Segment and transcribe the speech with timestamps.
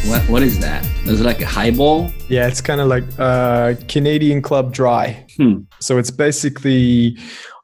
[0.06, 0.84] what what is that?
[1.06, 2.10] Is it like a highball?
[2.28, 5.24] Yeah, it's kind of like uh, Canadian Club Dry.
[5.36, 5.60] Hmm.
[5.80, 7.16] So it's basically,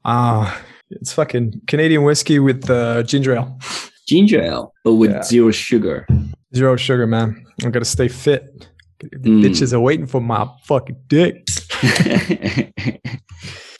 [0.04, 0.52] uh,
[0.90, 3.58] it's fucking Canadian whiskey with uh, ginger ale.
[4.06, 5.22] Ginger ale, but with Yeah.
[5.22, 6.06] zero sugar.
[6.54, 7.44] Zero sugar, man.
[7.64, 8.68] I gotta stay fit.
[9.00, 9.42] The Mm.
[9.42, 11.44] bitches are waiting for my fucking dick.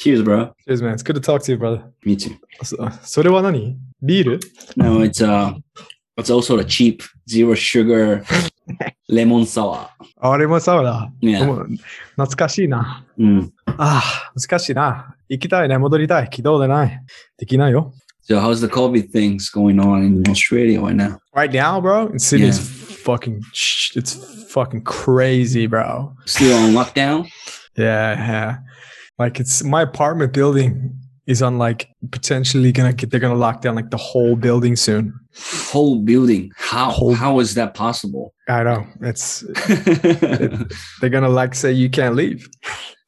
[0.01, 0.53] Cheers, bro.
[0.67, 0.95] Cheers, man.
[0.95, 1.85] It's good to talk to you, brother.
[2.05, 2.35] Me too.
[2.65, 4.41] そそれは何ビール
[4.77, 5.55] No, it's uh
[6.17, 8.25] it's also the cheap zero sugar
[9.09, 9.89] lemon sour.
[10.21, 11.11] あれもそうだ。
[11.21, 11.45] Yeah.
[11.45, 11.67] もう
[12.13, 13.05] 懐かしいな。
[13.19, 13.51] Mm.
[13.67, 15.17] ああ、難しいな。
[15.29, 15.79] 行きたいね。
[15.79, 16.31] 戻りたい。
[16.31, 17.01] 軌道でない。
[17.39, 17.93] できないよ。
[18.29, 21.19] So how's the COVID things going on in Australia right now?
[21.35, 22.97] Right now, bro, in Sydney, it's Yeah.
[23.05, 23.41] fucking,
[23.97, 24.15] it's
[24.53, 26.15] fucking crazy, bro.
[26.27, 27.27] Still on lockdown?
[27.77, 28.59] Yeah, yeah.
[29.19, 30.95] Like it's my apartment building
[31.28, 35.14] is on like potentially gonna get they're gonna lock down like the whole building soon.
[35.70, 36.52] Whole building.
[36.56, 38.34] How Whole- how is that possible?
[38.48, 38.88] I know.
[39.02, 39.42] It's
[41.02, 42.48] they're gonna like say you can't leave.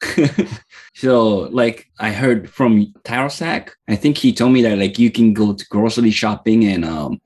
[0.95, 5.33] so like I heard from Tarosak, I think he told me that like you can
[5.33, 7.19] go to grocery shopping and um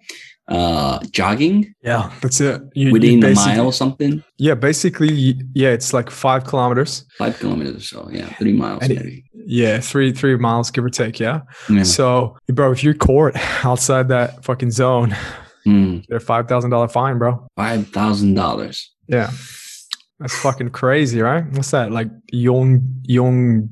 [0.49, 2.61] uh jogging Yeah, that's it.
[2.75, 4.23] You, you within a mile or something.
[4.37, 7.05] Yeah, basically, yeah, it's like five kilometers.
[7.17, 10.89] Five kilometers or so, yeah, three miles And it- Yeah, three three miles give or
[10.89, 11.19] take.
[11.19, 11.41] Yeah.
[11.69, 11.83] Yeah.
[11.83, 15.15] So, bro, if you're caught outside that fucking zone,
[15.65, 17.47] Mm, they're five thousand dollar fine, bro.
[17.55, 18.91] Five thousand dollars.
[19.07, 19.31] Yeah,
[20.19, 21.45] that's fucking crazy, right?
[21.53, 21.89] What's that?
[21.89, 23.69] Like yon yon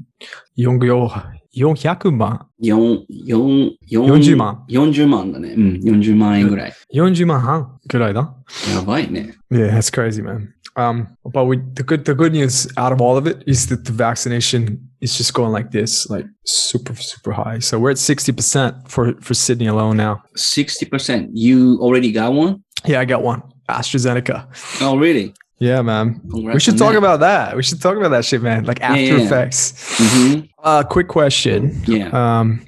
[0.56, 1.12] yon yo
[1.53, 5.51] yon hyakuman 四四四40万40万だね。
[5.51, 6.73] うん、40万円ぐらい。
[6.95, 8.35] yonji man han da.
[8.75, 9.35] やばいね。
[9.51, 10.53] Yeah, that's crazy, man.
[10.77, 13.85] Um, but we the good the good news out of all of it is that
[13.85, 17.61] the vaccination is just going like this, like super super high.
[17.61, 20.23] So we're at sixty percent for for Sydney alone now.
[20.37, 21.31] 60%.
[21.33, 22.63] You already got one?
[22.85, 24.47] Yeah, I got one AstraZeneca.
[24.83, 25.33] Oh, really?
[25.59, 26.21] Yeah, man.
[26.31, 26.99] Congrats we should on talk that.
[26.99, 27.57] about that.
[27.57, 28.65] We should talk about that shit, man.
[28.65, 29.25] Like After yeah, yeah.
[29.25, 29.73] Effects.
[29.99, 30.49] Mhm.
[30.64, 31.80] Uh, quick question.
[31.88, 32.10] Yeah.
[32.10, 32.66] Um,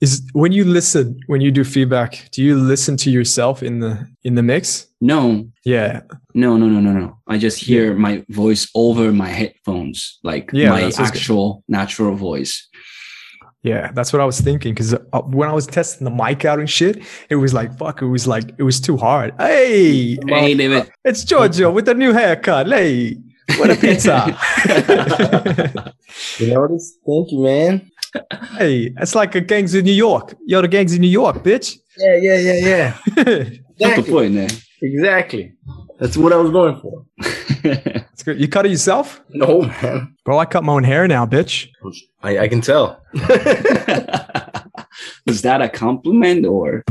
[0.00, 4.06] is when you listen, when you do feedback, do you listen to yourself in the
[4.22, 4.86] in the mix?
[5.00, 6.00] No, Yeah,
[6.34, 7.18] no, no, no, no, no.
[7.26, 11.06] I just hear my voice over my headphones, like Yeah, my just good.
[11.06, 12.68] actual natural voice.
[13.62, 13.92] yeah.
[13.94, 14.74] That's what I was thinking.
[14.74, 18.02] Because uh, when I was testing the mic out and shit, it was like fuck.
[18.02, 19.32] It was like it was too hard.
[19.38, 20.90] Hey, Hey, David.
[21.04, 22.66] it's Giorgio with the new haircut.
[22.68, 23.16] Hey,
[23.58, 24.36] what a pizza.
[26.38, 26.98] you notice?
[27.06, 27.90] Thank you, man.
[28.58, 30.34] Hey, it's like a gangs in New York.
[30.46, 31.78] Yo, the gangs in New York, bitch.
[31.98, 32.96] Yeah, yeah, yeah, yeah.
[33.16, 33.64] exactly.
[33.78, 34.50] That's the point, man.
[34.80, 35.52] Exactly.
[35.98, 37.04] That's what I was going for.
[37.62, 38.40] That's good.
[38.40, 39.22] You cut it yourself?
[39.30, 40.14] No, man.
[40.24, 41.68] Bro, I cut my own hair now, bitch.
[42.22, 43.02] I, I can tell.
[45.26, 46.84] Is that a compliment or?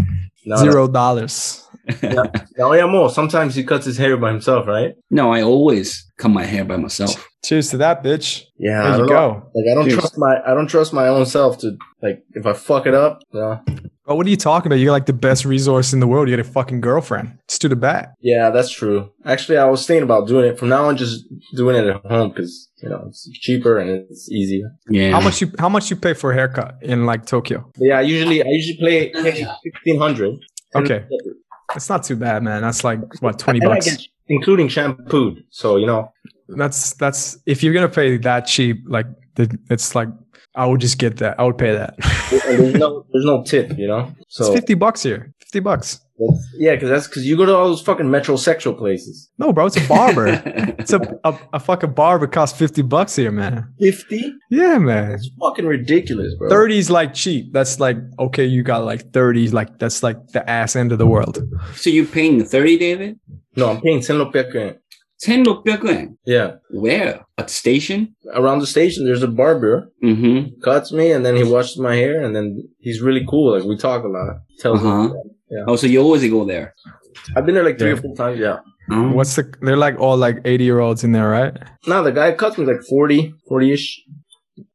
[0.46, 1.63] No, Zero dollars.
[2.02, 3.10] No, oh, no, yeah, more.
[3.10, 4.94] Sometimes he cuts his hair by himself, right?
[5.10, 7.28] No, I always cut my hair by myself.
[7.44, 8.44] Cheers to that, bitch.
[8.58, 8.80] Yeah.
[8.80, 9.14] I There you don't know.
[9.14, 9.52] go.
[9.54, 10.00] Like I don't Cheers.
[10.00, 13.20] trust my I don't trust my own self to like if I fuck it up.
[13.34, 13.60] No.
[14.06, 14.80] Bro, what are you talking about?
[14.80, 16.30] You're like the best resource in the world.
[16.30, 17.38] You got a fucking girlfriend.
[17.50, 18.14] Just do the back.
[18.22, 19.10] Yeah, that's true.
[19.26, 22.30] Actually, I was thinking about doing it from now on, just doing it at home
[22.30, 24.70] because you know it's cheaper and it's easier.
[24.90, 25.12] Yeah.
[25.12, 27.70] How much you how much you pay for a haircut in like Tokyo?
[27.78, 29.12] Yeah, I usually I usually pay
[29.64, 30.36] sixteen hundred.
[30.76, 31.06] Okay.
[31.76, 32.62] It's not too bad, man.
[32.62, 34.08] That's like what twenty bucks.
[34.28, 35.44] including shampooed.
[35.50, 36.12] So you know,
[36.50, 40.10] That's that's if you're gonna pay that cheap, like the, it's like
[40.56, 41.40] I would just get that.
[41.40, 41.96] I would pay that.
[42.30, 43.78] there's no there's no tip.
[43.78, 45.34] You know, So it's so fifty bucks here.
[45.40, 46.00] Fifty bucks.
[46.32, 49.30] That's, yeah, because that's because you go to all those fucking metrosexual places.
[49.38, 50.28] No, bro, it's a barber.
[50.80, 53.74] it's a, a a fucking barber costs fifty bucks here, man.
[53.80, 54.34] Fifty?
[54.50, 55.12] Yeah, man.
[55.14, 56.50] It's fucking ridiculous, bro.
[56.50, 57.52] 30 is like cheap.
[57.54, 61.08] That's like okay, you got like 30, like that's like the ass end of the
[61.08, 61.42] world.
[61.76, 63.20] so you're paying 30, David?
[63.56, 64.80] No, I'm paying 1600
[65.26, 66.18] 1600円.
[66.26, 66.56] Yeah.
[66.72, 67.26] Where?
[67.38, 68.16] At the station?
[68.34, 69.92] Around the station, there's a barber.
[70.04, 70.62] Mm-hmm.
[70.62, 73.58] Cuts me, and then he washes my hair, and then he's really cool.
[73.58, 74.38] Like we talk a lot.
[74.60, 75.14] Tells me.
[75.54, 75.66] Yeah.
[75.68, 76.74] Oh, so you always go there?
[77.36, 77.98] I've been there like three Yeah.
[77.98, 78.40] or four times.
[78.40, 78.60] Yeah.
[78.92, 79.12] Oh.
[79.14, 81.54] What's the they're like all like 80 year olds in there, right?
[81.88, 84.02] No, the guy cuts me like 40, 40-ish.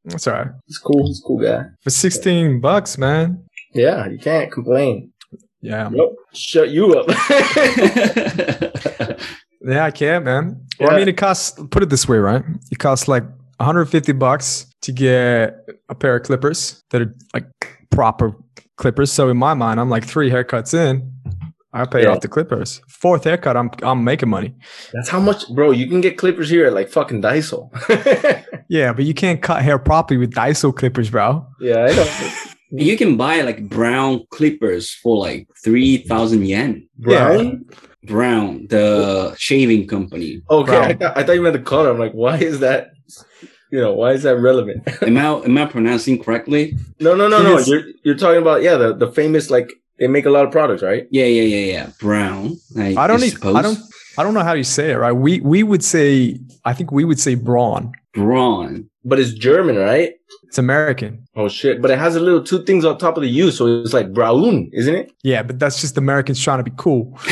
[0.05, 0.47] That's all right.
[0.67, 1.07] He's cool.
[1.07, 1.65] He's a cool guy.
[1.83, 3.45] For 16 bucks, man.
[3.75, 5.13] Yeah, you can't complain.
[5.61, 5.91] Yeah.
[5.93, 6.15] Nope.
[6.33, 7.09] Shut you up.
[9.61, 10.65] Yeah, I can, man.
[10.79, 12.43] Well, I mean, it costs, put it this way, right?
[12.71, 13.25] It costs like
[13.59, 15.57] 150 bucks to get
[15.89, 17.47] a pair of clippers that are like
[17.91, 18.37] proper
[18.79, 19.13] clippers.
[19.13, 21.13] So in my mind, I'm like three haircuts in.
[21.75, 22.13] I paid Yeah.
[22.13, 22.81] off the clippers.
[22.89, 24.55] Fourth haircut, I'm I'm making money.
[24.95, 25.71] That's how much, bro.
[25.71, 27.69] You can get clippers here at like fucking Daiso.
[28.71, 31.47] Yeah, but you can't cut hair properly with Daiso clippers, bro.
[31.61, 32.33] yeah, I know.
[32.71, 36.87] You can buy like brown clippers for like three thousand yen.
[36.99, 37.65] Brown.
[38.05, 40.43] Brown, the shaving company.
[40.51, 40.99] Okay, I Brown.
[40.99, 41.91] thought, I thought you meant the color.
[41.91, 42.89] I'm like, why is that?
[43.71, 44.89] You know, why is that relevant?
[45.03, 46.77] Am I am I pronouncing correctly?
[47.01, 47.59] no, no, no, no.
[47.59, 50.83] You're you're talking about yeah, the the famous like they make a lot of products,
[50.83, 51.07] right?
[51.11, 51.91] Yeah, yeah, yeah, yeah.
[52.01, 52.57] Brown.
[52.77, 53.23] I, I don't.
[53.23, 53.45] I Need.
[53.45, 53.79] I don't.
[54.17, 54.97] I don't know how you say it.
[54.97, 55.13] Right?
[55.13, 56.39] We we would say.
[56.65, 57.93] I think we would say brawn.
[58.15, 58.89] Brawn.
[59.05, 60.15] But it's German, right?
[60.45, 61.27] It's American.
[61.37, 61.83] Oh shit!
[61.83, 64.13] But it has a little two things on top of the U, so it's like
[64.13, 65.13] Braun, isn't it?
[65.23, 67.19] Yeah, but that's just Americans trying to be cool.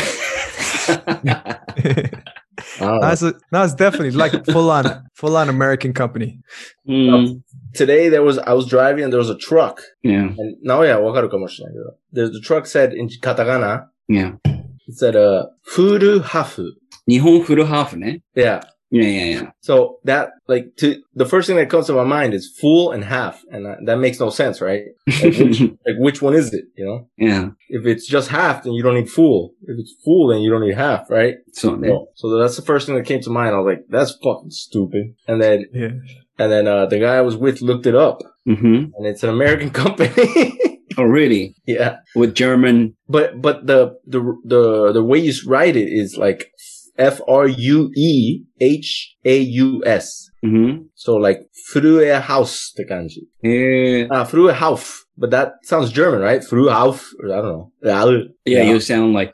[2.81, 3.31] Oh.
[3.51, 6.41] That's definitely like full on, full on American company.
[6.89, 7.13] Mm.
[7.13, 7.45] Um,
[7.75, 9.83] today there was I was driving and there was a truck.
[10.03, 10.29] Yeah.
[10.37, 11.71] And now yeah, wakaru kamoshinai.
[12.13, 13.87] There's the truck said in katakana.
[14.09, 14.33] Yeah.
[14.45, 16.71] It said uh, furu hafu.
[17.11, 18.23] Nihon furu hafu ne.
[18.35, 18.61] Yeah.
[18.97, 19.51] Yeah, yeah, yeah.
[19.61, 23.05] So that like to the first thing that comes to my mind is full and
[23.05, 24.83] half, and that, that makes no sense, right?
[25.07, 26.65] Like which, like which, one is it?
[26.77, 27.09] You know?
[27.17, 27.49] Yeah.
[27.69, 29.55] If it's just half, then you don't need full.
[29.63, 31.37] If it's full, then you don't need half, right?
[31.53, 33.55] So, so, so that's the first thing that came to mind.
[33.55, 35.15] I was like, that's fucking stupid.
[35.27, 35.91] And then, yeah.
[36.39, 38.65] and then uh, the guy I was with looked it up, mm-hmm.
[38.97, 40.59] and it's an American company.
[40.99, 41.55] Oh, really?
[41.67, 41.99] Yeah.
[42.15, 42.97] With German.
[43.09, 46.51] But but the the the the way you write it is like
[46.98, 50.30] F R U E H A U S.
[50.44, 50.84] Mm-hmm.
[50.96, 51.40] So like
[51.74, 53.28] Frühe Haus って感じ。
[53.44, 55.06] Eh, Ah, Frühe Hauf.
[55.18, 56.42] But that sounds German, right?
[56.44, 57.12] Frühe Hauf.
[57.22, 57.72] Or I don't know.
[57.84, 58.06] Yeah.
[58.46, 59.32] yeah, you sound like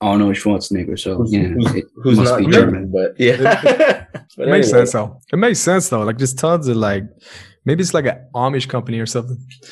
[0.00, 1.48] Arnold Schwarzenegger, so Who's, yeah.
[1.48, 2.92] who's, it who's must not be German, German.
[2.92, 4.06] but yeah.
[4.36, 4.86] But It makes anyway.
[4.86, 5.18] sense though.
[5.32, 6.02] It makes sense though.
[6.04, 7.02] Like just tons of like,
[7.66, 9.36] maybe it's like an Amish company or something.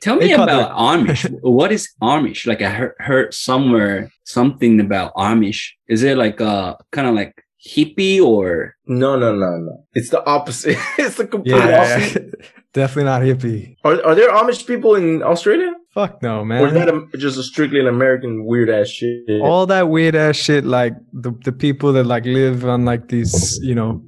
[0.00, 1.28] Tell me call about Amish.
[1.42, 2.46] what is Amish?
[2.46, 5.70] Like I heard, heard somewhere something about Amish.
[5.88, 7.34] Is it like uh kind of like
[7.66, 9.84] hippie or no, no, no, no.
[9.94, 10.76] It's the opposite.
[10.98, 12.34] it's the complete Yeah, opposite.
[12.72, 13.76] definitely not hippie.
[13.84, 15.72] Are, are there Amish people in Australia?
[15.94, 19.22] Fuck no, Or is that a, just a strictly an American weird ass shit?
[19.42, 23.58] All that weird ass shit, like the the people that like live on like these,
[23.62, 24.04] you know,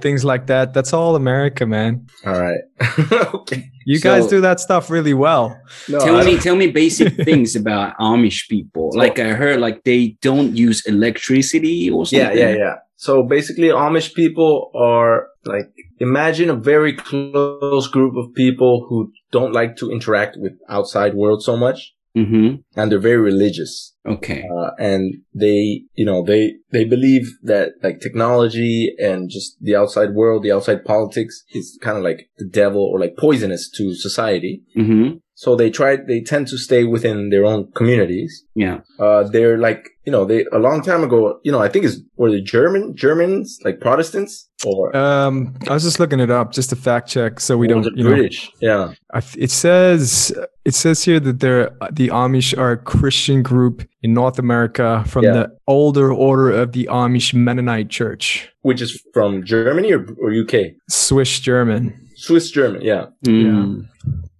[0.00, 0.72] things like that.
[0.72, 2.06] That's all America, man.
[2.24, 2.60] All right.
[3.34, 3.70] okay.
[3.84, 5.60] You guys do that stuff really well.
[5.88, 8.90] No, tell me tell me basic things about Amish people.
[8.94, 12.38] Like I heard like they don't use electricity or something.
[12.38, 12.74] Yeah, yeah, yeah.
[12.96, 15.68] So basically, Amish people are like,
[15.98, 21.42] imagine a very close group of people who don't like to interact with outside world
[21.42, 21.92] so much.
[22.16, 22.78] Mm-hmm.
[22.78, 23.96] And they're very religious.
[24.06, 24.44] Okay.
[24.44, 30.10] Uh, and they, you know, they, they believe that like technology and just the outside
[30.14, 34.62] world, the outside politics is kind of like the devil or like poisonous to society.
[34.76, 35.16] Mm-hmm.
[35.36, 38.44] So they try, they tend to stay within their own communities.
[38.54, 38.80] Yeah.
[39.00, 41.98] Uh, they're like, you know, they, a long time ago, you know, I think it's,
[42.16, 46.70] were the German, Germans, like Protestants or Um, I was just looking it up just
[46.70, 48.10] to fact check, so we or don't, it you know.
[48.10, 48.50] British?
[48.60, 48.92] Yeah.
[49.12, 50.32] I it says
[50.64, 55.24] it says here that they're the Amish are a Christian group in North America from
[55.24, 55.32] Yeah.
[55.32, 60.72] the older order of the Amish Mennonite Church, Which is from Germany or, or UK?
[60.88, 61.92] Swiss German.
[62.16, 62.82] Swiss German.
[62.82, 63.06] Yeah.
[63.26, 63.88] Mm.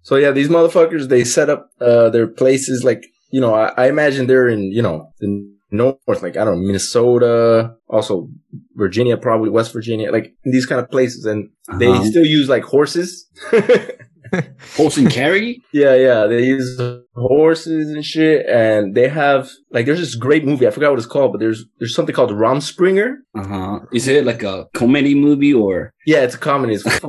[0.07, 3.87] So yeah, these motherfuckers, they set up, uh, their places like, you know, I, I
[3.89, 5.27] imagine they're in, you know, the
[5.71, 8.29] north, like, I don't know, Minnesota, also
[8.75, 11.25] Virginia, probably West Virginia, like these kind of places.
[11.25, 12.03] And they Uh-huh.
[12.11, 13.09] still use like horses.
[14.77, 15.61] Horse and carry?
[15.71, 16.27] yeah, yeah.
[16.27, 16.79] They use
[17.15, 18.45] horses and shit.
[18.45, 20.67] And they have, like, there's this great movie.
[20.67, 23.15] I forgot what it's called, but there's, there's something called Rumspringa.
[23.35, 23.79] Uh-huh.
[23.93, 26.75] Is it like a comedy movie or Yeah, it's a comedy.
[26.75, 26.85] It's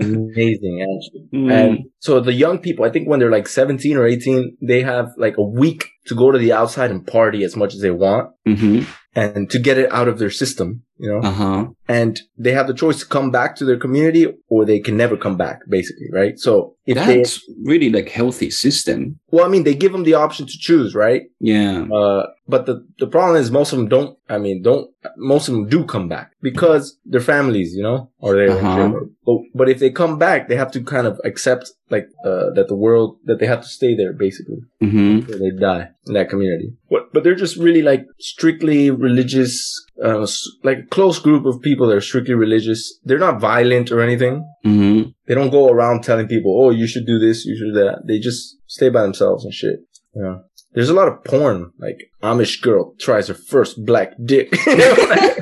[0.00, 1.28] amazing, actually.
[1.34, 1.52] Mm.
[1.52, 5.10] And so the young people, I think when they're like 17 or 18, they have
[5.16, 8.30] like a week to go to the outside and party as much as they want
[8.46, 8.86] Mhm.
[9.14, 11.20] and to get it out of their system, you know?
[11.20, 11.66] Uh-huh.
[11.88, 15.16] And they have the choice to come back to their community or they can never
[15.16, 16.36] come back, basically, right?
[16.38, 19.18] So if they, That's really like healthy system.
[19.30, 21.22] well, I mean, they give them the option to choose, right?
[21.38, 21.84] Yeah.
[21.84, 25.54] Uh, but the, the problem is most of them don't, I mean, don't, most of
[25.54, 28.92] them do come back because their families, you know, or they, Uh-huh.
[29.24, 32.66] but, but if they come back, they have to kind of accept like, uh, that
[32.68, 35.30] the world, that they have to stay there basically Mm-hmm.
[35.40, 36.74] they die in that community.
[36.90, 39.72] But, but they're just really like strictly religious,
[40.04, 40.26] uh,
[40.64, 42.98] like a close group of people that are strictly religious.
[43.04, 44.34] They're not violent or anything.
[44.66, 45.10] Mm-hmm.
[45.32, 48.02] They don't go around telling people, oh, you should do this, you should do that.
[48.06, 49.76] They just stay by themselves and shit.
[50.14, 50.40] Yeah.
[50.74, 54.52] There's a lot of porn, like Amish girl tries her first black dick.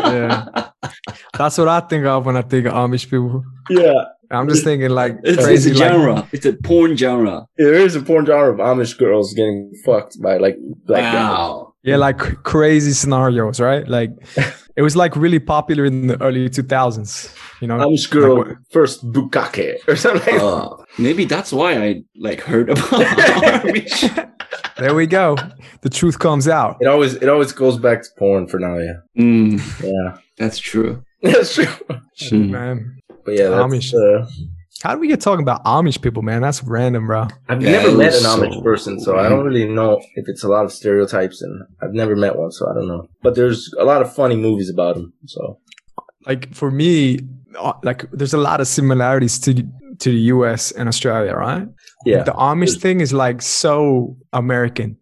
[0.01, 0.47] Yeah,
[1.37, 3.43] that's what I think of when I think of Amish people.
[3.69, 4.05] yeah.
[4.31, 6.29] I'm just thinking like It's, it's crazy a like, genre.
[6.31, 7.47] it's a porn genre.
[7.59, 10.57] There is a porn genre of Amish girls getting fucked by like
[10.87, 11.65] black guys.
[11.83, 11.91] Wow.
[11.91, 13.89] Yeah, like crazy scenarios, right?
[13.89, 14.11] Like
[14.77, 17.35] it was like really popular in the early 2000s.
[17.63, 20.39] You know, Amish girl Like first bukkake or something.
[20.41, 20.69] Uh,
[20.99, 22.85] maybe that's why I like heard about
[23.65, 24.31] Amish.
[24.77, 25.37] there we go.
[25.83, 26.77] The truth comes out.
[26.81, 28.77] it always it always goes back to porn for now.
[28.79, 31.03] Yeah, Mm, yeah, that's true.
[31.23, 31.65] that's true.
[32.31, 32.51] Mm.
[32.51, 32.97] man.
[33.25, 33.95] But yeah, that's, Amish.
[33.95, 34.27] Uh,
[34.83, 36.41] How do we get talking about Amish people, man?
[36.41, 37.29] That's random, bro.
[37.49, 40.25] I've Yeah, never met an was Amish so- person, so I don't really know if
[40.27, 43.09] it's a lot of stereotypes, and I've never met one, so I don't know.
[43.23, 45.13] But there's a lot of funny movies about them.
[45.27, 45.59] So
[46.27, 47.21] Like for me,
[47.59, 49.53] uh, like there's a lot of similarities to
[49.99, 50.73] to the U.S.
[50.73, 51.67] and Australia, right?
[52.07, 54.97] yeah, The Amish thing is like so American.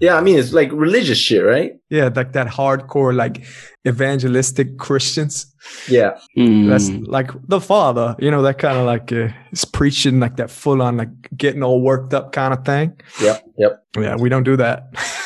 [0.00, 0.14] Yeah.
[0.16, 1.72] I mean, it's like religious shit, right?
[1.90, 3.44] Yeah, like that hardcore, like
[3.86, 5.46] evangelistic Christians.
[5.88, 6.68] Yeah, Mm.
[6.68, 10.50] That's like the father, you know, that kind of like uh, is preaching like that
[10.50, 12.92] full on, like getting all worked up kind of thing.
[13.20, 13.84] yep, yep.
[13.96, 14.88] Yeah, we don't do that.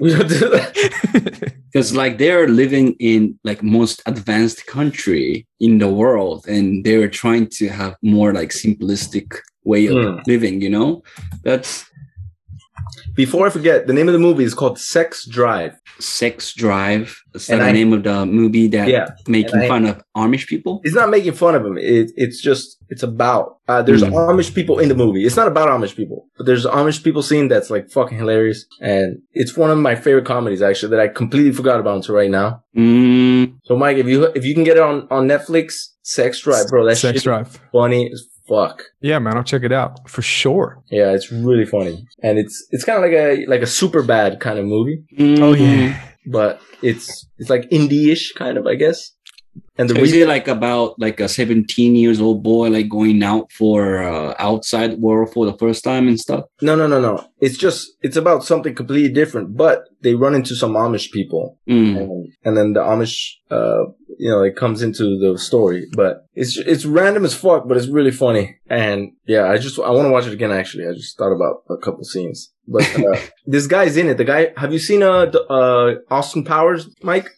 [0.00, 1.54] We don't do that.
[1.72, 7.46] because like they're living in like most advanced country in the world and they're trying
[7.58, 10.26] to have more like simplistic way of Mm.
[10.26, 11.02] living you know
[11.44, 11.84] that's
[13.14, 15.74] Before I forget, the name of the movie is called Sex Drive.
[16.00, 19.68] sex drive is that And the I- name of the movie that Yeah, making I-
[19.68, 21.78] fun of amish people it's not making fun of them.
[21.78, 24.10] It, it's just it's about uh, there's Mm.
[24.12, 25.24] Amish people in the movie.
[25.24, 29.18] It's not about Amish people, but there's Amish people scene that's like fucking hilarious, and
[29.32, 32.62] it's one of my favorite comedies actually that I completely forgot about until right now.
[32.76, 36.66] mm, So Mike, if you if you can get it on on Netflix, Sex Drive,
[36.68, 37.48] bro, that's Sex shit drive.
[37.72, 38.82] funny as fuck.
[39.00, 40.82] Yeah, man, I'll check it out for sure.
[40.90, 44.40] Yeah, it's really funny, and it's it's kind of like a like a super bad
[44.40, 45.60] kind of movie, Oh mm.
[45.60, 46.00] yeah.
[46.26, 49.12] but it's it's like indie-ish kind of, I guess.
[49.78, 52.88] And the So is reason it like about like a 17 years old boy like
[52.88, 57.00] going out for uh, outside world for the first time and stuff no no no
[57.00, 61.56] no, it's just it's about something completely different, but they run into some Amish people,
[61.68, 61.96] Mm.
[61.98, 63.16] and, and then the Amish,
[63.50, 63.84] uh,
[64.18, 65.86] you know, it comes into the story.
[65.94, 68.56] But it's it's random as fuck, but it's really funny.
[68.68, 70.50] And yeah, I just I want to watch it again.
[70.50, 72.52] Actually, I just thought about a couple scenes.
[72.66, 74.16] But uh, this guy's in it.
[74.16, 74.52] The guy.
[74.56, 77.30] Have you seen uh, the, uh Austin Powers, Mike?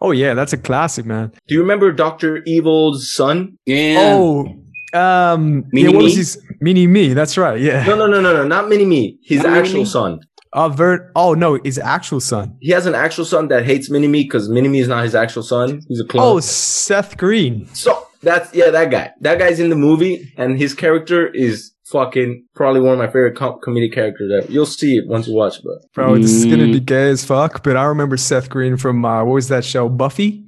[0.00, 1.32] Oh yeah, that's a classic, man.
[1.46, 3.58] Do you remember Doctor Evil's son?
[3.66, 4.46] yeah Oh,
[4.94, 7.14] um, Mini yeah, what was his mini me?
[7.14, 7.60] That's right.
[7.60, 7.84] Yeah.
[7.84, 9.18] No, no, no, no, no, not Mini Me.
[9.22, 10.20] His Not Mini actual son.
[10.54, 11.10] Uh, Vert.
[11.16, 12.56] Oh no, his actual son.
[12.60, 15.14] He has an actual son that hates Mini Me because Mini Me is not his
[15.14, 15.80] actual son.
[15.88, 16.36] He's a clone.
[16.36, 17.66] Oh, Seth Green.
[17.74, 19.10] So that's yeah, that guy.
[19.20, 23.36] That guy's in the movie, and his character is fucking probably one of my favorite
[23.36, 24.50] com- comedic characters ever.
[24.52, 26.72] You'll see it once you watch, but Bro, this is gonna Mm.
[26.72, 27.62] be gay as fuck.
[27.64, 29.88] But I remember Seth Green from uh, what was that show?
[29.88, 30.46] Buffy.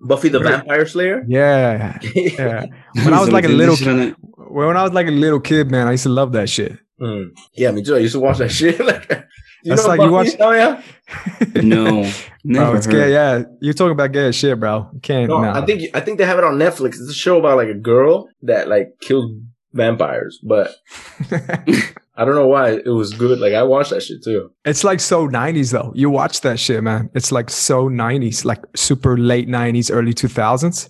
[0.00, 1.24] Buffy the Vampire Slayer.
[1.26, 2.66] Yeah, yeah.
[2.94, 4.14] When I was like a little, kid.
[4.36, 6.78] when I was like a little kid, man, I used to love that shit.
[6.98, 7.22] Hmm.
[7.54, 7.96] Yeah, me too.
[7.96, 8.78] I used to watch that shit.
[8.80, 9.08] like,
[9.64, 10.30] you That's know like you Buffy?
[10.30, 10.82] watch- Oh yeah.
[11.62, 12.02] no
[12.44, 12.92] never Bro, it's heard.
[12.92, 13.12] gay.
[13.12, 14.88] Yeah, you're talking about gay as shit, bro.
[14.92, 15.28] You can't.
[15.28, 15.60] No, nah.
[15.60, 16.90] I think I think they have it on Netflix.
[17.00, 19.30] It's a show about like a girl that like kills
[19.72, 20.74] vampires, but
[21.30, 23.38] I don't know why it was good.
[23.38, 24.50] Like I watched that shit too.
[24.64, 25.92] it's like so 90s though.
[25.94, 27.10] You watch that shit, man.
[27.14, 30.88] It's like so 90s, like super late 90s, early 2000s.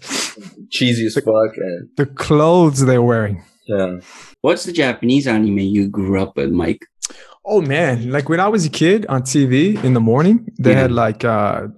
[0.71, 3.43] Cheesy as fuck, and The clothes they're wearing.
[3.67, 3.99] yeah.
[4.40, 6.87] What's the Japanese anime you grew up with, Mike?
[7.45, 10.80] Oh man, like when I was a kid on TV in the morning, they yeah.
[10.83, 11.68] had like uh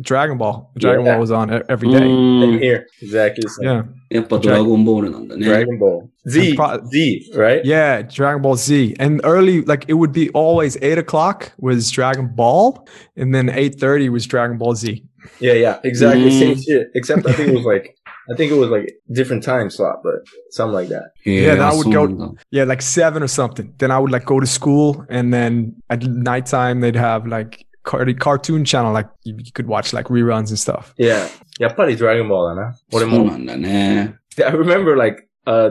[0.00, 0.70] Dragon Ball.
[0.76, 1.12] Dragon yeah.
[1.12, 2.00] Ball was on every day.
[2.00, 2.60] Mm.
[2.60, 3.44] Here, exactly.
[3.62, 3.84] Yeah.
[4.10, 5.02] yeah, Dragon Ball,
[5.38, 7.64] Dragon Ball Z, pro- Z, right?
[7.64, 8.96] Yeah, Dragon Ball Z.
[8.98, 12.86] And early, like it would be always eight o'clock was Dragon Ball,
[13.16, 15.02] and then eight thirty was Dragon Ball Z.
[15.38, 16.30] Yeah, yeah, exactly.
[16.30, 16.38] Mm.
[16.38, 16.90] Same shit.
[16.94, 17.96] Except I think it was like
[18.30, 20.14] I think it was like different time slot, but
[20.50, 21.12] something like that.
[21.24, 22.06] Yeah, yeah I, I would go.
[22.06, 22.36] That.
[22.50, 23.74] Yeah, like seven or something.
[23.78, 28.64] Then I would like go to school, and then at nighttime they'd have like cartoon
[28.64, 30.94] channel, like you, could watch like reruns and stuff.
[30.96, 32.72] Yeah, yeah, probably Dragon Ball, huh?
[32.90, 34.44] What am I?
[34.44, 35.70] I remember like uh,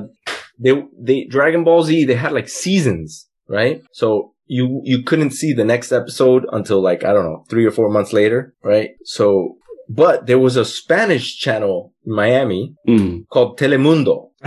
[0.57, 3.81] they they Dragon Ball Z they had like seasons, right?
[3.93, 7.71] So you you couldn't see the next episode until like I don't know three or
[7.71, 8.91] four months later, right?
[9.05, 13.27] So but there was a Spanish channel Miami mm.
[13.29, 14.29] called Telemundo.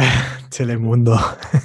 [0.51, 1.17] Telemundo.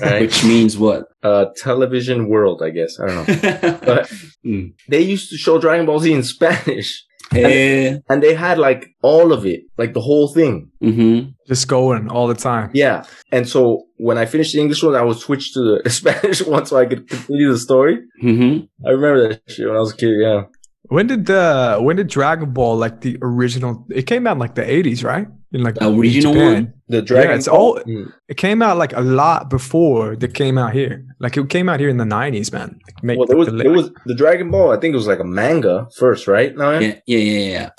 [0.01, 0.22] Right?
[0.22, 1.06] Which means what?
[1.24, 3.00] Uh, television world, I guess.
[3.00, 3.80] I don't know.
[3.86, 4.12] but
[4.46, 4.74] mm.
[4.88, 7.04] they used to show Dragon Ball Z in Spanish.
[7.32, 7.88] Hey.
[7.88, 10.72] And, and, they had like all of it, like the whole thing.
[10.82, 11.32] Mm-hmm.
[11.46, 12.72] Just going all the time.
[12.74, 13.04] Yeah.
[13.34, 16.66] And so when I finished the English one, I would switch to the Spanish one
[16.66, 17.98] so I could continue the story.
[18.24, 18.88] Mm-hmm.
[18.88, 20.13] I remember that shit when I was a kid.
[20.22, 20.44] Yeah.
[20.89, 23.87] When did the when did Dragon Ball like the original?
[23.91, 25.27] It came out in like the eighties, right?
[25.53, 26.53] In like The original Japan.
[26.55, 26.73] one?
[26.89, 27.57] The Dragon it's Ball.
[27.59, 28.12] all- Mm.
[28.29, 31.05] It came out like a lot before it came out here.
[31.21, 32.79] Like it came out here in the nineties, man.
[32.87, 34.73] Like, make Well, there was the- there was the Dragon Ball.
[34.73, 36.55] I think it was like a manga first, right?
[36.57, 37.71] No, Yeah, yeah, yeah, yeah.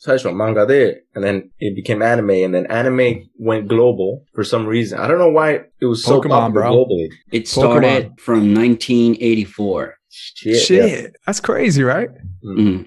[0.00, 4.66] 最初は manga there, and then it became anime, and then anime went global for some
[4.66, 4.98] reason.
[4.98, 6.70] I don't know why it was so Pokemon, popular bro.
[6.86, 7.08] globally.
[7.32, 9.94] It started from 1984.
[10.10, 10.56] Shit.
[10.56, 11.06] Shit, yeah.
[11.26, 12.08] that's crazy, right?
[12.45, 12.85] Mm.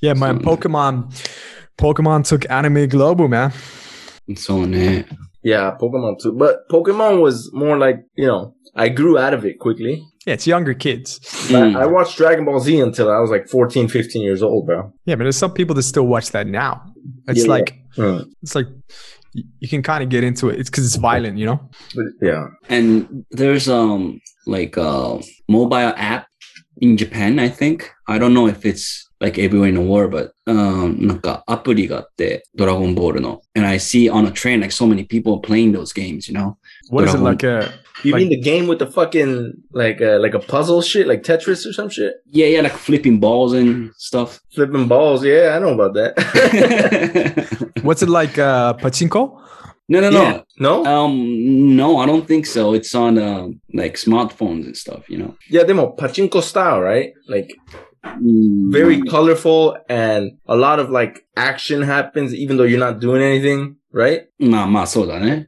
[0.00, 0.42] Yeah, man.
[0.42, 1.12] So- Pokemon,
[1.78, 3.52] Pokemon took anime global, man.
[4.36, 5.04] So ne.
[5.42, 6.32] Yeah, Pokemon too.
[6.32, 10.04] But Pokemon was more like, you know, I grew out of it quickly.
[10.26, 11.20] Yeah, it's younger kids.
[11.48, 11.76] Mm.
[11.76, 14.92] I, I watched Dragon Ball Z until I was like 14, 15 years old, bro.
[15.04, 16.82] Yeah, but there's some people that still watch that now.
[17.28, 18.18] It's Yeah, like Hmm.
[18.42, 18.66] it's like
[19.60, 20.58] you can kind of get into it.
[20.58, 21.70] It's because it's violent, you know.
[22.20, 22.46] Yeah.
[22.68, 26.26] And there's um like a mobile app
[26.81, 27.91] in Japan, I think.
[28.07, 33.41] I don't know if it's like everywhere in the world, but um なんかアプリがあって、ドラゴンボールの。
[33.55, 36.55] And I see on a train like so many people playing those games, you know?
[36.89, 37.69] What is it Dragon- like a?
[38.03, 41.21] You Like- mean the game with the fucking like uh, like a puzzle shit, like
[41.21, 42.15] Tetris or some shit?
[42.25, 44.39] Yeah, yeah, like flipping balls and stuff.
[44.55, 46.15] Flipping balls, yeah, I know about that.
[47.83, 48.39] What's it like?
[48.39, 49.39] Uh, pachinko?
[49.88, 50.22] No, no, no.
[50.22, 50.40] Yeah.
[50.58, 50.84] no?
[50.84, 52.74] Um, no, I don't think so.
[52.74, 55.36] It's on um, like smartphones and stuff, you know.
[55.50, 57.12] yeah, demo pachinko style, right?
[57.28, 57.50] Like
[58.06, 63.20] Mm, very colorful and a lot of like action happens even though you're not doing
[63.22, 64.27] anything, right?
[64.39, 65.47] まあまあそうだね。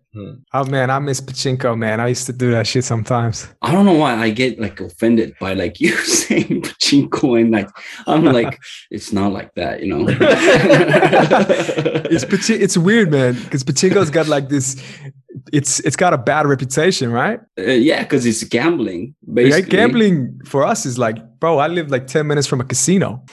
[0.53, 1.99] Oh man, I miss pachinko, man.
[1.99, 3.47] I used to do that shit sometimes.
[3.61, 7.67] I don't know why I get like offended by like you saying pachinko and like
[8.05, 8.59] I'm like
[8.91, 10.05] it's not like that, you know.
[12.11, 14.75] It's pachi- It's weird, man, because pachinko's got like this.
[15.51, 17.39] It's it's got a bad reputation, right?
[17.57, 19.15] Uh, yeah, because it's gambling.
[19.33, 19.61] Basically.
[19.61, 19.69] Right?
[19.69, 21.57] Gambling for us is like, bro.
[21.57, 23.23] I live like ten minutes from a casino.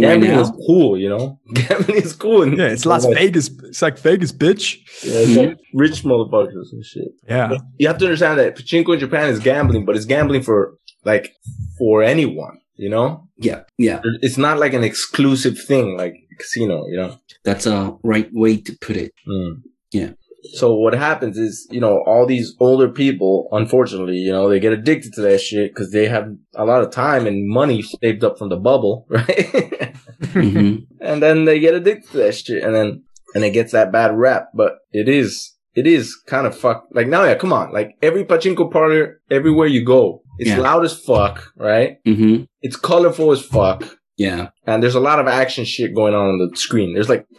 [0.00, 0.40] right Gambling now.
[0.42, 1.38] is cool, you know?
[1.54, 2.42] Gambling is cool.
[2.42, 3.48] And Yeah, it's Las like, Vegas.
[3.64, 4.76] It's like Vegas, bitch.
[5.02, 7.08] yeah, it's like rich motherfuckers and shit.
[7.28, 10.78] Yeah, You have to understand that pachinko in Japan is gambling, but it's gambling for
[11.04, 11.32] like
[11.78, 13.28] for anyone, you know?
[13.36, 17.18] Yeah, yeah, It's not like an exclusive thing like casino, you know?
[17.44, 19.12] that's a right way to put it.
[19.28, 19.62] Mm.
[19.92, 20.10] Yeah.
[20.52, 24.72] So what happens is, you know, all these older people, unfortunately, you know, they get
[24.72, 28.38] addicted to that shit because they have a lot of time and money saved up
[28.38, 29.96] from the bubble, right?
[30.32, 33.02] hmm and then they get addicted to that shit, and then
[33.34, 34.48] and it gets that bad rap.
[34.54, 36.84] But it is, it is kind of fuck.
[36.92, 40.60] Like now, yeah, come on, like every pachinko parlor, everywhere you go, it's Yeah.
[40.60, 41.98] loud as fuck, right?
[42.04, 43.82] hmm It's colorful as fuck.
[44.16, 46.94] Yeah, And there's a lot of action shit going on on the screen.
[46.94, 47.26] There's like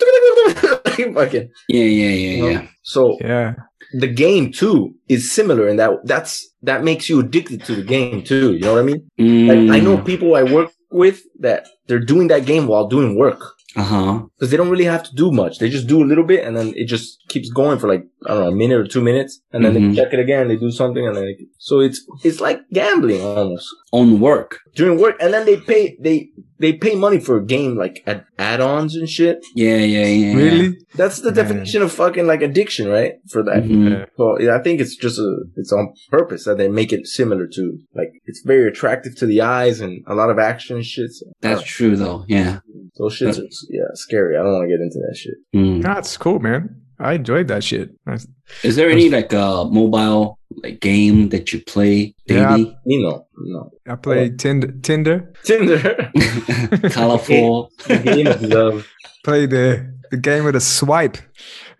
[1.13, 2.49] fucking yeah, yeah, yeah, you know?
[2.49, 2.67] yeah.
[2.83, 3.53] So yeah.
[3.99, 8.23] the game too is similar in that that's that makes you addicted to the game
[8.23, 8.53] too.
[8.53, 9.07] You know what I mean?
[9.47, 10.05] Like I know Mm.
[10.05, 13.41] people I work with that they're doing that game while doing work
[13.75, 14.21] Uh huh.
[14.37, 15.59] because they don't really have to do much.
[15.59, 18.33] They just do a little bit and then it just keeps going for like I
[18.33, 19.89] don't know a minute or two minutes, and then Mhm.
[19.95, 20.47] they check it again.
[20.47, 24.59] They do something, and then it, so it's it's like gambling almost On work.
[24.75, 25.15] during work.
[25.21, 29.07] And then they pay they they pay money for a game like add, add-ons and
[29.09, 29.37] shit.
[29.55, 30.27] Yeah, yeah, yeah.
[30.31, 30.35] yeah.
[30.43, 30.77] Really?
[30.95, 31.35] That's the Man.
[31.41, 33.13] definition of fucking like addiction, right?
[33.29, 33.63] For that.
[33.65, 33.89] Mhm.
[33.91, 34.05] Yeah.
[34.17, 37.45] So yeah, I think it's just a it's on purpose that they make it similar
[37.57, 41.11] to like it's very attractive to the eyes and a lot of action and shit.
[41.11, 42.23] So, That's true, though.
[42.27, 42.59] Yeah.
[42.97, 44.37] Those shits are yeah scary.
[44.37, 45.35] I don't want to get into that shit.
[45.55, 45.81] Mm.
[45.81, 46.81] That's cool, man.
[46.99, 47.89] I enjoyed that shit.
[48.05, 48.25] That's-
[48.63, 52.55] Is there any like uh mobile like game that you play Yeah.
[52.55, 52.77] daily?
[52.85, 54.71] You know, no I played Tinder.
[54.81, 55.33] Tinder.
[55.43, 56.11] Tinder.
[56.89, 57.71] Colorful.
[57.87, 58.87] the game of love.
[59.23, 61.17] Played the the game with a swipe.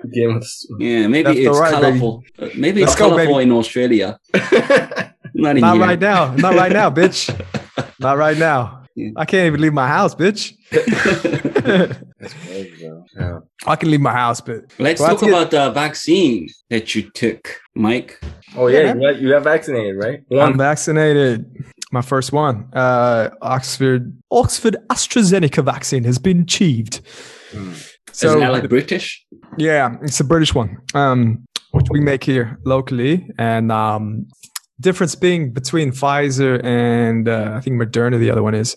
[0.01, 0.45] The game of
[0.79, 1.99] Yeah, maybe That's it's all right, baby.
[1.99, 2.23] colorful.
[2.39, 3.43] Uh, Maybe Let's it's go, colorful baby.
[3.43, 4.19] in Australia.
[5.33, 6.33] Not in Not right now.
[6.35, 7.29] Not right now, bitch.
[7.99, 8.84] Not right now.
[8.95, 9.09] Yeah.
[9.17, 10.53] I can't even leave my house, bitch.
[10.71, 13.03] That's crazy, bro.
[13.19, 13.39] Yeah.
[13.67, 17.09] I can leave my house, but Let's Well, talk that's about the vaccine that you
[17.11, 18.19] took, Mike.
[18.55, 18.93] Oh yeah, Yeah.
[18.95, 20.21] you, got, you got vaccinated, right?
[20.41, 21.45] I'm vaccinated.
[21.91, 22.69] My first one.
[22.73, 27.01] Uh, Oxford Oxford AstraZeneca vaccine has been achieved.
[27.51, 27.73] Mm.
[28.11, 29.25] So, So Is that like British?
[29.57, 34.27] yeah, it's a British one, um, which we make here locally, and um,
[34.79, 38.75] difference being between Pfizer and uh, I think Moderna, the other one is,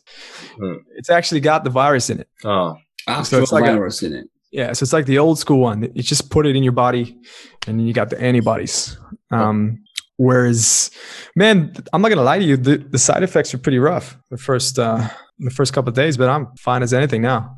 [0.57, 0.75] Hmm.
[0.97, 2.29] it's actually got the virus in it.
[2.45, 2.77] Oh,
[3.25, 4.27] So it's like a- virus in it.
[4.51, 5.83] Yeah, so it's like the old school one.
[5.95, 7.19] You just put it in your body,
[7.67, 8.97] and you got the antibodies.
[9.31, 9.85] Um,
[10.17, 10.91] whereas,
[11.37, 14.39] man, I'm not gonna lie to you, the, the side effects are pretty rough the
[14.39, 15.07] first uh,
[15.39, 17.57] the first couple of days, but I'm fine as anything now.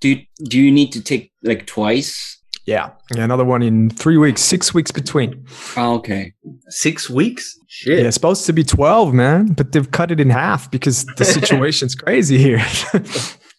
[0.00, 2.38] Do you, do you need to take like twice?
[2.72, 5.44] Yeah, yeah, another one in three weeks, six weeks between.
[5.76, 6.32] Oh, okay.
[6.68, 7.54] six weeks?
[7.86, 8.06] Yeah, Shit.
[8.06, 11.94] it's supposed to be 12, man, but they've cut it in half because the situation's
[11.94, 12.64] crazy here.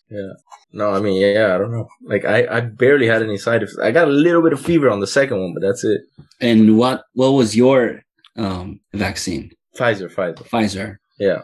[0.10, 0.34] Yeah.
[0.72, 1.88] No, I mean, yeah, I don't know.
[2.04, 3.80] Like, I, I barely had any side effects.
[3.80, 6.02] I got a little bit of fever on the second one, but that's it.
[6.40, 8.02] And what what was your
[8.38, 9.52] um, vaccine?
[9.76, 10.48] Pfizer, Pfizer.
[10.50, 10.98] Pfizer.
[11.18, 11.42] Yeah.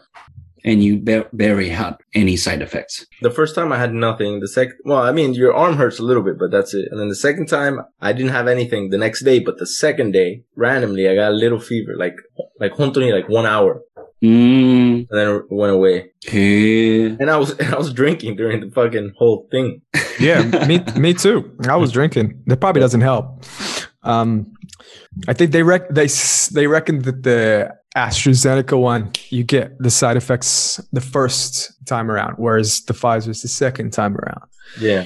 [0.65, 0.97] And you
[1.31, 3.05] barely had any side effects.
[3.21, 4.39] The first time I had nothing.
[4.41, 6.87] The second, well, I mean, your arm hurts a little bit, but that's it.
[6.91, 10.11] And then the second time, I didn't have anything the next day, but the second
[10.11, 12.15] day, randomly, I got a little fever, like,
[12.59, 13.81] like, hontoni, like one hour.
[14.21, 16.11] Mm, And then it went away.
[16.25, 17.05] hey.
[17.05, 19.81] And I was, and I was drinking during the fucking whole thing.
[20.19, 21.55] Yeah, me me too.
[21.69, 22.43] I was drinking.
[22.47, 23.45] That probably doesn't help.
[24.03, 24.51] Um,
[25.29, 26.07] I think they rec- they
[26.51, 32.35] they reckon that the AstraZeneca one you get the side effects the first time around,
[32.37, 34.41] whereas the Pfizer is the second time around.
[34.79, 35.05] Yeah.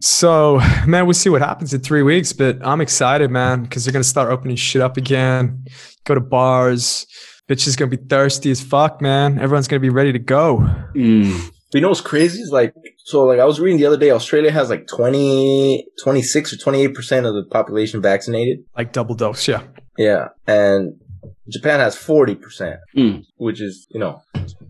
[0.00, 3.92] So, man, we'll see what happens in three weeks, but I'm excited, man, because they're
[3.92, 5.64] gonna start opening shit up again.
[6.04, 7.06] Go to bars.
[7.48, 9.38] Bitches gonna be thirsty as fuck, man.
[9.38, 10.58] Everyone's gonna be ready to go.
[10.94, 12.74] Mm, you know what's crazy is like,
[13.04, 17.26] so like I was reading the other day, Australia has like 20, 26 or 28%
[17.26, 18.58] of the population vaccinated.
[18.76, 19.62] Like double dose, yeah.
[19.96, 20.28] Yeah.
[20.46, 21.00] And
[21.50, 23.22] Japan has 40%, Mm.
[23.36, 24.20] which is, you know,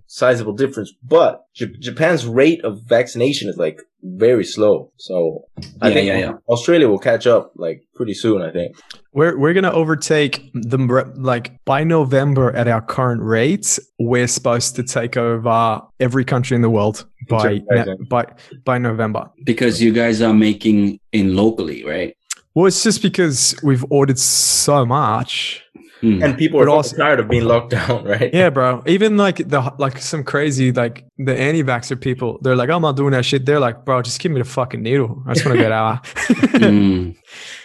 [0.07, 0.93] sizable difference.
[1.03, 4.93] But J- Japan's rate of vaccination is like very slow.
[4.97, 5.43] So
[5.83, 6.33] I Yeah, think yeah, yeah.
[6.49, 8.77] Australia will catch up like pretty soon, I think.
[9.13, 10.79] We're we're gonna overtake the
[11.17, 13.81] like by November at our current rates.
[13.99, 18.27] We're supposed to take over every country in the world by terms by
[18.65, 19.25] by November.
[19.45, 22.15] because you guys are making in locally, right?
[22.55, 25.63] Well, it's just because we've ordered so much.
[26.03, 26.23] Mm.
[26.25, 28.33] And people are also- also tired of being locked down, right?
[28.33, 28.83] Yeah, bro.
[28.87, 33.11] Even like the like some crazy like the anti-vaxxer people, they're like, I'm not doing
[33.13, 33.45] that shit.
[33.45, 35.23] They're like, bro, just give me the fucking needle.
[35.27, 36.05] I just want to get out.
[36.59, 37.17] Mm.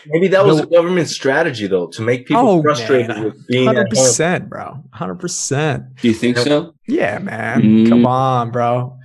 [0.08, 0.62] Maybe that was No.
[0.65, 3.24] the government's strategy though, to make people Oh, frustrated man.
[3.26, 4.04] with being at Hundred home.
[4.06, 4.84] percent, bro.
[4.91, 5.96] Hundred percent.
[6.02, 6.74] Do you think so?
[6.88, 7.62] Yeah, man.
[7.62, 7.89] Mm.
[7.89, 8.98] Come on, bro.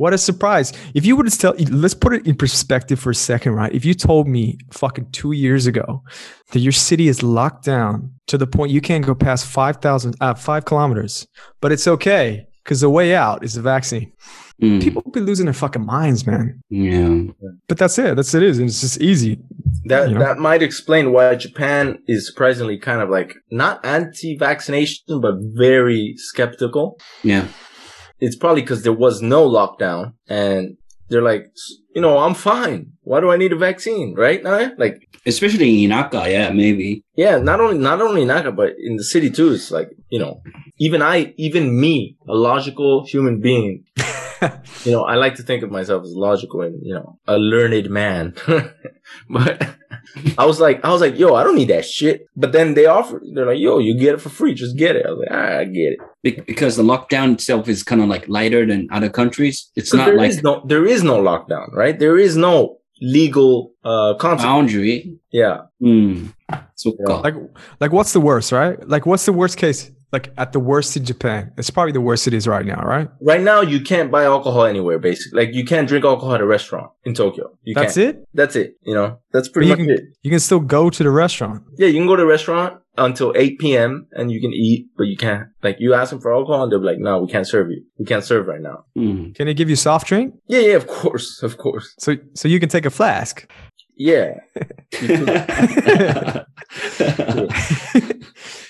[0.00, 0.72] What a surprise.
[0.94, 3.70] If you would have tell let's put it in perspective for a second, right?
[3.70, 6.02] If you told me fucking two years ago
[6.52, 10.32] that your city is locked down to the point you can't go past 5,000, uh,
[10.32, 11.26] five kilometers,
[11.60, 14.10] but it's okay because the way out is the vaccine.
[14.62, 14.82] Mm.
[14.82, 16.62] People be losing their fucking minds, man.
[16.70, 17.32] Yeah.
[17.68, 18.16] But that's it.
[18.16, 18.58] That's it is.
[18.58, 19.38] And it's just easy.
[19.84, 20.20] That you know?
[20.20, 26.98] that might explain why Japan is surprisingly kind of like not anti-vaccination, but very skeptical.
[27.22, 27.46] Yeah.
[28.20, 30.76] It's probably because there was no lockdown, and
[31.08, 31.50] they're like,
[31.94, 32.92] you know, I'm fine.
[33.02, 34.42] Why do I need a vaccine, right?
[34.42, 34.70] Naya?
[34.78, 37.04] Like, Especially in Inaka, yeah, maybe.
[37.14, 39.52] yeah, not only not only in Naka, but in the city too.
[39.52, 40.40] It's like, you know,
[40.78, 43.84] even I, even me, a logical human being,
[44.84, 47.90] you know, I like to think of myself as logical and, you know, a learned
[47.90, 48.34] man.
[49.28, 49.68] but
[50.38, 52.26] I was like, I was like, yo, I don't need that shit.
[52.36, 54.54] But then they offered, they're like, yo, you get it for free.
[54.54, 55.06] Just get it.
[55.06, 55.98] I was like, ah, I get it.
[56.22, 59.70] Be- because the lockdown itself is kind of like lighter than other countries.
[59.76, 61.98] It's not there like is no, there is no lockdown, right?
[61.98, 64.42] There is no legal, uh, consequence.
[64.42, 65.18] boundary.
[65.32, 65.62] Yeah.
[65.82, 66.34] Mm.
[66.74, 67.34] So, Like,
[67.80, 68.76] like what's the worst, right?
[68.88, 69.90] Like, what's the worst case?
[70.12, 73.08] Like, at the worst in Japan, it's probably the worst it is right now, right?
[73.20, 75.46] Right now, you can't buy alcohol anywhere, basically.
[75.46, 77.56] Like, you can't drink alcohol at a restaurant in Tokyo.
[77.62, 78.16] You That's can't.
[78.16, 78.24] it.
[78.34, 78.74] That's it.
[78.82, 80.00] You know, that's pretty But much you it.
[80.22, 81.62] You can still go to the restaurant.
[81.78, 84.08] Yeah, you can go to the restaurant until 8 p.m.
[84.12, 85.46] and you can eat, but you can't.
[85.62, 87.84] Like, you ask them for alcohol and they'll be like, no, we can't serve you.
[87.98, 88.84] We can't serve right now.
[88.98, 89.34] Mm.
[89.36, 90.34] Can they give you soft drink?
[90.48, 91.40] Yeah, yeah, of course.
[91.42, 91.94] Of course.
[91.98, 93.48] So, so you can take a flask.
[93.96, 94.40] Yeah.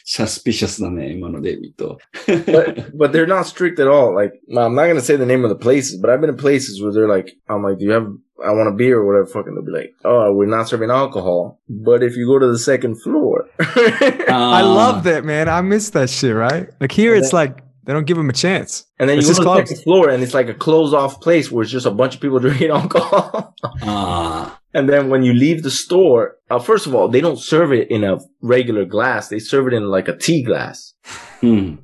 [0.10, 1.98] サスピシャスだね、今のデイビッド。
[2.28, 4.14] but, but they're not strict at all.
[4.14, 6.38] Like, I'm not going to say the name of the places, but I've been in
[6.38, 8.08] places where they're like, I'm like, do you have,
[8.46, 9.26] I want a beer or whatever.
[9.28, 11.60] Fucking, they'll be like, oh, we're not serving alcohol.
[11.70, 15.48] But if you go to the second floor, I Uh, love that, man.
[15.50, 16.70] I miss that shit, right?
[16.80, 17.60] Like here, it's like
[17.91, 18.87] they don't give them a chance.
[19.01, 20.95] and then you It's go just to the second floor and it's like a closed
[20.95, 23.53] off place where it's just a bunch of people drinking alcohol.
[23.83, 27.73] Ah, And then when you leave the store, uh, first of all, they don't serve
[27.73, 29.27] it in a regular glass.
[29.29, 30.95] They serve it in like a tea glass.
[31.41, 31.75] hmm.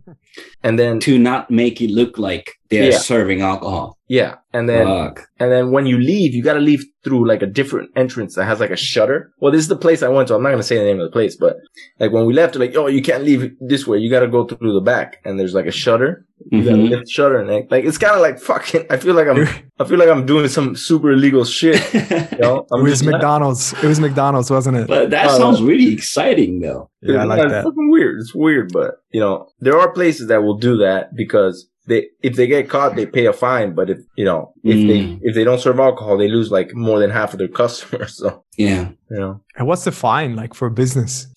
[0.62, 2.98] And then, To not make it look like they're Yeah.
[2.98, 3.96] serving alcohol.
[4.08, 4.36] yeah.
[4.52, 5.28] And then, Fuck.
[5.38, 8.58] and then when you leave, you gotta leave through like a different entrance that has
[8.58, 9.30] like a shutter.
[9.38, 10.34] Well, this is the place I went to.
[10.34, 11.56] I'm not gonna say the name of the place, but
[12.00, 13.98] like when we left, like, oh, you can't leave this way.
[13.98, 15.18] You gotta go through the back.
[15.24, 16.24] And there's like a shutter.
[16.50, 16.90] You gotta Mhm.
[16.90, 19.46] lift shutter and like, like it's kind of like fucking, I feel like I'm,
[19.78, 21.76] I feel like I'm doing some super illegal shit.
[22.36, 22.56] You know?
[22.60, 23.72] It I'm was just not- McDonald's.
[23.82, 24.88] It was McDonald's, wasn't it?
[24.88, 26.88] but that Uh, sounds really exciting though.
[27.02, 27.56] Yeah, I like not- that.
[27.58, 28.16] It's fucking weird.
[28.20, 32.36] It's weird, but you know, there are places that will do that because they, if
[32.36, 33.74] they get caught, they pay a fine.
[33.74, 34.88] But if, you know, if mm.
[34.88, 38.18] they, if they don't serve alcohol, they lose like more than half of their customers.
[38.18, 38.90] So, yeah.
[39.10, 41.28] You know, and what's the fine like for a business?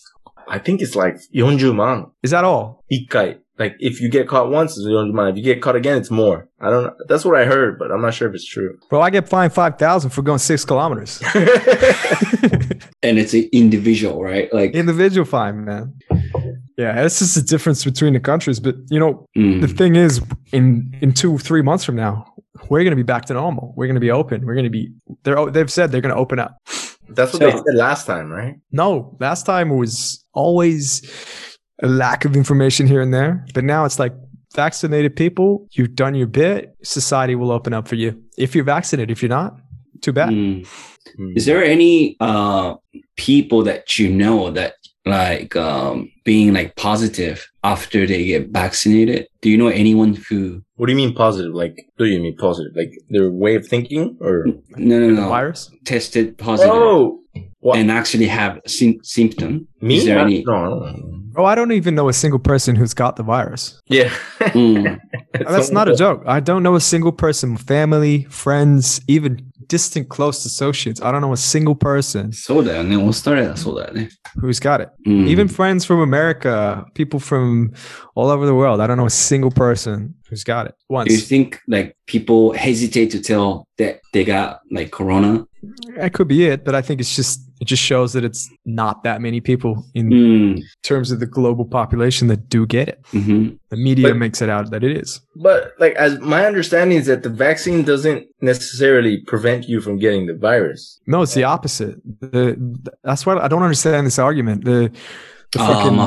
[0.48, 2.12] I think it's like 40万.
[2.24, 2.84] Is that all?
[3.60, 5.28] Like if you get caught once, it's 40万.
[5.30, 6.48] If you get caught again, it's more.
[6.60, 6.94] I don't know.
[7.08, 8.80] That's what I heard, but I'm not sure if it's true.
[8.90, 11.22] Bro, I get fined 5,000 for going six kilometers.
[13.04, 14.52] and it's an individual, right?
[14.54, 15.94] Like individual fine, man.
[16.82, 18.60] Yeah, it's just the difference between the countries.
[18.60, 20.22] But you know, mm, the thing is,
[20.54, 22.14] in in two three months from now,
[22.70, 23.74] we're gonna be back to normal.
[23.76, 24.46] We're gonna be open.
[24.46, 24.92] We're gonna be.
[25.24, 26.52] They're they've said they're gonna open up.
[27.18, 28.56] That's what So- they said last time, right?
[28.72, 30.86] No, last time it was always
[31.84, 34.14] a lack of information here and there, but now it's like
[34.56, 35.68] vaccinated people.
[35.72, 36.76] You've done your bit.
[36.84, 39.12] Society will open up for you if you're vaccinated.
[39.12, 39.52] If you're not,
[40.02, 40.30] too bad.
[40.30, 40.66] mm.
[41.18, 41.34] Hmm.
[41.36, 42.76] Is there any uh
[43.18, 49.28] people that you know that like um being like positive after they get vaccinated?
[49.42, 51.54] Do you know anyone who What do you mean positive?
[51.54, 52.74] Like, do you mean positive?
[52.76, 54.46] Like their way of thinking, or
[54.78, 55.72] no no no virus.
[55.86, 57.20] tested positive oh,
[57.60, 59.68] what and actually have sym- symptom?
[59.82, 59.98] me?
[59.98, 60.44] Is there any?
[60.44, 61.16] No, I don't know.
[61.36, 63.80] Oh, I don't even know a single person who's got the virus.
[63.88, 64.10] Yeah,
[64.40, 65.00] Mm,
[65.34, 66.24] That's not a joke.
[66.26, 71.01] I don't know a single person, family, friends, even distant close associates.
[71.03, 72.97] I don't know a single person そうだよね。
[72.97, 74.09] オーストラリアはそうだよね。
[74.41, 74.91] who's got it.
[75.07, 77.73] うん Even friends from America, people from
[78.15, 78.81] all over the world.
[78.83, 81.27] I don't know a single person who's got it Do you once.
[81.29, 85.47] think like people hesitate to tell that they got like corona?
[85.97, 89.04] That could be it, but I think it's just it just shows that it's not
[89.04, 90.62] that many people in mm.
[90.84, 93.04] terms of the global population that do get it.
[93.12, 93.56] Mm-hmm.
[93.70, 95.22] The media but, makes it out that it is.
[95.36, 100.28] But like as my understanding is that the vaccine doesn't necessarily prevent you from getting
[100.28, 101.00] the virus.
[101.06, 101.96] No, it's the opposite.
[102.22, 102.58] The,
[103.04, 104.64] that's why I don't understand this argument.
[104.66, 104.92] The
[105.52, 106.02] the ah, fucking uh,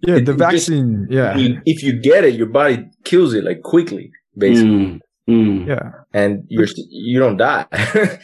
[0.00, 1.06] Yeah, the vaccine.
[1.08, 1.58] Just, yeah.
[1.64, 4.70] If you get it, your body kills it like quickly, basically.
[4.70, 5.00] Mm.
[5.27, 5.31] ん。
[5.31, 5.65] うん。
[5.65, 5.91] yeah.
[6.13, 7.67] and you're you don't die.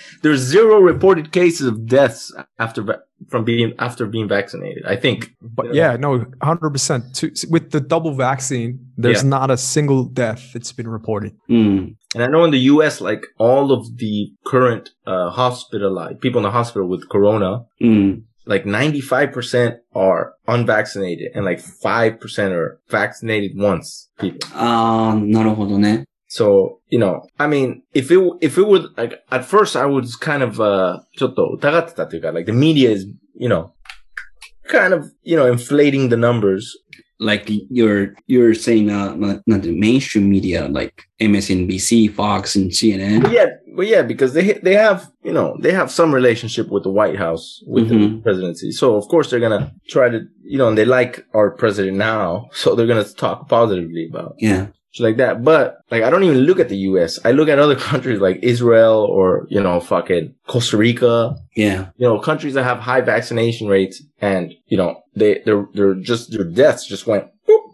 [0.24, 4.84] There's zero reported cases of deaths after va- from being after being vaccinated.
[4.86, 5.32] I think.
[5.42, 7.04] But yeah, no, hundred percent.
[7.50, 9.30] With the double vaccine, there's Yeah.
[9.30, 11.34] not a single death that's been reported.
[11.50, 11.96] うん。
[12.16, 16.44] And I know in the U.S., like all of the current uh, hospitalized people in
[16.44, 18.24] the hospital with corona, うん。
[18.48, 22.18] like 95% are unvaccinated and like 5%
[22.52, 24.40] are vaccinated once people.
[24.56, 26.06] ああ、なるほどね。
[26.32, 30.16] So, you know, I mean, if it, if it would, like, at first I was
[30.18, 33.08] kind of, uh, ちょっと疑ってたというか like the media is,
[33.40, 33.72] you know,
[34.70, 36.76] kind of, you know, inflating the numbers.
[37.20, 43.22] Like you're, you're saying, uh, ななんていうの mainstream media, like MSNBC, Fox, and CNN.
[43.24, 46.84] But yeah, but yeah, because they, they have, you know, they have some relationship with
[46.84, 48.22] the White House, with the Mhm.
[48.22, 48.72] presidency.
[48.72, 52.50] So of course they're gonna try to, you know, and they like our president now.
[52.52, 54.68] So they're gonna talk positively about Yeah.
[54.93, 55.43] shit like that.
[55.43, 57.19] But like, I don't even look at the U.S.
[57.25, 61.89] I look at other countries like Israel or, you know, fucking Costa Rica, Yeah.
[61.97, 66.31] you know, countries that have high vaccination rates and, you know, they, they're, they're just,
[66.31, 67.27] their deaths just went.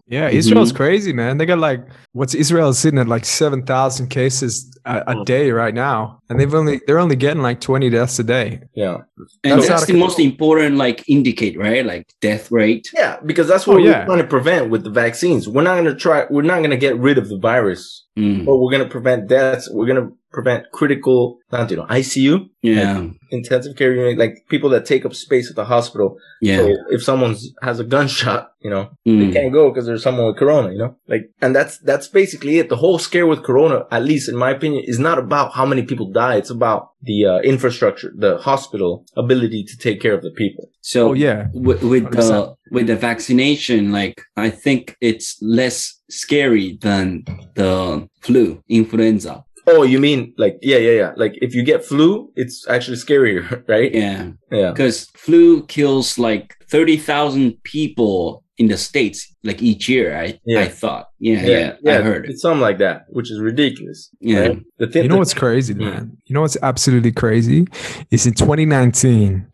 [0.09, 0.29] Yeah.
[0.31, 1.39] Israel's crazy, man.
[1.39, 5.25] They got like what's Israel sitting at like seven thousand cases a, a Mm.
[5.27, 8.61] day right now, and they've only they're only getting like twenty deaths a day.
[8.75, 8.99] Yeah.
[9.45, 11.85] And That's that's, out the most important, like, indicate, right?
[11.85, 12.89] Like death rate.
[12.95, 13.19] Yeah.
[13.27, 14.05] Because that's what Oh, we're yeah.
[14.07, 15.49] trying to prevent with the vaccines.
[15.49, 18.45] We're not going to try, we're not going to get rid of the virus, Mm.
[18.47, 19.69] but we're going to prevent deaths.
[19.71, 23.07] We're going to prevent critical, not, you know, ICU, Yeah.
[23.31, 26.19] intensive care unit, like people that take up space at the hospital.
[26.43, 26.59] Yeah.
[26.59, 29.33] So if someone has a gunshot, you know, they Mm.
[29.33, 30.97] can't go because there's someone with corona, you know?
[31.13, 32.69] Like, and that's, that's basically it.
[32.69, 35.83] The whole scare with corona, at least in my opinion, is not about how many
[35.83, 36.37] people die.
[36.37, 40.69] It's about the uh, infrastructure, the hospital ability to take care of the people.
[40.83, 46.79] So Oh yeah, with, with the with the vaccination, like I think it's less scary
[46.81, 49.45] than the flu, influenza.
[49.67, 51.13] Oh, you mean like, yeah, yeah, yeah.
[51.17, 53.93] Like if you get flu, it's actually scarier, right?
[53.95, 54.71] Yeah, Yeah.
[54.71, 60.17] because flu kills like thirty thousand people in the states like each year.
[60.19, 60.61] I Yeah.
[60.61, 61.09] I thought.
[61.21, 62.31] Yeah, yeah, I heard it.
[62.31, 64.09] It's something like that, which is ridiculous.
[64.21, 64.41] Yeah.
[64.41, 64.59] right?
[64.79, 66.17] The thing, you know what's crazy, man?
[66.25, 67.67] You know what's absolutely crazy
[68.11, 69.47] is in 2019,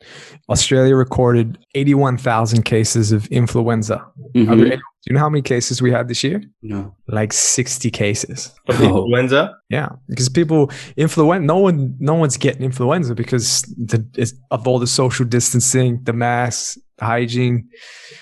[0.48, 4.04] Australia recorded 81,000 cases of influenza.
[4.34, 4.78] Mhm.
[5.06, 6.42] Are there any- do you know how many cases we had this year?
[6.62, 6.94] No.
[7.08, 8.52] Like 60 cases.
[8.68, 8.84] of Oh.
[8.84, 9.54] influenza.
[9.70, 11.46] Yeah, because people influenza.
[11.46, 16.12] No one, no one's getting influenza because the, it's, of all the social distancing, the
[16.12, 17.68] masks, the hygiene.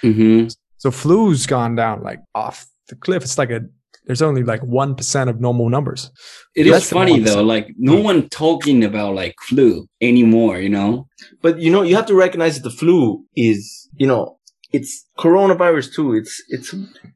[0.00, 0.46] hmm
[0.78, 3.22] So flu's gone down like off the cliff.
[3.22, 3.60] It's like a
[4.06, 6.10] there's only like one percent of normal numbers.
[6.56, 7.24] It Less is funny 1%.
[7.24, 7.44] though.
[7.44, 10.58] Like no one talking about like flu anymore.
[10.58, 11.06] You know.
[11.40, 14.38] But you know, you have to recognize that the flu is, you know,
[14.72, 16.14] it's coronavirus too.
[16.14, 16.74] It's, it's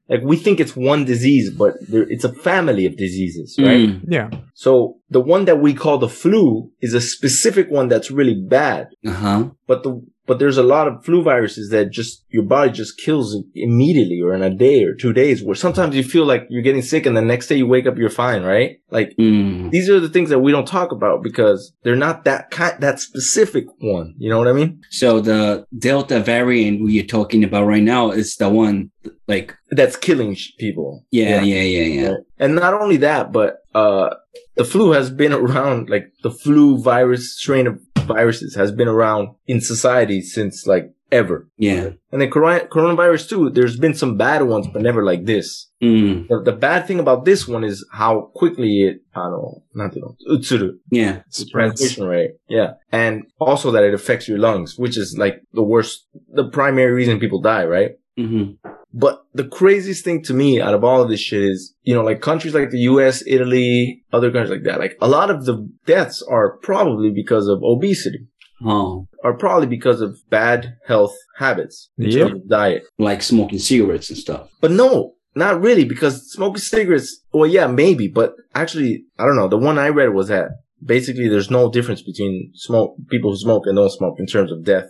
[0.09, 3.89] like we think it's one disease, but there, it's a family of diseases, right?
[3.89, 4.05] Mm.
[4.09, 8.35] Yeah, So the one that we call the flu is a specific one that's really
[8.35, 8.89] bad.
[9.07, 9.51] Uh huh.
[9.67, 13.37] But the, but there's a lot of flu viruses that just your body just kills
[13.55, 15.43] immediately or in a day or two days.
[15.43, 17.97] Where sometimes you feel like you're getting sick, and the next day you wake up,
[17.97, 18.79] you're fine, right?
[18.91, 19.71] Like Mm.
[19.71, 23.01] these are the things that we don't talk about because they're not that kind, that
[23.01, 24.15] specific one.
[24.19, 24.81] You know what I mean?
[24.91, 28.91] So the Delta variant we are talking about right now is the one
[29.29, 31.05] like That's killing people.
[31.11, 32.15] yeah, yeah, yeah, yeah.
[32.39, 34.11] And not only that, but uh,
[34.57, 39.29] the flu has been around, like the flu virus strain of viruses has been around
[39.47, 41.49] in society since like ever.
[41.57, 41.91] Yeah.
[42.11, 45.71] And then corona- coronavirus too, there's been some bad ones, but never like this.
[45.83, 46.27] Mm.
[46.29, 50.79] The, the bad thing about this one is how quickly it, I don't know, utsuru,
[50.91, 51.23] Yeah.
[51.51, 52.33] Transmission rate.
[52.49, 52.75] Yeah.
[52.91, 57.21] And also that it affects your lungs, which is like the worst, the primary reason
[57.21, 57.93] people die, right?
[58.17, 58.53] hmm
[58.95, 62.03] But the craziest thing to me out of all of this shit is, you know,
[62.03, 65.69] like countries like the US, Italy, other countries like that, like a lot of the
[65.87, 68.27] deaths are probably because of obesity,
[68.65, 72.29] Oh, are probably because of bad health habits, in Yep.
[72.29, 72.85] terms of diet.
[72.99, 74.49] like smoking cigarettes and stuff.
[74.63, 79.49] But no, not really, because smoking cigarettes, well, yeah, maybe, but actually, I don't know.
[79.49, 80.49] The one I read was that
[80.83, 84.65] basically there's no difference between smoke, people who smoke and don't smoke in terms of
[84.65, 84.89] death,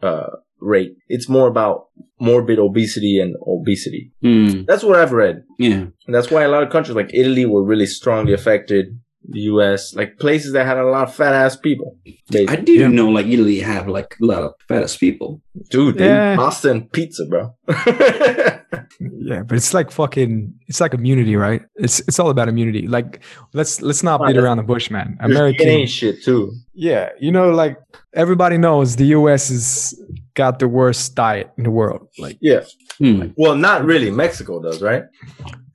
[0.00, 0.28] uh,
[0.60, 0.92] rate.
[1.08, 1.86] It's more about
[2.20, 4.12] morbid obesity and obesity.
[4.24, 4.66] Mm.
[4.66, 5.44] That's what I've read.
[5.58, 5.86] Yeah.
[6.06, 8.98] And that's why a lot of countries like Italy were really strongly affected.
[9.30, 11.98] The US, like places that had a lot of fat ass people.
[12.30, 12.86] They, I didn't Yeah.
[13.02, 15.42] know like Italy have like a lot of fat ass people.
[15.70, 16.32] dude, they Yeah.
[16.32, 17.54] eat pasta and pizza, bro.
[19.00, 20.54] Yeah, but it's like fucking.
[20.66, 21.62] It's like immunity, right?
[21.76, 22.86] It's it's all about immunity.
[22.88, 23.20] Like
[23.52, 25.16] let's let's not beat around the bush, man.
[25.20, 25.86] American.
[25.86, 26.52] Shit too.
[26.74, 27.76] Yeah, you know, like
[28.14, 29.48] everybody knows the U.S.
[29.50, 29.94] has
[30.38, 32.08] got the worst diet in the world.
[32.18, 32.62] Like, Yeah.
[32.98, 33.28] Hmm.
[33.36, 34.10] Well, not really.
[34.10, 35.04] Mexico does, right?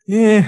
[0.08, 0.48] yeah,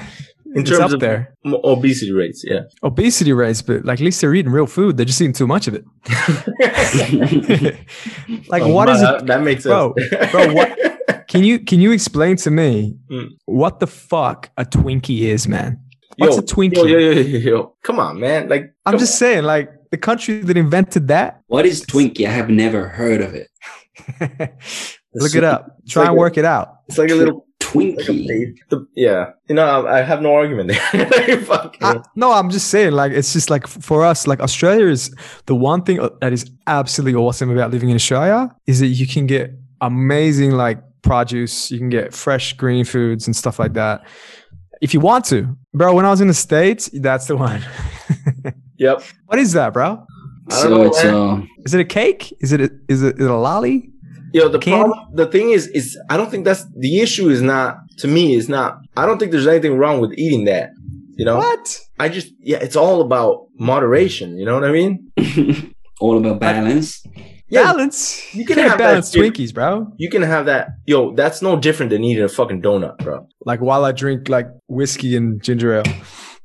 [0.56, 1.36] In it's terms up of there.
[1.46, 2.62] obesity rates, yeah.
[2.82, 4.98] Obesity rates, but like at least they're eating real food.
[4.98, 5.84] They're just eating too much of it.
[8.50, 9.06] like, Oh, what my- is it?
[9.06, 9.72] That, that makes sense.
[9.74, 9.94] Bro,
[10.32, 10.78] bro, what-
[11.28, 13.30] Can you can you explain to me Mm.
[13.46, 15.80] what the fuck a Twinkie is, man?
[16.18, 16.78] Yo, What's a Twinkie?
[16.78, 17.76] Yo, yo, yo, yo, yo.
[17.84, 18.48] Come on, man.
[18.48, 21.42] Like, I'm come just saying, like the country that invented that.
[21.48, 22.26] What is Twinkie?
[22.28, 23.48] I have never heard of it.
[25.14, 25.78] Look it up.
[25.88, 26.80] Try like and a- work it out.
[26.88, 27.36] It's like a little.
[27.36, 28.28] Like a Twinkie.
[28.28, 28.64] paste.
[28.70, 29.32] The- yeah.
[29.50, 31.40] You know, I, I have no argument there.
[31.50, 35.14] Like, I, no, I'm just saying, like, it's just like for us, like, Australia is
[35.46, 39.06] the one thing uh, that is absolutely awesome about living in Australia is that you
[39.08, 44.06] can get amazing, like, produce, you can get fresh green foods and stuff like that.
[44.82, 47.62] If you want to, bro, when I was in the States, that's the one.
[48.78, 49.04] Yep.
[49.28, 50.06] what is that, bro?
[50.50, 51.14] I don't So know, it's man.
[51.16, 52.34] uh Is it a cake?
[52.40, 53.92] Is it a, is it, is it a lolly?
[54.34, 54.84] Yo, the Candy?
[54.92, 57.30] problem, the thing is, is I don't think that's the issue.
[57.30, 58.36] Is not to me.
[58.36, 58.78] Is not.
[58.98, 60.70] I don't think there's anything wrong with eating that.
[61.18, 61.80] You know, What?
[62.00, 64.38] I just yeah, it's all about moderation.
[64.38, 65.12] You know what I mean?
[66.02, 67.02] all about balance.
[67.48, 68.00] Yeah, balance.
[68.34, 69.22] you You can can have balance shit.
[69.22, 69.88] Twinkies, bro.
[69.98, 70.70] you can have that.
[70.86, 73.28] Yo, that's no different than eating a fucking donut, bro.
[73.46, 75.84] Like while I drink like whiskey and ginger ale.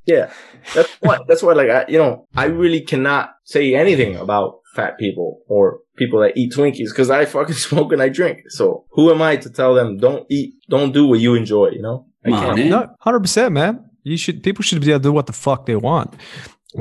[0.06, 0.32] Yeah,
[0.74, 1.18] that's why.
[1.28, 1.52] That's why.
[1.52, 6.36] Like, I, you know, I really cannot say anything about fat people or people that
[6.36, 8.42] eat Twinkies because I fucking smoke and I drink.
[8.48, 11.70] So who am I to tell them don't eat, don't do what you enjoy?
[11.70, 12.06] You know?
[12.24, 12.58] I can't.
[12.58, 12.68] eh?
[12.68, 13.84] No, hundred percent, man.
[14.02, 14.42] You should.
[14.42, 16.14] People should be able to do what the fuck they want.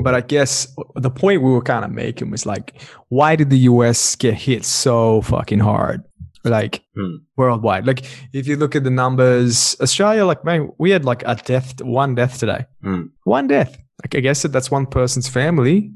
[0.02, 3.58] But I guess the point we were kind of making was like, why did the
[3.58, 4.14] U.S.
[4.14, 6.04] get hit so fucking hard,
[6.44, 7.16] like Hmm.
[7.36, 7.86] worldwide?
[7.86, 11.80] Like, if you look at the numbers, Australia, like, man, we had like a death,
[11.82, 13.02] one death today, Hmm.
[13.24, 13.76] one death.
[14.02, 15.92] Like, I guess that that's one person's family,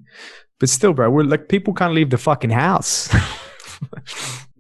[0.61, 3.09] but still, bro, we're like people can't leave the fucking house.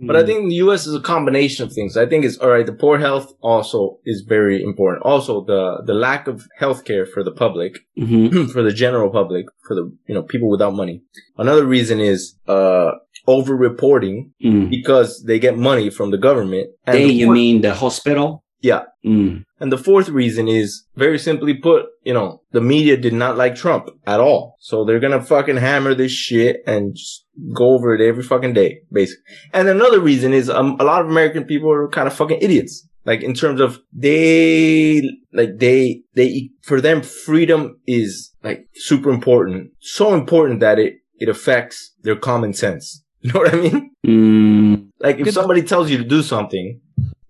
[0.07, 0.87] But I think the U.S.
[0.87, 1.97] is a combination of things.
[1.97, 2.66] I think it's all right.
[2.66, 5.03] The poor health also is very important.
[5.05, 8.51] Also, the the lack of healthcare for the public, Mhm.
[8.53, 11.01] for the general public, for the you know people without money.
[11.38, 12.90] Another reason is uh
[13.27, 14.71] over-reporting Mm.
[14.71, 16.69] because they get money from the government.
[16.87, 18.45] And They, the you mean the hospital?
[18.61, 18.85] Yeah.
[19.05, 19.43] Mm.
[19.61, 23.55] And the fourth reason is very simply put, you know, the media did not like
[23.55, 24.57] Trump at all.
[24.61, 28.79] So they're gonna fucking hammer this shit and just go over it every fucking day,
[28.91, 29.25] basically.
[29.53, 32.89] And another reason is um, a lot of American people are kind of fucking idiots.
[33.05, 35.03] Like in terms of they,
[35.33, 39.72] like they, they, for them, freedom is like super important.
[39.81, 43.03] So important that it, it affects their common sense.
[43.27, 43.91] You know what I mean?
[44.07, 44.89] Mm.
[45.01, 45.35] Like if Good.
[45.35, 46.79] somebody tells you to do something,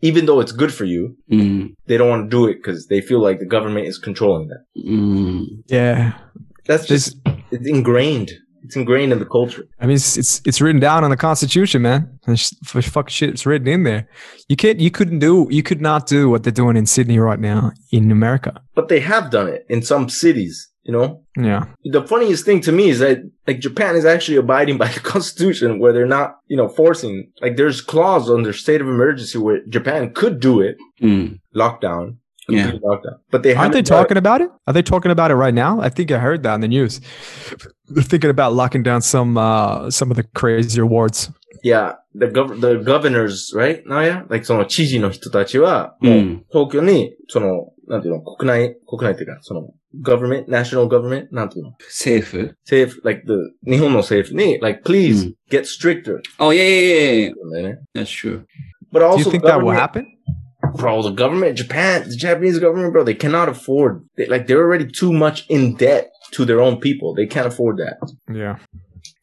[0.03, 1.74] even though it's good for you, Mm.
[1.86, 4.59] they don't want to do it because they feel like the government is controlling them.
[4.76, 5.45] Mm.
[5.68, 6.18] yeah,
[6.66, 7.16] That's just
[7.53, 8.32] it's ingrained.
[8.64, 9.64] It's ingrained in the culture.
[9.78, 12.18] I mean, it's it's, it's written down in the Constitution, man.
[12.26, 14.09] It's, for fuck shit, it's written in there.
[14.49, 17.38] You can't, you couldn't do, you could not do what they're doing in Sydney right
[17.38, 18.53] now in America.
[18.74, 21.65] But they have done it in some cities You know, Yeah.
[21.84, 25.77] the funniest thing to me is that like Japan is actually abiding by the constitution
[25.80, 30.11] where they're not, you know, forcing like there's clause under state of emergency where Japan
[30.13, 31.39] could do it, うん。
[31.55, 32.15] lockdown,
[32.49, 32.71] Yeah.
[32.71, 34.01] complete lockdown, but they Aren't they haven't done it.
[34.01, 34.49] talking about it?
[34.65, 35.80] Are they talking about it right now?
[35.80, 36.99] I think I heard that in the news.
[37.89, 41.30] They're thinking about locking down some uh some of the crazier wards.
[41.63, 43.84] Yeah, the gov the governors, right?
[43.86, 46.45] なんや like その知事の人たちは、もう、うん。
[46.51, 49.69] 東京に、その、 なんていうの、国内、国内っていうか、その、
[50.03, 53.34] government, national government, なんていうの政府政府、like the,
[53.69, 56.19] 日本の政府に、like, please うん get stricter.
[56.39, 57.34] Oh, yeah, yeah, yeah, yeah.
[57.43, 58.45] なんだよね That's true.
[58.91, 60.05] But Do you also, think the that will government- happen?
[60.77, 64.86] Bro, the government, Japan, the Japanese government, bro, they cannot afford, they, like, they're already
[64.86, 67.15] too much in debt to their own people.
[67.15, 67.97] They can't afford that.
[68.32, 68.57] Yeah.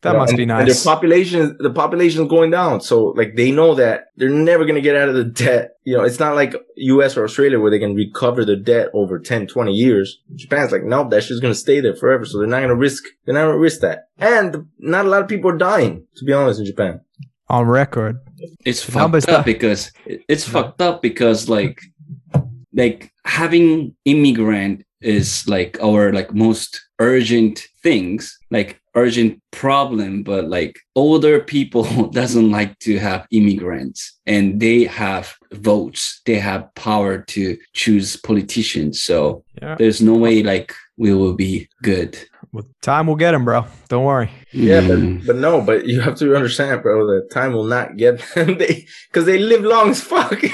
[0.01, 0.83] That You know, must and- be And nice.
[0.83, 2.81] their population, the population is going down.
[2.81, 5.73] So, like, they know that they're never going to get out of the debt.
[5.83, 9.19] You know, it's not like US or Australia where they can recover the debt over
[9.19, 10.19] 10, 20 years.
[10.35, 12.25] Japan's like, nope, that shit's going to stay there forever.
[12.25, 14.07] So they're not going to risk, they're not going to risk that.
[14.17, 17.01] And not a lot of people are dying, to be honest, in Japan.
[17.49, 18.17] On record.
[18.65, 21.79] It's How fucked up because it's fucked up because like
[22.73, 30.79] like having immigrant is like our like most urgent things like urgent problem but like
[30.95, 36.21] older people doesn't like to have immigrants and they have votes.
[36.25, 39.01] They have power to choose politicians.
[39.01, 39.75] So Yeah.
[39.77, 42.17] there's no way like we will be good
[42.53, 43.65] Well, time will get him, bro.
[43.87, 44.29] Don't worry.
[44.51, 45.19] Yeah, Mm.
[45.19, 48.57] but, but no, but you have to understand, bro, that time will not get them.
[48.57, 50.41] they, cause they live long as fuck.
[50.43, 50.49] Yeah,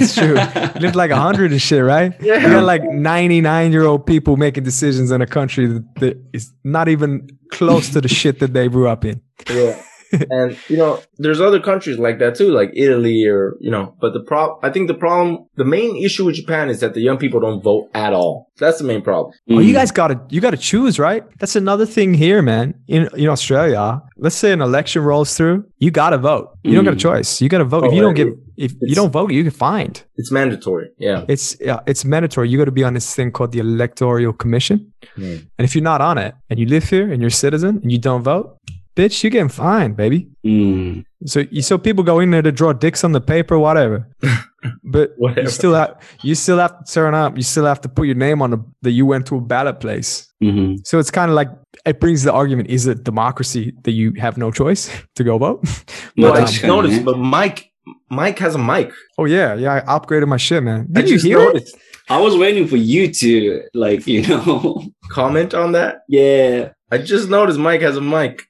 [0.00, 0.38] it's true.
[0.38, 2.14] You lived like a hundred and shit, right?
[2.20, 2.36] Yeah.
[2.40, 6.52] You got like ninety-nine year old people making decisions in a country that, that is
[6.62, 9.20] not even close to the shit that they grew up in.
[9.48, 9.82] Yeah.
[10.30, 13.94] And you know, there's other countries like that too, like Italy or you know.
[14.00, 17.00] But the problem, I think the problem, the main issue with Japan is that the
[17.00, 18.50] young people don't vote at all.
[18.58, 19.32] That's the main problem.
[19.50, 19.78] Oh, you Mm.
[19.80, 21.24] guys gotta you gotta choose, right?
[21.38, 22.74] That's another thing here, man.
[22.88, 26.48] In in Australia, let's say an election rolls through, you gotta vote.
[26.62, 27.00] You don't got a Mm.
[27.00, 27.40] choice.
[27.40, 27.84] You gotta vote.
[27.84, 28.26] if Oh, you don't right.
[28.26, 30.02] give if you don't vote, you get fined.
[30.16, 30.88] It's mandatory.
[30.98, 31.24] Yeah.
[31.28, 32.50] It's yeah, it's mandatory.
[32.50, 35.36] You got to be on this thing called the Electoral Commission, Hmm.
[35.56, 37.90] and if you're not on it and you live here and you're a citizen and
[37.90, 38.58] you don't vote,
[39.00, 40.28] bitch, you're getting fined, baby.
[40.44, 41.04] Mm.
[41.26, 44.08] So you so people go in there to draw dicks on the paper, whatever.
[44.84, 45.42] but Whatever.
[45.42, 45.92] you still have
[46.22, 47.36] you still have to turn up.
[47.36, 49.80] You still have to put your name on the that you went to a ballot
[49.80, 50.10] place.
[50.42, 50.86] Mhm.
[50.86, 51.48] So it's kind of like
[51.86, 55.60] it brings the argument: is it democracy that you have no choice to go vote?
[56.16, 57.70] No, But I just kinda noticed, but Mike,
[58.10, 58.90] Mike has a mic.
[59.18, 59.74] oh yeah, yeah.
[59.76, 60.80] I upgraded my shit, man.
[60.96, 61.70] I Did you just hear it?
[62.08, 64.82] I was waiting for you to like, you know.
[65.10, 66.02] Comment on that.
[66.08, 66.70] yeah.
[66.92, 68.42] I just noticed Mike has a mic.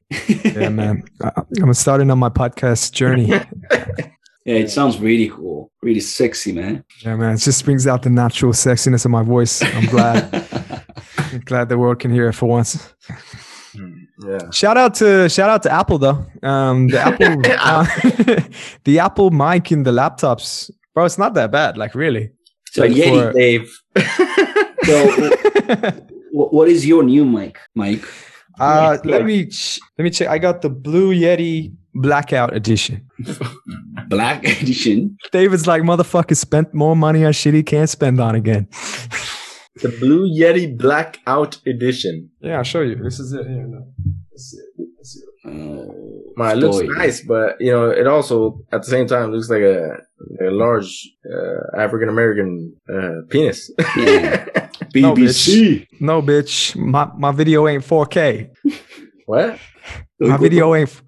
[0.45, 1.03] Yeah, man.
[1.22, 3.30] I- I'm starting on my podcast journey.
[4.47, 6.82] Yeah, it sounds really cool, really sexy, man.
[7.05, 7.34] Yeah, man.
[7.34, 9.62] It just brings out the natural sexiness of my voice.
[9.62, 10.34] I'm glad.
[11.18, 12.95] I'm glad the world can hear it for once.
[14.26, 14.51] Yeah.
[14.51, 16.24] Shout out to shout out to Apple though.
[16.43, 17.84] Um, the Apple uh,
[18.84, 21.05] the Apple mic in the laptops, bro.
[21.05, 21.76] It's not that bad.
[21.76, 22.30] Like really.
[22.72, 23.70] so, Like Yeti, for- Dave.
[24.84, 26.01] so
[26.32, 28.05] wh- what is your new mic, Mike?
[28.61, 30.29] Uh, let me ch- let me check.
[30.29, 33.07] I got the Blue Yeti Blackout Edition.
[34.09, 35.17] Black edition.
[35.33, 38.67] David's like motherfucker spent more money on shit he can't spend on again.
[39.83, 42.31] the Blue Yeti Blackout Edition.
[42.41, 42.97] Yeah, I'll show you.
[42.97, 43.47] This is it.
[43.47, 43.87] Here, look.
[44.33, 44.87] Let's it.
[44.99, 45.25] Let's it.
[45.47, 46.89] Oh, Man, it looks story.
[46.99, 49.97] nice, but you know, it also at the same time looks like a,
[50.47, 53.71] a large uh, African American uh, penis.
[53.97, 54.69] Yeah.
[54.95, 55.87] No, BBC.
[56.01, 56.76] No, bitch.
[56.76, 58.51] My my video ain't 4K.
[59.26, 59.59] what?
[60.20, 61.03] My video ain't.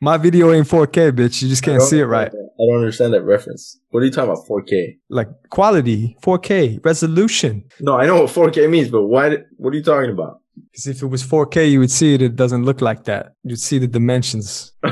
[0.00, 1.42] my video ain't 4K, bitch.
[1.42, 2.28] You just can't see it right.
[2.28, 3.78] I don't understand that reference.
[3.90, 4.46] What are you talking about?
[4.46, 4.98] 4K?
[5.08, 7.64] Like quality, 4K, resolution.
[7.80, 9.38] No, I know what 4K means, but why?
[9.56, 10.40] What are you talking about?
[10.70, 12.22] Because if it was 4K, you would see it.
[12.22, 13.32] It doesn't look like that.
[13.44, 14.72] You'd see the dimensions.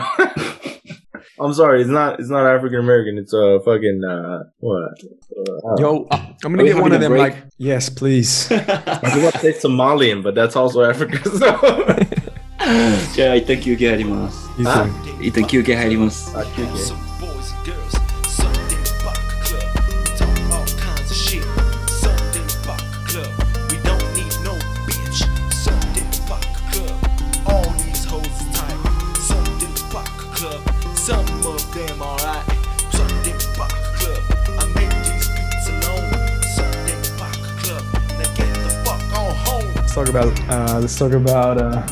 [1.40, 2.20] I'm sorry, it's not.
[2.20, 3.18] It's not African American.
[3.18, 4.94] It's uh fucking uh what?
[5.38, 7.12] Uh, Yo, uh, I'm Are gonna we get one having of a them.
[7.12, 7.34] break?
[7.36, 8.52] Like, yes, please.
[8.52, 11.18] I was about to say Somalian, but that's also Africa.
[11.30, 11.40] So
[13.14, 14.50] じゃあ、一旦休憩入ります。
[14.58, 16.32] He's あ doing- 一旦休憩入ります。
[16.36, 16.66] Ah, okay.
[16.78, 16.98] Some
[39.98, 40.28] talk about.
[40.50, 41.86] Uh, let's talk about uh,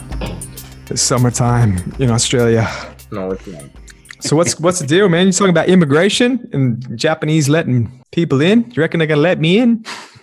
[0.88, 2.68] the summertime in Australia.
[3.12, 3.64] no, it's not.
[4.20, 5.28] So what's what's the deal, man?
[5.28, 8.70] You talking about immigration and Japanese letting people in?
[8.72, 9.84] You reckon they're gonna let me in?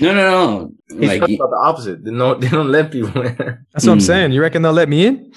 [0.00, 0.72] No, no, no.
[0.98, 2.04] He's Like, talking about the opposite.
[2.04, 3.36] They don't, they don't let people in.
[3.72, 4.02] That's what I'm Mm.
[4.02, 4.32] saying.
[4.32, 5.32] You reckon they'll let me in?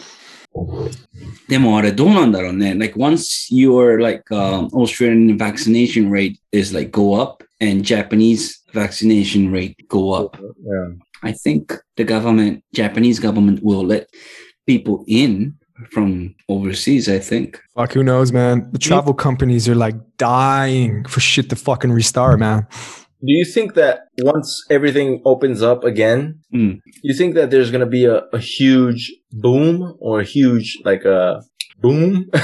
[1.48, 2.74] でもあれどうなんだろうね。
[2.74, 9.76] Like once your like um, Australian vaccination rate is like go up and Japanese vaccination rate
[9.88, 10.96] go up, Yeah.
[11.23, 14.09] I think the government, Japanese government will let
[14.67, 15.55] people in
[15.91, 17.61] from overseas, I think.
[17.75, 18.69] Fuck, who knows, man?
[18.73, 22.67] The travel companies are like dying for shit to fucking restart, man.
[23.25, 26.81] Do you think that once everything opens up again, Mm.
[27.03, 31.41] you think that there's gonna be a, a huge boom or a huge like a
[31.81, 32.29] boom?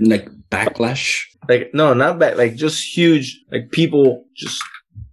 [0.00, 1.24] Like backlash.
[1.48, 2.36] like no, not bad.
[2.36, 3.40] Like just huge.
[3.50, 4.60] Like people just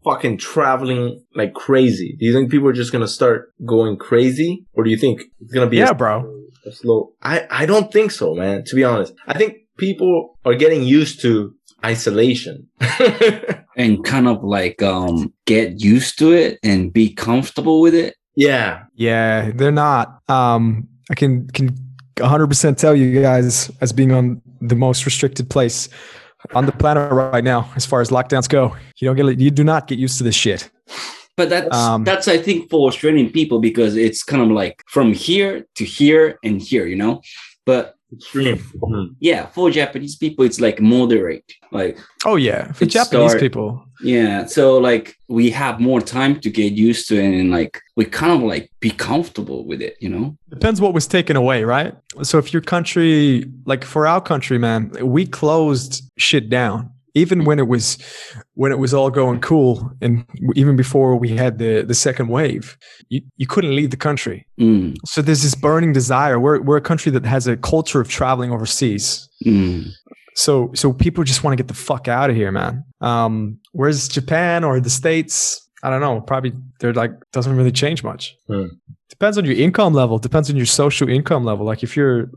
[0.03, 2.15] fucking traveling like crazy.
[2.19, 5.53] Do you think people are just gonna start going crazy, or do you think it's
[5.53, 6.23] gonna be Yeah, a, bro.
[6.65, 7.13] a slow?
[7.21, 8.63] I I don't think so, man.
[8.65, 11.53] To be honest, I think people are getting used to
[11.85, 12.67] isolation.
[13.75, 18.15] and kind of like um get used to it and be comfortable with it.
[18.35, 20.19] yeah, Yeah, they're not.
[20.29, 21.75] Um, I can can
[22.17, 25.89] 100% tell you guys as being on the most restricted place
[26.53, 28.75] on the planet right now, as far as lockdowns go.
[28.97, 30.69] You don't get you do not get used to this shit.
[31.35, 35.13] But that's Um, that's I think for Australian people because it's kind of like from
[35.13, 37.21] here to here and here, you know.
[37.65, 38.57] But extreme.
[38.57, 39.15] Mhm.
[39.19, 41.45] yeah, for Japanese people, it's like moderate.
[41.71, 43.85] Like Oh yeah, for Japanese start- people.
[44.03, 48.05] yeah, so like we have more time to get used to it and like we
[48.05, 50.37] kind of like be comfortable with it, you know.
[50.49, 51.93] Depends what was taken away, right?
[52.21, 56.89] So if your country, like for our country, man, we closed shit down.
[57.15, 57.97] Even when it was
[58.55, 62.77] when it was all going cool, and even before we had the the second wave,
[63.09, 64.47] you, you couldn't leave the country.
[64.59, 66.39] Mm, So there's this burning desire.
[66.39, 69.29] We're we're a country that has a culture of traveling overseas.
[69.45, 69.89] mm.
[70.35, 72.83] So so people just want to get the fuck out of here, man.
[73.01, 76.20] Um, whereas Japan or the states, I don't know.
[76.20, 78.36] Probably they're like doesn't really change much.
[78.48, 78.66] Hmm.
[79.08, 80.18] Depends on your income level.
[80.18, 81.64] Depends on your social income level.
[81.64, 82.30] Like if you're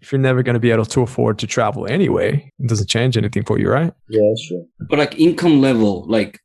[0.00, 3.16] if you're never going to be able to afford to travel anyway, it doesn't change
[3.16, 3.92] anything for you, right?
[4.08, 4.66] Yeah, that's true.
[4.88, 6.40] But like income level, like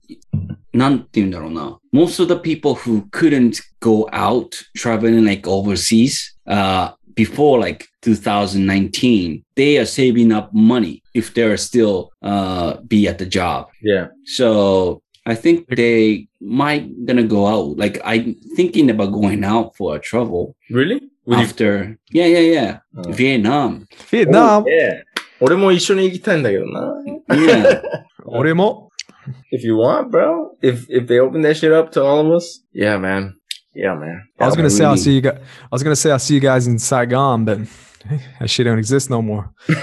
[0.73, 1.79] なんて言うんだろうな。
[1.91, 9.77] Most of the people who couldn't go out traveling like overseas, uh, before like 2019, they
[9.77, 13.67] are saving up money if they're still, uh, be at the job.
[13.81, 14.07] Yeah.
[14.25, 17.77] So I think they might gonna go out.
[17.77, 21.01] Like I'm thinking about going out for a travel Really?
[21.25, 21.97] Would you- after.
[22.11, 22.77] Yeah, yeah, yeah.
[22.97, 23.11] Oh.
[23.11, 23.85] Vietnam.
[24.09, 24.63] Vietnam.
[24.63, 25.03] Oh, yeah.
[25.39, 26.93] 俺も一緒に行きたいんだけどな。
[27.29, 27.81] Yeah.
[28.25, 28.89] 俺も
[29.53, 30.55] If you want, bro.
[30.63, 32.63] If if they open that shit up to all of us.
[32.73, 33.35] Yeah, man.
[33.75, 34.23] Yeah, man.
[34.39, 35.01] I was Yeah, gonna say I'll really.
[35.03, 35.37] see you guys.
[35.37, 37.59] I was gonna say I'll see you guys in Saigon, but
[38.07, 39.53] hey, that shit don't exist no more.
[39.67, 39.73] Ho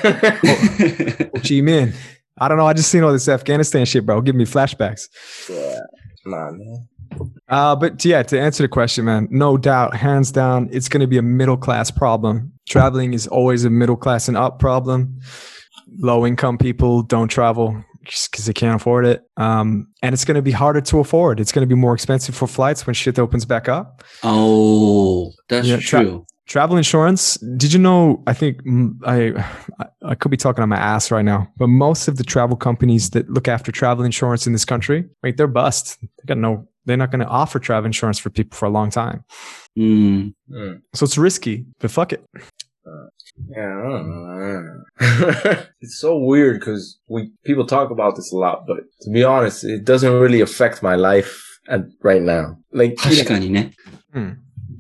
[1.43, 1.93] Chi Minh.
[2.40, 2.66] I don't know.
[2.66, 4.22] I just seen all this Afghanistan shit, bro.
[4.22, 5.08] Give me flashbacks.
[5.50, 5.80] yeah.
[6.26, 6.88] Nah, man.
[7.48, 11.08] Uh, but yeah, to answer the question, man, no doubt, hands down, it's going to
[11.08, 12.52] be a middle class problem.
[12.68, 15.20] Traveling is always a middle class and up problem.
[16.00, 19.22] Low income people don't travel just because they can't afford it.
[19.38, 21.40] Um, and it's going to be harder to afford.
[21.40, 24.04] It's going to be more expensive for flights when shit opens back up.
[24.24, 27.37] oh, that's Yeah, tra- true Travel insurance.
[27.57, 28.23] Did you know?
[28.27, 29.45] I think mm, I,
[29.79, 32.57] I I could be talking on my ass right now, but most of the travel
[32.57, 35.99] companies that look after travel insurance in this country, like they're bust.
[36.01, 36.67] They got no.
[36.87, 39.23] They're not going to offer travel insurance for people for a long time.
[39.79, 40.33] Mm.
[40.51, 40.81] Mm.
[40.95, 42.25] So it's risky, but fuck it.
[43.51, 44.85] Yeah, I don't know.
[45.81, 49.65] it's so weird because we people talk about this a lot, but to be honest,
[49.65, 52.57] it doesn't really affect my life at, right now.
[52.73, 53.73] Like, you know, 確かにね。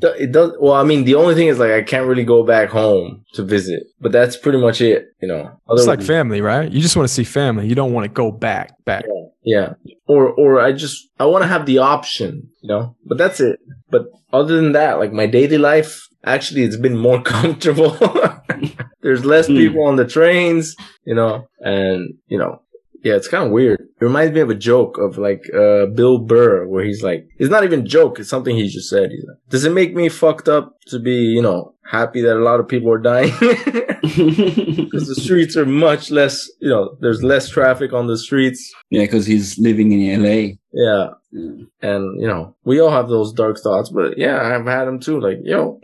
[0.09, 0.51] It does.
[0.59, 3.43] Well, I mean, the only thing is like I can't really go back home to
[3.43, 5.07] visit, but that's pretty much it.
[5.21, 6.69] You know, It's like family, right?
[6.71, 7.67] You just want to see family.
[7.67, 9.05] You don't want to go back, back.
[9.43, 9.73] Yeah.
[9.85, 9.93] yeah.
[10.07, 12.95] Or or I just I want to have the option, you know.
[13.05, 13.59] But that's it.
[13.89, 17.97] But other than that, like my daily life, actually it's been more comfortable.
[19.01, 19.55] There's less Hmm.
[19.57, 20.75] people on the trains,
[21.05, 22.61] you know, and you know,
[23.03, 23.79] yeah, it's kind of weird.
[23.79, 27.49] It reminds me of a joke of like uh Bill Burr where he's like it's
[27.51, 29.11] not even a joke, it's something he just said.
[29.11, 32.43] He's like, Does it make me fucked up to be, you know, happy that a
[32.43, 33.33] lot of people are dying?
[34.03, 38.71] Because the streets are much less, you know, there's less traffic on the streets.
[38.89, 40.29] yeah, because he's living in LA.
[40.73, 41.07] Yeah.
[41.31, 41.63] Yeah.
[41.81, 45.19] And, you know, we all have those dark thoughts, but yeah, I've had them too.
[45.19, 45.81] Like, yo,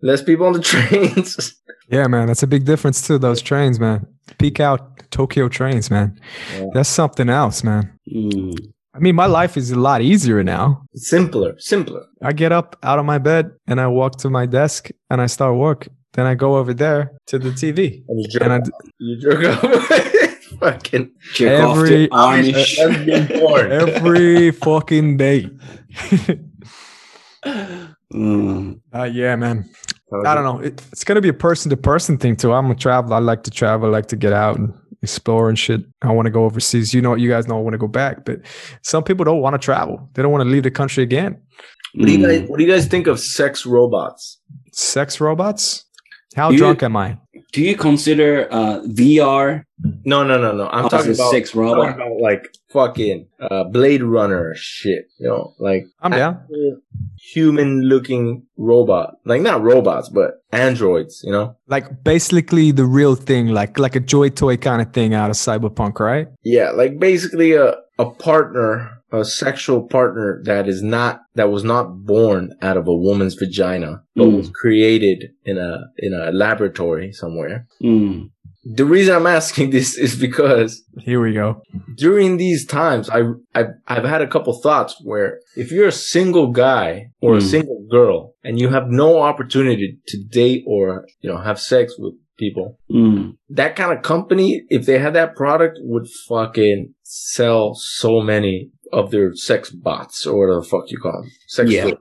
[0.00, 1.54] less people on the trains.
[1.90, 3.18] Yeah, man, that's a big difference too.
[3.18, 4.06] Those trains, man.
[4.38, 6.18] Peak out Tokyo trains, man.
[6.54, 6.66] Yeah.
[6.74, 7.98] That's something else, man.
[8.14, 8.56] Mm.
[8.94, 10.82] I mean, my life is a lot easier now.
[10.94, 12.02] simpler, simpler.
[12.22, 15.26] I get up out of my bed and I walk to my desk and I
[15.26, 15.88] start work.
[16.14, 18.60] Then I go over there to the TV And you jerk, and I
[18.98, 19.86] you jerk off.
[20.60, 21.40] fucking off
[21.76, 22.78] Every- the Amish.
[23.28, 23.72] lesbian.
[23.72, 25.50] Every fucking day.
[28.12, 29.68] Mm, Uh, yeah, man.
[30.24, 30.60] I don't know.
[30.60, 32.52] It, it's gonna be a person to person thing too.
[32.52, 33.16] I'm a traveler.
[33.16, 33.88] I like to travel.
[33.88, 34.72] I like to get out and
[35.06, 35.82] explore and shit.
[36.02, 36.92] I want to go overseas.
[36.92, 38.40] You know, you guys know I want to go back, but
[38.82, 40.08] some people don't want to travel.
[40.14, 41.40] They don't want to leave the country again.
[41.94, 42.40] What do you mm.
[42.40, 44.40] guys What do you guys think of sex robots?
[44.72, 45.84] Sex robots.
[46.34, 47.18] How You- drunk am I?
[47.52, 49.62] Do you consider uh, VR
[50.04, 50.68] No, no, no, no.
[50.68, 51.96] I'm talking a about, sex I'm talking robot?
[51.96, 52.42] about like
[52.76, 55.04] fucking uh, Blade Runner shit.
[55.18, 56.34] You know, like I'm down.
[57.34, 59.16] human looking robot.
[59.24, 61.22] Like not robots, but androids.
[61.24, 61.56] You know.
[61.68, 65.36] Like basically the real thing, like like a joy toy kind of thing out of
[65.36, 66.28] cyberpunk, right?
[66.42, 72.04] Yeah, like basically a a partner, a sexual partner that is not that was not
[72.04, 74.36] born out of a woman's vagina, but Mm.
[74.36, 77.66] was created in a in a laboratory somewhere.
[77.82, 78.30] Mm,
[78.74, 81.62] The reason I'm asking this is because Here we go.
[81.96, 83.20] during these times, I
[83.54, 87.50] I've, I've had a couple thoughts where if you're a single guy or a Mm.
[87.50, 92.14] single girl and you have no opportunity to date or you know have sex with
[92.38, 98.20] people, mm, that kind of company, if they had that product, would fucking sell so
[98.20, 101.30] many of their sex bots or whatever the fuck you call them.
[101.48, 101.84] Sex Yeah.
[101.84, 101.94] toys.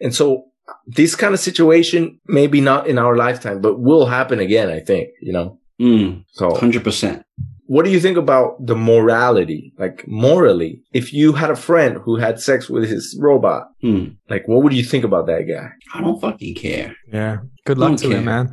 [0.00, 0.44] And so
[0.86, 5.08] this kind of situation, maybe not in our lifetime, but will happen again, I think,
[5.22, 5.57] you know?
[5.80, 7.22] Mm, So 100%.
[7.66, 9.72] what do you think about the morality?
[9.78, 14.16] Like morally, if you had a friend who had sex with his robot, Mm.
[14.30, 15.68] like what would you think about that guy?
[15.94, 16.94] I don't fucking care.
[17.12, 17.38] Yeah.
[17.66, 18.18] Good luck to care.
[18.18, 18.46] him, man.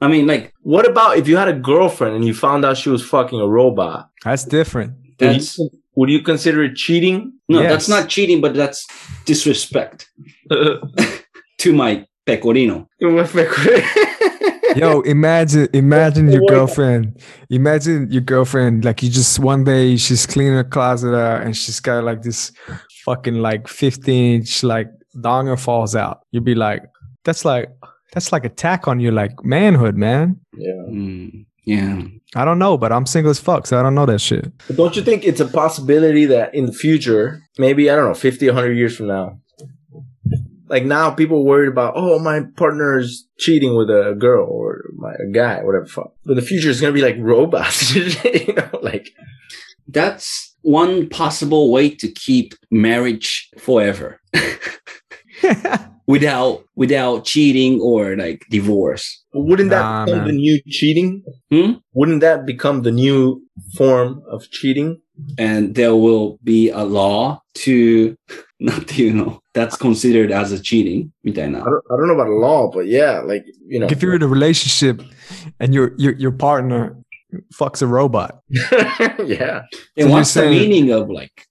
[0.00, 2.90] I mean, like, What about if you had a girlfriend and you found out she
[2.90, 4.08] was fucking a robot?
[4.24, 4.92] That's different.
[4.94, 7.32] Would that's you, would you consider it cheating?
[7.48, 7.70] no, Yes.
[7.72, 8.84] that's not cheating, but that's
[9.26, 10.08] disrespect
[11.62, 12.88] to my pecorino.
[14.76, 17.20] Yo, imagine imagine your girlfriend.
[17.50, 21.80] Imagine your girlfriend, like you just one day she's cleaning her closet out and she's
[21.80, 22.52] got like this
[23.04, 26.20] fucking like 15 inch like donger falls out.
[26.30, 26.82] You'd be like,
[27.24, 27.70] that's like
[28.12, 30.40] that's like attack on your like manhood, man.
[30.56, 30.72] yeah.
[30.88, 32.02] Mm, yeah.
[32.34, 34.50] I don't know, but I'm single as fuck, so I don't know that shit.
[34.66, 38.14] But don't you think it's a possibility that in the future, maybe, I don't know,
[38.14, 39.38] 50, 100 years from now,
[40.72, 45.30] like now people worried about, oh, my partner's cheating with a girl or my a
[45.30, 46.12] guy, whatever the fuck.
[46.24, 49.10] But the future is going to be like robots, you know, like,
[49.86, 54.20] That's one possible way to keep marriage forever
[56.06, 59.24] without without cheating or like divorce.
[59.34, 60.26] wouldn't that Nah, become man.
[60.28, 61.22] the new cheating?
[61.50, 61.72] Hmm?
[61.92, 63.42] Wouldn't that become the new
[63.76, 65.00] form of cheating?
[65.38, 68.16] And there will be a law to
[68.60, 71.09] not to, you know that's considered as a cheating.
[71.23, 71.59] みたいな。
[71.59, 73.87] I don't, I don't know about the law, but yeah, like, you know.
[73.87, 75.01] if you're in a relationship
[75.59, 76.95] and your your your partner
[77.53, 78.41] fucks a robot.
[79.25, 79.63] yeah.
[79.97, 81.47] And So what's you're the saying- meaning of like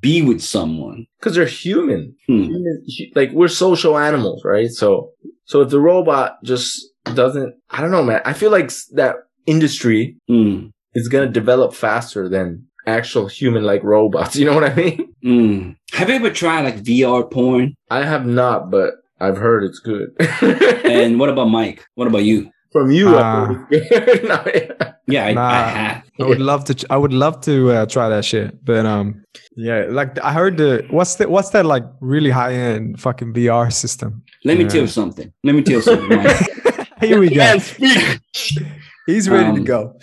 [0.00, 1.06] be with someone?
[1.18, 2.14] Because they're human.
[2.26, 2.42] Hmm.
[2.42, 4.70] Human- hu- Like we're social animals, right?
[4.70, 5.10] So,
[5.44, 8.20] so if the robot just doesn't, I don't know, man.
[8.24, 14.35] I feel like s- that industry Mm, is gonna develop faster than actual human-like robots.
[14.39, 15.13] You know what I mean?
[15.23, 15.75] mm.
[15.93, 17.75] Have you ever tried like VR porn?
[17.89, 20.09] I have not, but I've heard it's good.
[20.91, 21.85] And what about Mike?
[21.95, 22.49] What about you?
[22.71, 23.17] From you.
[23.17, 24.23] I've heard it's good.
[24.27, 24.93] No, yeah.
[25.07, 26.03] Yeah, I, I have.
[26.21, 26.85] I would love to.
[26.89, 29.25] I would love to uh, try that shit, but um,
[29.57, 31.29] yeah, like I heard the what's that?
[31.29, 34.23] What's that like really high end fucking VR system?
[34.45, 34.69] Let me Yeah.
[34.69, 35.33] tell you something.
[35.43, 36.17] Let me tell you something.
[36.17, 36.87] Mike.
[37.01, 37.35] Here we go.
[37.37, 38.63] Man, speak.
[39.07, 39.99] He's ready to Um, go.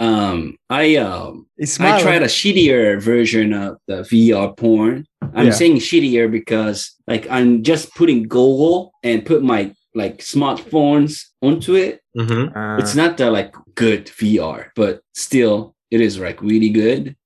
[0.00, 5.06] Um, I um, He's I tried a shittier version of the VR porn.
[5.34, 5.52] I'm Yeah.
[5.52, 12.00] saying shittier because like I'm just putting Google and put my like smartphones onto it.
[12.18, 12.56] Mm-hmm.
[12.56, 17.16] Uh, It's not the like good VR, but still it is like really good.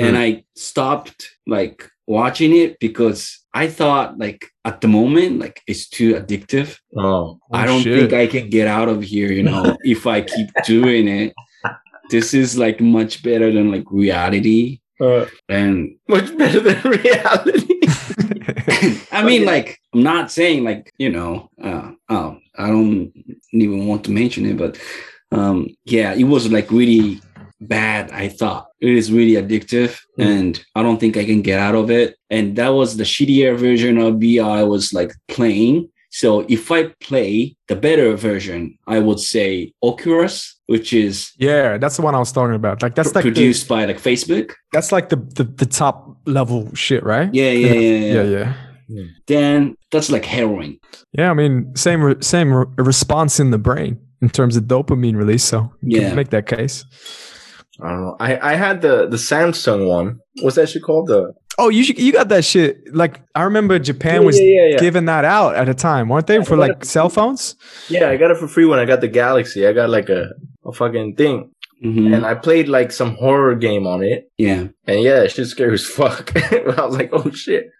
[0.00, 5.88] And I stopped like watching it because I thought like at the moment like it's
[5.88, 6.78] too addictive.
[6.96, 8.10] Oh, I don't shit.
[8.10, 11.32] think I can get out of here, you know, if I keep doing it.
[12.10, 14.80] This is like much better than like reality.
[15.00, 17.74] uh, And much better than reality.
[19.12, 23.12] I mean, like, I'm not saying like, you know, uh, oh, I don't
[23.52, 24.78] even want to mention it, but
[25.32, 27.20] um, yeah, it was like really
[27.60, 28.10] bad.
[28.12, 30.26] I thought it is really addictive, Mm.
[30.26, 32.16] and I don't think I can get out of it.
[32.30, 35.88] And that was the shittier version of VR I was like playing.
[36.10, 41.96] So if I play the better version, I would say Oculus, which is yeah, that's
[41.96, 42.82] the one I was talking about.
[42.82, 44.52] Like that's like the, produced by like Facebook.
[44.72, 47.28] that's like the, the the top level shit, right?
[47.32, 48.12] Yeah, yeah, yeah, yeah.
[48.12, 48.52] yeah, yeah.
[48.88, 49.06] Hmm.
[49.26, 50.78] Then that's like heroin.
[51.12, 55.16] Yeah, I mean, same re- same re- response in the brain in terms of dopamine
[55.16, 55.44] release.
[55.44, 56.08] So you Yeah.
[56.08, 56.84] can make that case.
[57.80, 58.16] I don't know.
[58.18, 60.18] I, I had the, the Samsung one.
[60.40, 61.06] What's that shit called?
[61.08, 62.94] The Oh, you should, you got that shit.
[62.94, 64.78] Like I remember Japan Yeah, was yeah, yeah, yeah.
[64.78, 66.36] giving that out at a time, weren't they?
[66.36, 66.84] Yeah, For like it.
[66.84, 67.56] cell phones.
[67.88, 69.66] yeah, I got it for free when I got the Galaxy.
[69.66, 70.30] I got like a,
[70.64, 71.50] a fucking thing,
[71.84, 72.14] Mhm.
[72.14, 74.30] and I played like some horror game on it.
[74.38, 74.68] Yeah.
[74.86, 76.30] And yeah, that shit's scary as fuck.
[76.52, 77.70] I was like, oh shit.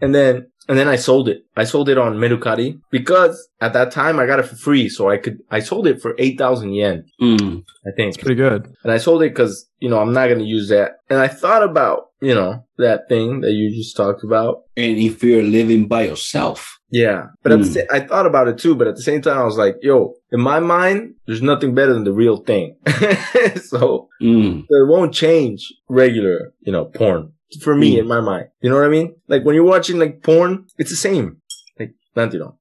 [0.00, 1.44] And then, and then I sold it.
[1.56, 4.88] I sold it on Mercari because at that time I got it for free.
[4.88, 7.62] So I could, I sold it for 8,000 yen, Mm.
[7.86, 8.14] I think.
[8.14, 8.68] It's pretty good.
[8.84, 10.98] And I sold it because, you know, I'm not going to use that.
[11.10, 14.62] And I thought about, you know, that thing that you just talked about.
[14.76, 17.28] And if you're living by yourself, Yeah.
[17.42, 17.72] But at the Hmm.
[17.72, 20.14] sa- I thought about it too, but at the same time I was like, yo,
[20.30, 22.76] in my mind, there's nothing better than the real thing.
[23.72, 24.60] so mm.
[24.68, 27.32] it won't change regular, you know, porn.
[27.60, 27.98] For me, Mm.
[28.00, 28.46] in my mind.
[28.62, 29.14] You know what I mean?
[29.28, 31.36] Like when you're watching like porn, it's the same.
[31.78, 32.56] Like, not, you know.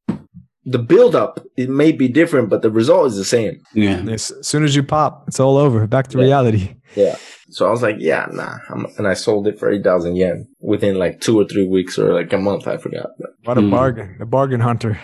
[0.66, 3.62] The build up, it may be different, but the result is the same.
[3.74, 4.04] yeah.
[4.10, 5.88] As soon as you pop, it's all over.
[5.88, 6.24] Back to Yeah.
[6.26, 6.76] reality.
[6.96, 7.16] Yeah.
[7.50, 8.58] So I was like, yeah, nah.
[8.70, 12.14] I'm, and I sold it for 8,000 yen within like two or three weeks or
[12.14, 12.68] like a month.
[12.68, 13.10] I forgot.
[13.20, 13.72] But What a Hmm.
[13.72, 14.18] bargain.
[14.22, 15.00] A bargain hunter.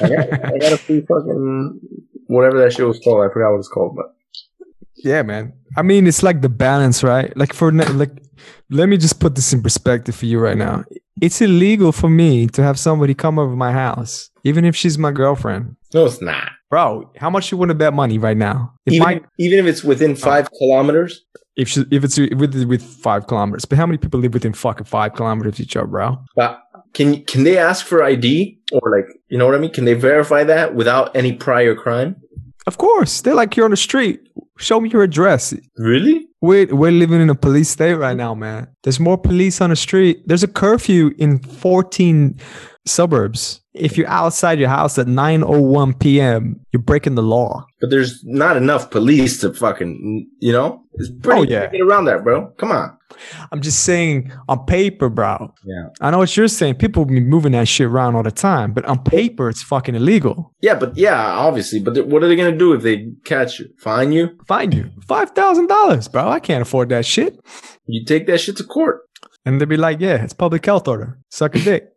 [0.00, 0.18] I got,
[0.54, 1.80] I got a free fucking,
[2.26, 3.20] whatever that shit was called.
[3.28, 4.06] I forgot what it's called, but
[5.04, 5.52] Yeah, man.
[5.76, 7.36] I mean, it's like the balance, right?
[7.36, 8.10] Like for like,
[8.70, 10.84] let me just put this in perspective for you right now.
[11.20, 15.12] It's illegal for me to have somebody come over my house, even if she's my
[15.12, 15.76] girlfriend.
[15.94, 16.50] no, it's not.
[16.70, 18.72] Bro, how much you want to bet money right now?
[18.86, 21.22] If Even, my even if it's within five kilometers,
[21.54, 24.86] if she, if it's with with five kilometers, but how many people live within fucking
[24.86, 26.18] five kilometers of each other, bro?
[26.34, 26.62] but
[26.94, 29.72] can, can they ask for ID or like, you know what I mean?
[29.72, 32.16] Can they verify that without any prior crime?
[32.66, 34.20] Of course, they're like you're on the street.
[34.58, 35.54] Show me your address.
[35.76, 36.28] Really?
[36.40, 38.68] We're we're living in a police state right now, man.
[38.82, 40.22] There's more police on the street.
[40.26, 42.38] There's a curfew in 14
[42.86, 43.60] suburbs.
[43.74, 47.66] If you're outside your house at 9:01 p.m., you're breaking the law.
[47.80, 50.82] But there's not enough police to fucking, you know?
[50.94, 51.68] It's pretty Oh, yeah.
[51.70, 52.48] get around that, bro.
[52.58, 52.96] Come on.
[53.50, 55.54] I'm just saying on paper, bro.
[55.64, 55.88] Yeah.
[56.00, 56.74] I know what you're saying.
[56.76, 60.52] People be moving that shit around all the time, but on paper, it's fucking illegal.
[60.60, 61.80] Yeah, but yeah, obviously.
[61.80, 63.68] But th- what are they gonna do if they catch you?
[63.78, 64.38] Fine you?
[64.46, 66.28] Find you five thousand dollars, bro.
[66.28, 67.38] I can't afford that shit.
[67.86, 69.00] You take that shit to court?
[69.44, 71.18] And they'd be like, "Yeah, it's public health order.
[71.30, 71.91] Suck a dick."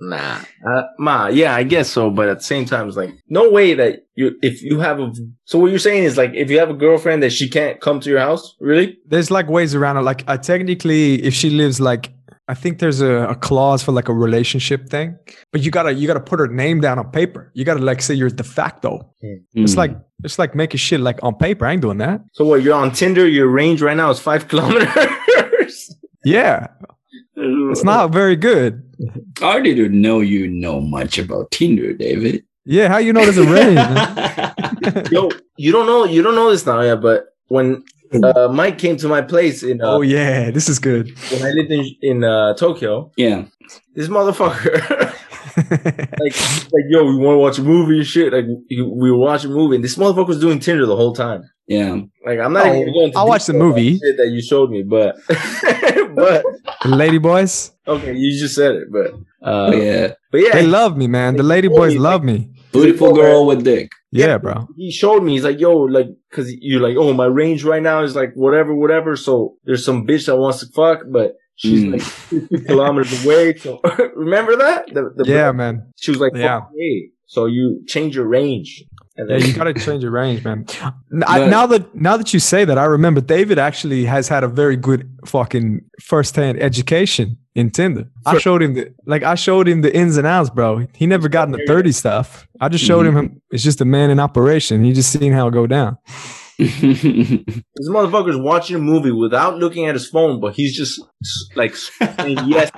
[0.00, 1.26] Nah, uh, ma.
[1.28, 2.10] Yeah, I guess so.
[2.10, 5.12] But at the same time, it's like no way that you if you have a.
[5.44, 8.00] So what you're saying is like if you have a girlfriend that she can't come
[8.00, 8.96] to your house, really?
[9.06, 10.02] there's like ways around it.
[10.02, 12.12] Like, uh, technically, if she lives like,
[12.48, 15.16] I think there's a, a clause for like a relationship thing,
[15.52, 17.50] but you gotta you gotta put her name down on paper.
[17.54, 19.12] You gotta like say you're de facto.
[19.54, 19.76] It's Mm.
[19.76, 21.66] like it's like making shit like on paper.
[21.66, 22.22] I ain't doing that.
[22.32, 22.62] So what?
[22.62, 23.28] You're on Tinder.
[23.28, 25.94] Your range right now is five kilometers.
[26.24, 26.66] Yeah,
[27.36, 28.82] it's not very good.
[29.42, 32.44] I didn't know you know much about Tinder, David.
[32.64, 35.10] Yeah, how you know there's a range?
[35.12, 36.04] Yo, you don't know.
[36.04, 36.96] You don't know this now, yeah.
[36.96, 37.84] But when
[38.22, 41.16] uh, Mike came to my place in uh, oh yeah, this is good.
[41.30, 43.44] when I lived in in uh, Tokyo, yeah.
[43.94, 45.14] this motherfucker.
[45.56, 46.36] like,
[46.72, 48.32] like, yo, we want to watch a movie and shit.
[48.32, 51.14] Like, we we were watching a movie, and this motherfucker was doing Tinder the whole
[51.14, 51.42] time.
[51.66, 52.00] Yeah.
[52.26, 53.18] Like, I'm not Oh, even going to.
[53.18, 53.98] I'll watch the movie.
[53.98, 55.16] shit that you showed me, but,
[56.14, 56.44] but
[56.84, 59.12] lady boys, okay, you just said it, but,
[59.46, 60.14] uh, Oh, yeah.
[60.32, 61.36] but yeah, they love me, man.
[61.36, 62.50] The lady boys love me.
[62.72, 63.90] Beautiful girl with dick.
[64.12, 64.66] Yeah, bro.
[64.76, 65.32] he showed me.
[65.34, 68.74] He's like, yo, like, cause you're like, oh, my range right now is like whatever,
[68.74, 69.14] whatever.
[69.16, 71.92] So there's some bitch that wants to fuck, but she's Mm.
[71.92, 73.54] like 50 kilometers away.
[73.56, 73.80] So
[74.16, 74.86] remember that?
[74.94, 75.92] The, the Yeah, man.
[75.96, 76.60] She was like, Yeah.
[76.74, 77.00] yeah.
[77.26, 78.84] So you change your range.
[79.16, 80.64] And Yeah, then you gotta change your range, man.
[81.26, 84.48] I- now that now that you say that, I remember David actually has had a
[84.48, 88.04] very good fucking firsthand education in Tinder.
[88.24, 90.86] I showed him the like I showed him the ins and outs, bro.
[90.94, 92.48] He never got in the thirty stuff.
[92.60, 94.82] I just showed him it's just a man in operation.
[94.84, 95.98] He just seen how it go down.
[97.76, 101.00] this motherfucker's watching a movie without looking at his phone, but he's just
[101.56, 102.70] like saying yes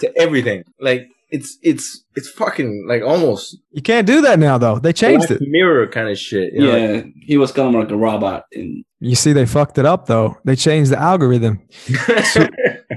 [0.00, 0.64] to everything.
[0.80, 4.78] Like it's it's it's fucking like almost You can't do that now though.
[4.78, 5.40] They changed it.
[5.42, 6.52] mirror kind of shit.
[6.52, 7.10] You know, like, yeah.
[7.20, 8.44] He was kind of like a robot.
[8.52, 10.36] And You see, they fucked it up though.
[10.44, 11.60] They changed the algorithm.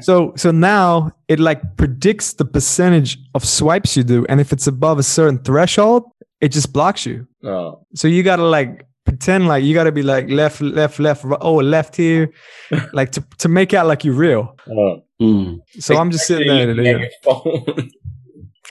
[0.02, 4.66] So so now it like predicts the percentage of swipes you do, and if it's
[4.68, 6.04] above a certain threshold,
[6.41, 7.28] it just blocks you.
[7.44, 7.86] no.
[7.96, 8.86] So you gotta like
[9.18, 12.32] pretend like you gotta be like left, left, left, ri- oh left here,
[12.93, 14.55] like to, to make out like you're real.
[14.68, 15.03] no.
[15.22, 15.59] mm.
[15.80, 16.68] So I'm just sitting there.
[16.74, 17.86] Looking You, at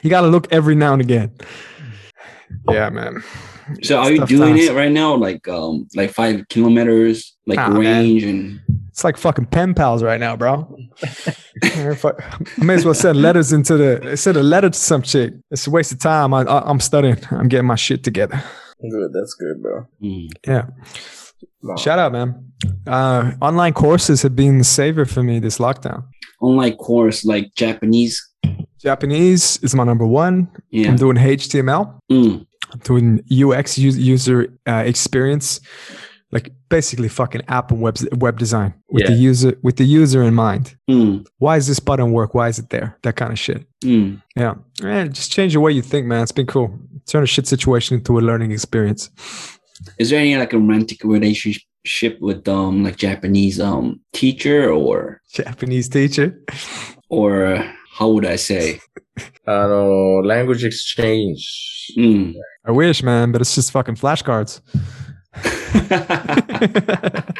[0.02, 1.30] you gotta look every now and again.
[2.68, 3.22] Yeah, man.
[3.82, 4.68] So are you doing times.
[4.68, 5.14] it right now?
[5.14, 7.78] Like um like five kilometers, like Nah, man.
[7.80, 10.76] range and It's like fucking pen pals right now, bro.
[11.62, 11.94] I
[12.58, 15.32] may as well send letters into the send a letter to some chick.
[15.50, 16.34] It's a waste of time.
[16.34, 17.16] I, I, I'm studying.
[17.30, 18.42] I'm getting my shit together.
[18.90, 19.12] Good.
[19.12, 19.86] That's good, bro.
[20.02, 20.28] mm.
[20.46, 20.66] Yeah.
[21.62, 21.76] Wow.
[21.76, 22.52] Shout out, man.
[22.86, 26.04] Uh, online courses have been the savior for me this lockdown.
[26.40, 28.20] Online course like Japanese.
[28.80, 30.48] Japanese is my number one.
[30.70, 30.88] Yeah.
[30.88, 31.98] I'm doing HTML.
[32.10, 32.46] Mm.
[32.72, 35.60] I'm doing UX user uh, experience,
[36.32, 40.34] like basically fucking app and web web design with the user with the user in
[40.34, 40.74] mind.
[40.90, 41.26] Mm.
[41.38, 42.34] Why is this button work?
[42.34, 42.96] Why is it there?
[43.02, 43.64] That kind of shit.
[43.84, 44.22] Mm.
[44.34, 46.22] Yeah, man, just change the way you think, man.
[46.22, 46.76] It's been cool.
[47.06, 49.10] Turn a shit situation into a learning experience.
[49.98, 55.88] Is there any like a romantic relationship with um like Japanese um teacher or Japanese
[55.88, 56.38] teacher.
[57.08, 58.80] or uh, how would I say?
[59.18, 60.20] I don't know.
[60.24, 61.90] Language exchange.
[61.98, 62.34] Mm.
[62.64, 64.60] I wish, man, but it's just fucking flashcards.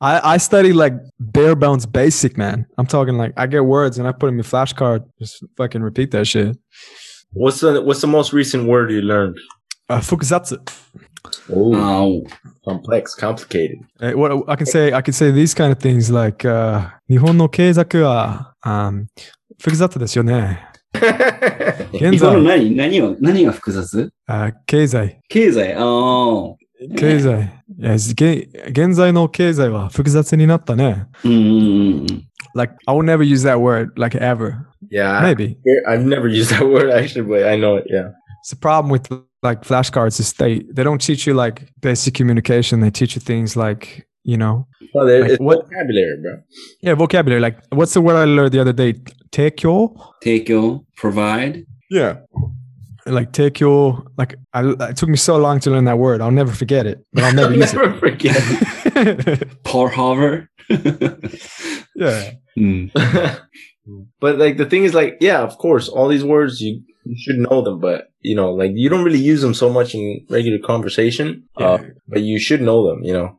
[0.00, 2.66] I, I study like bare bones basic, man.
[2.78, 5.04] I'm talking like I get words and I put them in flashcard.
[5.18, 6.56] Just fucking repeat that shit.
[7.34, 9.36] What's the What's the most recent word you learned?
[9.88, 10.58] Uh, fukuzatsu.
[11.50, 12.22] Oh, oh,
[12.64, 13.78] complex, complicated.
[14.00, 19.06] Uh, what I can say, I can say these kind of things like uh, 日本の経済は、um,
[19.58, 20.60] 複雑ですよね。
[21.92, 26.56] 現在、何何が何が複雑あ経済、経済ああ。
[26.96, 31.06] 経済、現在の経済は複雑になったね。
[31.24, 32.06] うんうんうんうん。
[32.54, 34.68] Like I will never use that word like ever.
[34.90, 35.56] yeah, Maybe.
[35.88, 37.86] I've never used that word actually, but I know it.
[37.88, 38.10] Yeah.
[38.42, 39.08] It's the problem with
[39.42, 42.80] like flashcards is they they don't teach you like basic communication.
[42.80, 46.36] They teach you things like you know Well, Like it's what- vocabulary, bro.
[46.80, 47.40] yeah vocabulary.
[47.40, 48.94] Like what's the word I learned the other day?
[49.32, 49.92] Take your
[50.22, 52.18] take your provide yeah.
[53.06, 56.20] Like take your like I, it took me so long to learn that word.
[56.22, 58.36] I'll never forget it, but I'll never I'll use never forget.
[58.38, 59.62] it.
[59.64, 60.48] Paul Hover
[61.94, 62.30] yeah.
[62.56, 62.90] うん。
[64.20, 67.62] but like the thing is, like, yeah, of course, all these words you, you should know
[67.62, 71.44] them, but you know, like you don't really use them so much in regular conversation.
[71.56, 73.04] Uh, but you should know them.
[73.04, 73.38] You know.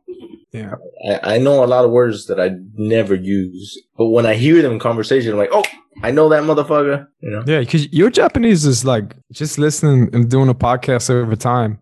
[0.52, 0.74] Yeah.
[1.04, 4.62] I, I know a lot of words that I never use, but when I hear
[4.62, 5.64] them in conversation, I'm like, oh,
[6.02, 7.06] I know that motherfucker.
[7.20, 7.42] You know.
[7.46, 11.78] Yeah, because your Japanese is like just listening and doing a podcast over time.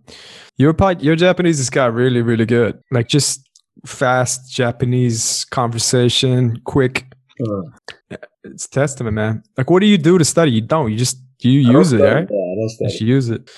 [0.57, 2.81] Your pod, your Japanese has got really, really good.
[2.91, 3.49] Like just
[3.87, 7.07] fast Japanese conversation, quick.
[7.41, 9.43] Uh, It's testament, man.
[9.57, 10.51] Like, what do you do to study?
[10.53, 10.91] You don't.
[10.93, 12.15] You just you I don't use it, study.
[12.15, 12.29] right?
[12.31, 12.93] Yeah, I don't You study.
[12.97, 13.51] should use it.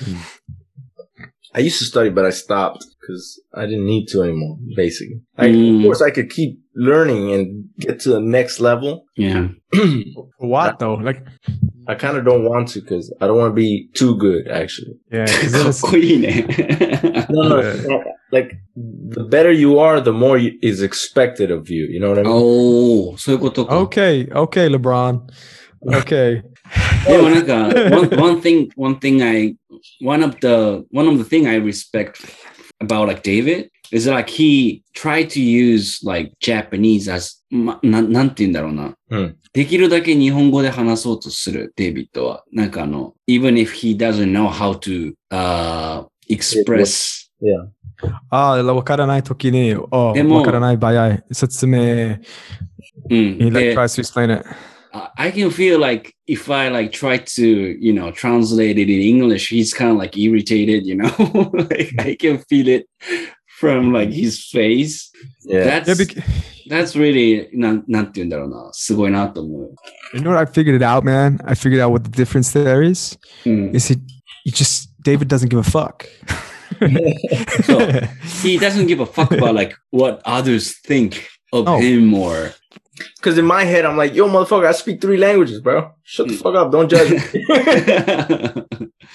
[1.54, 4.57] I used to study, but I stopped because I didn't need to anymore.
[4.75, 5.79] Basically, I, Mm.
[5.79, 9.05] of course, I could keep learning and get to the next level.
[9.17, 9.49] Yeah.
[9.73, 10.95] For what though?
[10.95, 11.23] Like,
[11.87, 14.47] I kind of don't want to because I don't want to be too good.
[14.47, 16.45] Actually, yeah, 'cause then かっ it's- こいいね。
[17.29, 17.73] no, no, Yeah.
[17.75, 21.85] it's not- like the better you are, the more you, is expected of you.
[21.87, 22.29] You know what I mean?
[22.31, 23.77] おお、そういうことか。
[23.83, 25.19] okay, okay, LeBron.
[25.87, 26.43] Okay.
[27.07, 29.55] でもなんか、one, one thing, one thing I,
[30.01, 32.13] one of the, one of the thing I respect
[32.80, 38.94] about like David is like he tried to use like Japanese as, ま、ななんて言うんだろうな。
[39.10, 42.44] うんできるだけ日本語で話そうとする、デイビッドは。
[42.52, 47.68] なんかあの、even if he doesn't know how to, uh, express, Yeah.
[48.30, 50.12] ああ、わからないときに、わ
[50.42, 53.38] からない場合、説明、うん。
[53.38, 54.46] he like で tries to explain it.
[55.16, 59.48] I can feel like if I like try to, you know, translate it in English,
[59.48, 61.14] he's kind of like irritated, you know,
[61.54, 62.88] like I can feel it
[63.58, 65.10] from like his face.
[65.42, 65.64] Yeah.
[65.64, 66.24] That's, yeah, because-
[66.68, 68.14] that's really, not, not
[70.14, 70.38] you know what?
[70.38, 71.40] I figured it out, man.
[71.44, 73.16] I figured out what the difference there is.
[73.44, 73.74] Mm.
[73.74, 74.00] Is it,
[74.44, 76.08] it just, David doesn't give a fuck.
[77.64, 78.00] so
[78.42, 81.78] he doesn't give a fuck about like what others think of oh.
[81.78, 82.52] him or
[83.20, 85.92] Cause in my head, I'm like, yo, motherfucker, I speak three languages, bro.
[86.02, 86.42] Shut the mm.
[86.42, 86.72] fuck up.
[86.72, 87.18] Don't judge me.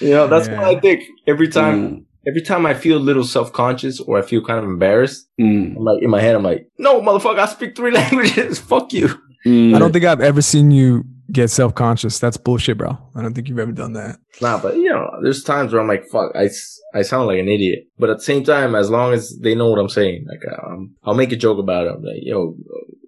[0.00, 0.58] you know, that's yeah.
[0.58, 1.90] what I think every time.
[1.90, 2.04] Mm.
[2.24, 5.76] Every time I feel a little self-conscious or I feel kind of embarrassed, mm.
[5.76, 8.60] I'm like in my head, I'm like, no, motherfucker, I speak three languages.
[8.60, 9.08] fuck you.
[9.44, 9.74] Mm.
[9.74, 12.18] I don't think I've ever seen you get self-conscious.
[12.18, 12.96] That's bullshit, bro.
[13.14, 14.18] I don't think you've ever done that.
[14.40, 16.48] Nah, but you know, there's times where I'm like, fuck, I,
[16.94, 17.86] I sound like an idiot.
[17.98, 20.94] But at the same time, as long as they know what I'm saying, like um,
[21.04, 21.94] I'll make a joke about it.
[21.94, 22.54] I'm like, yo,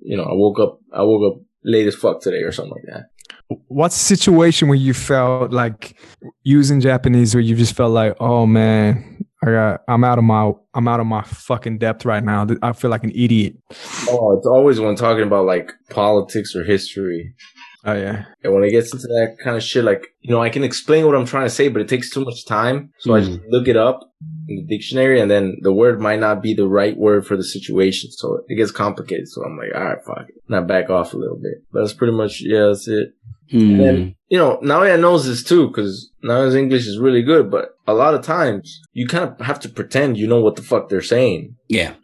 [0.04, 2.94] you know, I woke up, I woke up late as fuck today or something like
[2.94, 3.06] that.
[3.68, 5.96] What's the situation where you felt like
[6.44, 10.52] using Japanese where you just felt like, oh man, I got, I'm out of my,
[10.74, 12.46] I'm out of my fucking depth right now.
[12.62, 13.56] I feel like an idiot.
[14.08, 17.34] Oh, it's always when talking about like politics or history.
[17.86, 18.24] Oh yeah.
[18.42, 21.04] And when it gets into that kind of shit, like, you know, I can explain
[21.06, 22.90] what I'm trying to say, but it takes too much time.
[22.98, 24.00] So I just look it up
[24.48, 27.44] in the dictionary and then the word might not be the right word for the
[27.44, 28.10] situation.
[28.10, 29.28] So it gets complicated.
[29.28, 30.42] So I'm like, all right, fuck it.
[30.48, 31.62] Now back off a little bit.
[31.72, 33.08] But that's pretty much, yeah, that's it.
[33.50, 33.58] Hmm.
[33.58, 37.76] And then, you know, Naoya knows this too, because Naoya's English is really good, but
[37.86, 40.88] a lot of times you kind of have to pretend you know what the fuck
[40.88, 41.94] they're saying, yeah,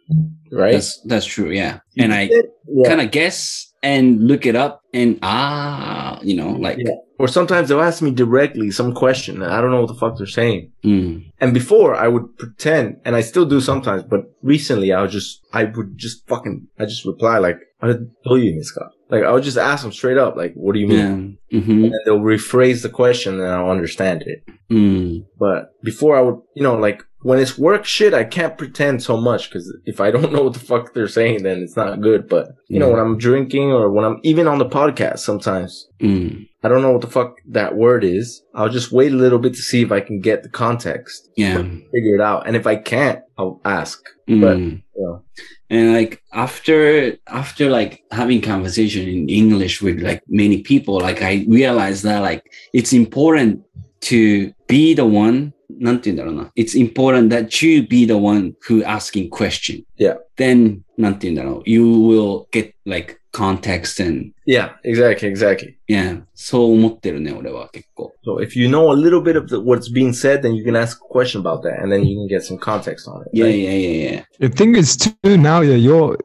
[0.51, 0.73] right?
[0.73, 1.49] that's that's true.
[1.49, 2.29] Yeah, and I
[2.67, 2.87] yeah.
[2.87, 6.77] kind of guess and look it up and ah, you know, like.
[6.79, 6.95] Yeah.
[7.19, 10.17] Or sometimes they'll ask me directly some question and I don't know what the fuck
[10.17, 10.71] they're saying.
[10.83, 11.31] Mm.
[11.39, 15.45] And before I would pretend, and I still do sometimes, but recently I was just,
[15.53, 17.93] I would just fucking, I just reply like, I
[18.25, 18.93] told you, Miss Scott.
[19.11, 21.37] Like I would just ask them straight up, like, what do you mean?
[21.49, 24.43] yeah, hmm And they'll rephrase the question and I'll understand it.
[24.71, 29.03] mm, But before I would, you know, like when it's work shit, I can't pretend
[29.03, 32.01] so much because if I don't know what the fuck they're saying, then it's not
[32.01, 32.29] good.
[32.29, 36.47] But you know, when I'm drinking or when I'm even on the podcast, sometimes mm,
[36.63, 38.41] I don't know what the fuck that word is.
[38.55, 41.57] I'll just wait a little bit to see if I can get the context, yeah,
[41.57, 42.47] figure it out.
[42.47, 43.99] And if I can't, I'll ask.
[44.29, 44.39] mm.
[44.41, 45.23] But- You know,
[45.70, 51.44] and like after after like having conversation in english with like many people like i
[51.48, 52.42] realized that like
[52.72, 53.60] it's important
[54.00, 59.82] to be the one なんて言うんだろうな it's important that you be the one who asking question
[59.98, 60.16] Yeah.
[60.36, 65.76] then なんて言うんだろう you will get like context and yeah, exactly, exactly.
[65.88, 70.54] yeah そう思ってるね俺は結構 So if you know a little bit of the, what's being said, then
[70.54, 73.22] you can ask a question about that, and then you can get some context on
[73.22, 73.28] it.
[73.32, 73.54] yeah right?
[73.58, 76.16] yeah yeah yeah The thing is too now, yeah, you're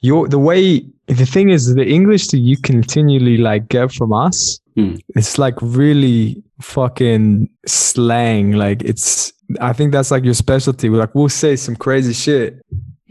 [0.00, 4.60] you're the way the thing is the English that you continually like get from us,
[4.76, 4.96] Hmm.
[5.16, 8.52] it's like really fucking slang.
[8.52, 10.90] Like it's I think that's like your specialty.
[10.90, 12.60] We're like we'll say some crazy shit.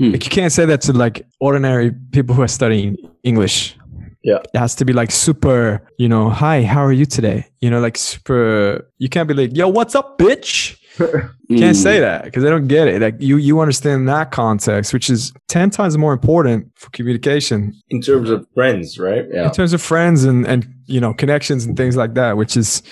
[0.01, 0.13] Hmm.
[0.13, 3.77] Like you can't say that to like ordinary people who are studying English.
[4.23, 4.39] Yeah.
[4.55, 7.47] It has to be like super, you know, hi, how are you today?
[7.61, 10.79] You know, like super you can't be like, yo, what's up, bitch?
[11.49, 13.03] You can't say that because they don't get it.
[13.03, 18.01] Like you, you understand that context, which is ten times more important for communication In
[18.01, 19.27] terms of friends, right?
[19.31, 19.47] Yeah.
[19.47, 22.39] in terms of friends and and you know connections and things like that.
[22.39, 22.83] Which is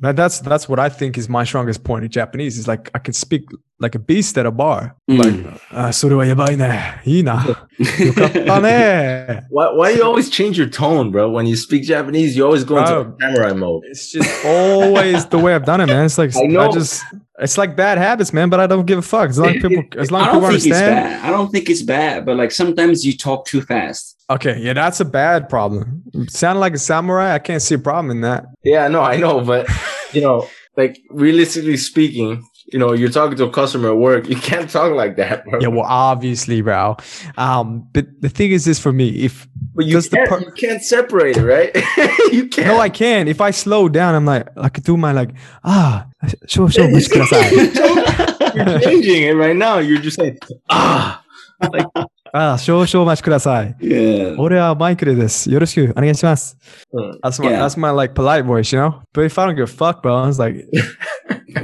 [0.00, 2.58] that, that's that's what I think is my strongest point in Japanese.
[2.58, 3.44] Is like I can speak
[3.81, 4.95] like a beast at a bar.
[5.09, 5.17] Mm.
[5.19, 7.01] Like, ah, それはやばいね。
[7.05, 7.45] いいな。
[7.77, 9.45] よかったね。
[9.51, 11.29] Why, why do you always change your tone, bro?
[11.29, 13.17] When you speak Japanese, you always go into Bro.
[13.21, 13.83] samurai mode.
[13.91, 16.05] It's just always the way I've done it, man.
[16.05, 16.71] It's like I I, know.
[16.71, 17.03] just
[17.39, 18.49] it's like bad habits, man.
[18.49, 20.41] But I don't give a fuck as long as people as long I as don't
[20.41, 20.95] people think it's understand.
[20.95, 21.25] bad.
[21.25, 24.15] I don't think it's bad, but like sometimes you talk too fast.
[24.29, 26.03] Okay, yeah, that's a bad problem.
[26.29, 27.35] Sound like a samurai.
[27.35, 28.45] I can't see a problem in that.
[28.63, 29.69] Yeah, no, I know, but
[30.13, 34.35] you know, like realistically speaking, you know, you're talking to a customer at work, you
[34.35, 35.59] can't talk like that, bro.
[35.61, 36.97] Yeah, well, obviously, bro.
[37.37, 40.39] Um, but the thing is this for me: if but you does the can't, per-
[40.41, 41.73] you can't separate it, right?
[42.33, 42.67] you can't.
[42.67, 43.27] no, I can.
[43.27, 45.31] If I slow down, I'm like, I could do my like,
[45.63, 46.07] ah,
[46.47, 47.51] sure, sure, お待ちください
[48.57, 49.79] you're changing it right now.
[49.79, 50.37] You're just saying,
[50.69, 51.21] ah.
[52.33, 53.75] あ、少々お待ちください。
[53.79, 54.35] Yeah.
[54.37, 55.49] 俺はマイケルです。
[55.49, 56.57] よろしくお願いします。
[56.93, 57.19] Mm.
[57.23, 57.59] That's my Yeah.
[57.63, 59.01] that's my like polite voice, you know.
[59.13, 60.65] But if I don't give a fuck, bro, it's like,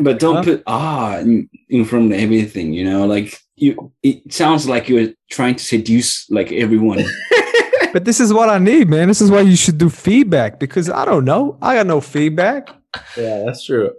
[0.01, 4.69] but don't put ah in, in front of everything, you know, like you it sounds
[4.69, 7.05] like you're trying to seduce like everyone.
[7.93, 9.09] but this is what I need, man.
[9.09, 11.59] This is why you should do feedback because I don't know.
[11.63, 12.71] I got no feedback.
[13.17, 13.91] Yeah, that's true.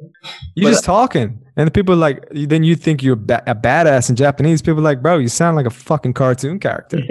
[0.55, 4.09] You're But- just talking, and the people like then you think you're ba- a badass
[4.09, 4.61] in Japanese.
[4.61, 6.97] People are like, bro, you sound like a fucking cartoon character.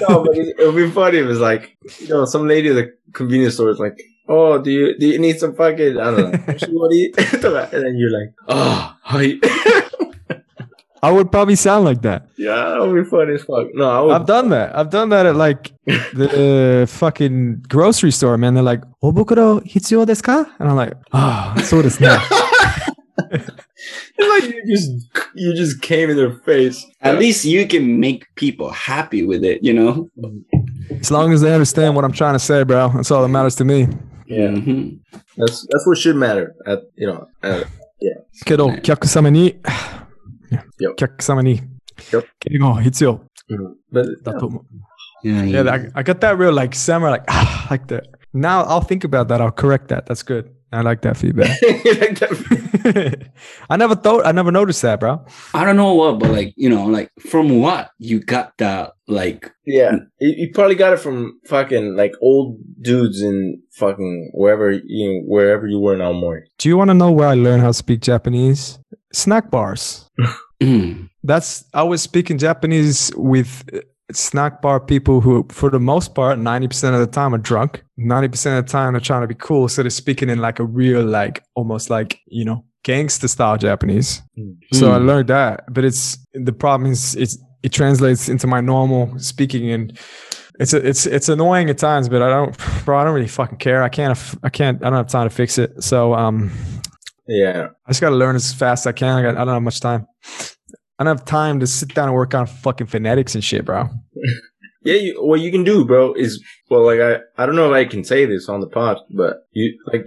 [0.00, 2.74] no, but it, it would be funny if it's like, you know, some lady at
[2.74, 6.30] the convenience store is like, oh, do you do you need some fucking, I don't
[6.30, 7.16] know, moshimori?
[7.72, 9.34] and then you're like, oh, hi.
[11.02, 12.26] I would probably sound like that.
[12.36, 13.68] yeah, that would be funny as fuck.
[13.74, 14.12] No, I would.
[14.12, 14.74] I've done that.
[14.76, 18.54] I've done that at like the fucking grocery store, man.
[18.54, 22.18] They're like, "Obukuro hitsuyo desu ka?" And I'm like, "Ah, so desu ne."
[24.18, 24.90] It's like you just
[25.34, 26.84] you just came in their face.
[27.02, 30.08] At least you can make people happy with it, you know?
[31.00, 33.54] As long as they understand what I'm trying to say, bro, that's all that matters
[33.56, 33.88] to me.
[34.27, 34.99] Yeah, Mhm.
[35.37, 36.53] that's that's what should matter.
[36.65, 37.67] At you know, at,
[38.45, 39.59] けど、客様に、
[40.79, 40.95] Yep.
[40.95, 41.61] 客様に
[42.11, 42.25] Yep.
[42.39, 43.21] 敬語必要
[43.93, 45.27] but だと思う。
[45.27, 45.91] Yeah, Yeah, yeah.
[45.95, 48.03] I, I got that real like samurai, like, ah, like that.
[48.33, 49.39] Now I'll think about that.
[49.41, 50.05] I'll correct that.
[50.07, 50.49] That's good.
[50.72, 51.48] I like that feedback.
[51.62, 53.30] like that.
[53.70, 55.24] I never thought, I never noticed that, bro.
[55.54, 59.52] I don't know what, but like, you know, like from what you got that like
[59.64, 65.22] Yeah, you, you probably got it from fucking like old dudes in fucking wherever you
[65.26, 66.42] wherever you were in Aomori.
[66.58, 68.78] Do you want to know where I learned how to speak Japanese?
[69.12, 70.10] Snack bars.
[70.60, 73.64] mm, That's I was speaking Japanese with
[74.12, 77.82] snack bar people who, for the most part, 90% of the time are drunk.
[77.98, 79.68] 90% of the time they're trying to be cool.
[79.68, 84.22] So they're speaking in like a real, like almost like, you know, gangster style Japanese.
[84.72, 85.06] So I Mm.
[85.06, 85.64] learned that.
[85.72, 89.98] But it's the problem is it's it translates into my normal speaking and
[90.60, 93.58] it's a, it's it's annoying at times, but I don't bro, I don't really fucking
[93.58, 93.82] care.
[93.82, 95.82] I can't I can't I don't have time to fix it.
[95.82, 96.50] So um
[97.26, 97.68] Yeah.
[97.86, 99.16] I just gotta learn as fast as I can.
[99.18, 100.06] I, got, I don't have much time.
[100.98, 103.88] I don't have time to sit down and work on fucking phonetics and shit, bro.
[104.82, 107.76] yeah, you, what you can do, bro, is well, like I, I don't know if
[107.76, 110.06] I can say this on the pod, but you like,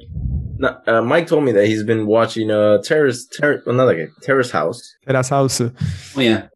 [0.58, 3.98] not, uh, Mike told me that he's been watching uh terrace, terrace, well, not like
[3.98, 5.62] a terrace house, terrace house.
[5.62, 5.72] Oh
[6.18, 6.48] yeah,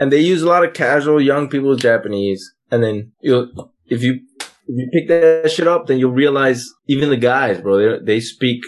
[0.00, 3.52] and they use a lot of casual young people Japanese, and then you
[3.86, 4.20] if you
[4.66, 8.20] if you pick that shit up, then you'll realize even the guys, bro, they they
[8.20, 8.62] speak.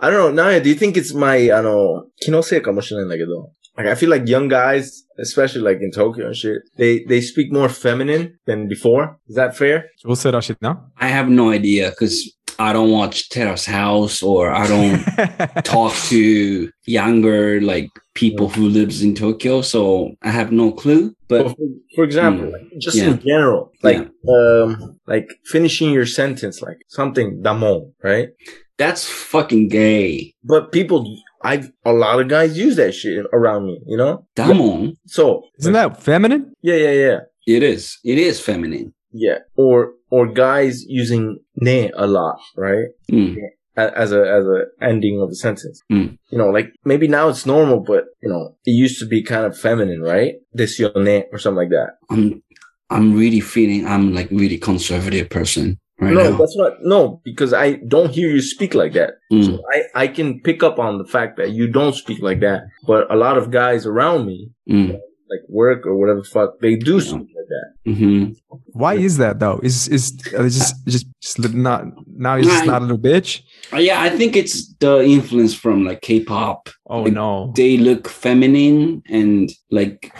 [0.00, 0.42] I don't know.
[0.42, 5.90] Naoya, do you think it's my, あの、気のせいかもしれないんだけど、like I feel like young guys, especially like in
[5.92, 9.18] Tokyo and shit, they they speak more feminine than before.
[9.28, 9.86] Is that fair?
[10.04, 10.84] we'll say that shit now.
[10.98, 12.16] I have no idea because
[12.60, 19.00] I don't watch Terrace House or I don't talk to younger like people who lives
[19.00, 21.14] in Tokyo, so I have no clue.
[21.30, 22.52] Well, But for, for example, Mm.
[22.52, 23.10] like, just Yeah.
[23.10, 28.30] in general, like um, like finishing your sentence, like something damon, right?
[28.76, 30.32] that's fucking gay.
[30.44, 31.00] But people,
[31.42, 34.26] I a lot of guys use that shit around me, you know.
[34.34, 34.94] Damon.
[35.06, 36.52] So Isn't that feminine?
[36.62, 37.98] yeah, yeah, yeah, It is.
[38.04, 38.92] It is feminine.
[39.12, 39.38] yeah.
[39.56, 42.88] Or or guys using ne a lot, right?
[43.12, 43.36] Mm.
[43.76, 46.18] A- As a as a ending of a sentence, Mm.
[46.30, 49.46] you know, like maybe now it's normal, but you know, it used to be kind
[49.46, 50.34] of feminine, right?
[50.52, 51.90] This your ne or something like that.
[52.10, 52.42] I'm
[52.90, 56.36] I'm really feeling I'm like really conservative person right no, now.
[56.36, 59.14] that's not no, because I don't hear you speak like that.
[59.32, 59.44] Mm.
[59.46, 62.62] So I, I can pick up on the fact that you don't speak like that,
[62.86, 64.92] but a lot of guys around me, Mm.
[64.92, 67.94] like work or whatever the fuck, they do speak like that.
[67.94, 68.24] hmm
[68.72, 69.58] Why is that though?
[69.62, 73.40] Is is uh, just just just not now he's just not a little bitch?
[73.72, 76.68] Uh, yeah, I think it's the influence from like K-pop.
[76.86, 77.52] Oh Like, no.
[77.56, 80.12] They look feminine and like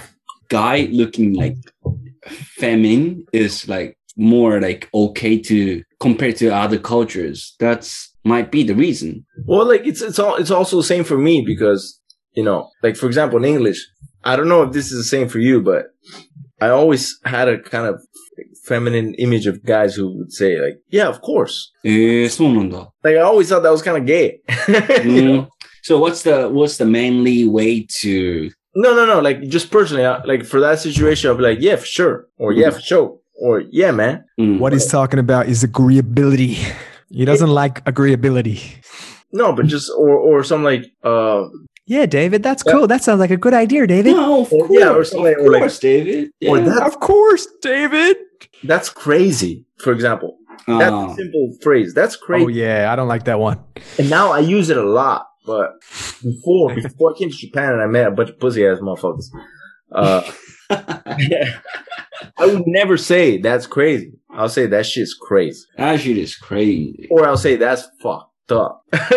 [0.48, 1.56] guy looking like
[2.26, 7.54] feminine is like more like okay to compared to other cultures.
[7.58, 9.24] That's might be the reason.
[9.46, 11.98] Well, like it's it's all it's also the same for me because
[12.32, 13.86] you know, like for example, in English,
[14.24, 15.86] I don't know if this is the same for you, but
[16.60, 18.02] I always had a kind of
[18.64, 22.28] feminine image of guys who would say like, "Yeah, of course." Eh,
[23.04, 24.40] like I always thought that was kind of gay.
[24.48, 25.48] mm.
[25.82, 28.50] So what's the what's the manly way to?
[28.74, 29.20] No, no, no.
[29.20, 32.52] Like just personally, uh, like for that situation, I'd be like, "Yeah, for sure," or
[32.52, 32.76] "Yeah, mm-hmm.
[32.76, 34.58] for sure." Or "Yeah, man." Mm.
[34.58, 36.56] What he's talking about is agreeability.
[37.10, 38.60] He doesn't like agreeability.
[39.32, 41.48] No, but just or or something like, uh,
[41.86, 42.72] Yeah, David, that's Yeah.
[42.72, 42.86] cool.
[42.86, 44.12] That sounds like a good idea, David.
[44.16, 46.30] No, of Or- course, yeah, or something, of or like- course, David.
[46.40, 46.50] Yeah.
[46.50, 48.16] or that Of course, David.
[48.64, 49.64] that's crazy.
[49.78, 50.36] For example,
[50.66, 51.12] that's Ah.
[51.12, 51.94] a simple phrase.
[51.94, 52.44] That's crazy.
[52.44, 53.58] Oh yeah, I don't like that one.
[53.98, 55.66] And now I use it a lot, but
[56.22, 59.28] before before I came to Japan and I met a bunch of pussy ass motherfuckers,
[59.92, 60.22] uh,
[60.70, 64.12] I would never say that's crazy.
[64.30, 67.08] I'll say that shit's crazy, that shit is crazy.
[67.10, 68.84] or I'll say that's fucked up,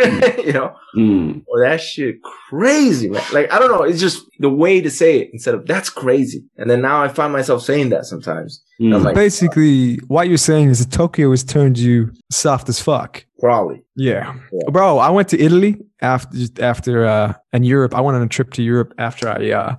[0.43, 1.43] you know, Mm.
[1.47, 2.15] or that shit
[2.49, 3.21] crazy, man.
[3.31, 6.43] Like I don't know, it's just the way to say it instead of that's crazy.
[6.57, 8.61] And then now I find myself saying that sometimes.
[8.81, 8.95] Mm.
[8.95, 13.25] I'm like- Basically, what you're saying is that Tokyo has turned you soft as fuck.
[13.39, 13.83] Probably.
[13.95, 14.35] Yeah.
[14.51, 14.69] Yeah.
[14.69, 17.95] Bro, I went to Italy after after uh and Europe.
[17.95, 19.75] I went on a trip to Europe after I uh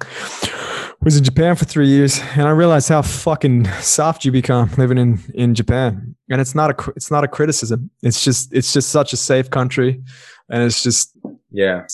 [1.02, 4.98] was in Japan for 3 years and I realized how fucking soft you become living
[4.98, 6.14] in in Japan.
[6.30, 7.90] And it's not a it's not a criticism.
[8.02, 10.02] It's just it's just such a safe country
[10.48, 11.16] and it's just
[11.50, 11.86] Yeah.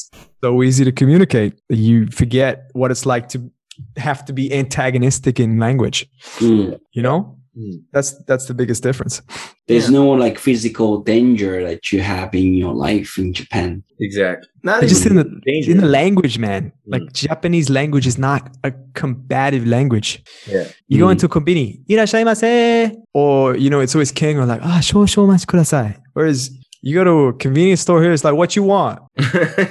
[0.44, 1.54] so easy to communicate.
[1.68, 3.50] You forget what it's like to
[3.96, 6.06] have to be antagonistic in language,
[6.38, 6.78] Mm.
[6.92, 7.37] you know?
[7.58, 7.82] Mm.
[7.92, 9.20] That's that's the biggest difference.
[9.66, 13.82] There's no like physical danger that you have in your life in Japan.
[14.00, 14.48] Exactly.
[14.62, 15.70] Not just in the danger.
[15.72, 16.62] in the language, man.
[16.66, 16.72] Mm.
[16.92, 20.22] Like Japanese language is not a combative language.
[20.46, 20.66] Yeah.
[20.88, 21.12] You go Mm.
[21.12, 25.46] into kombini, irashaimase, or you know, it's always king or like ah shou shou machi
[25.46, 25.96] kudasai.
[26.14, 26.50] Whereas
[26.88, 28.98] you go to a convenience store here, it's like what you want.
[29.18, 29.24] yeah.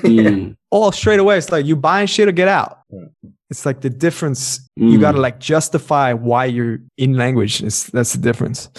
[0.04, 0.56] Mm.
[0.72, 2.80] All straight away, it's like you buying shit or get out.
[2.94, 3.10] Mm.
[3.50, 4.60] It's like the difference.
[4.76, 5.02] You Mm.
[5.02, 7.64] gotta like justify why you're in language.
[7.64, 8.70] It's, that's the difference.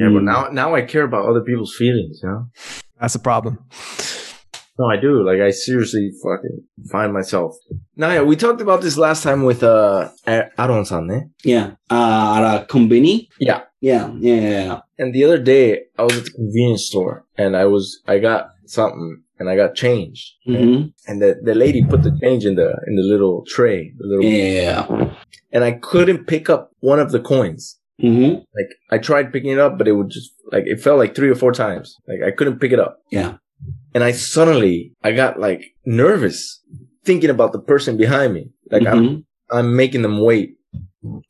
[0.00, 0.30] Yeah, but Mm.
[0.32, 2.46] now now I care about other people's feelings, you know?
[3.00, 3.58] That's a problem.
[4.80, 5.24] No, I do.
[5.28, 6.58] Like, I seriously fucking
[6.92, 7.56] find myself.
[7.96, 10.08] Now, yeah, we talked about this last time with uh
[10.56, 11.20] Aron-san, eh?
[11.44, 11.66] Yeah.
[11.90, 13.28] Uh, at a company.
[13.40, 13.62] Yeah.
[13.80, 14.12] Yeah.
[14.18, 14.40] Yeah.
[14.40, 14.80] Yeah.
[14.98, 18.50] And the other day, I was at the convenience store, and I was I got
[18.66, 20.24] something, and I got changed.
[20.44, 24.06] hmm And the, the lady put the change in the in the little tray, the
[24.06, 25.12] little, Yeah.
[25.52, 27.78] and I couldn't pick up one of the coins.
[28.00, 31.14] hmm Like I tried picking it up, but it would just like it felt like
[31.14, 31.96] three or four times.
[32.08, 32.98] Like I couldn't pick it up.
[33.10, 33.36] Yeah.
[33.94, 36.60] And I suddenly I got like nervous
[37.04, 38.50] thinking about the person behind me.
[38.70, 39.24] Like I'm Mhm.
[39.50, 40.57] I'm making them wait.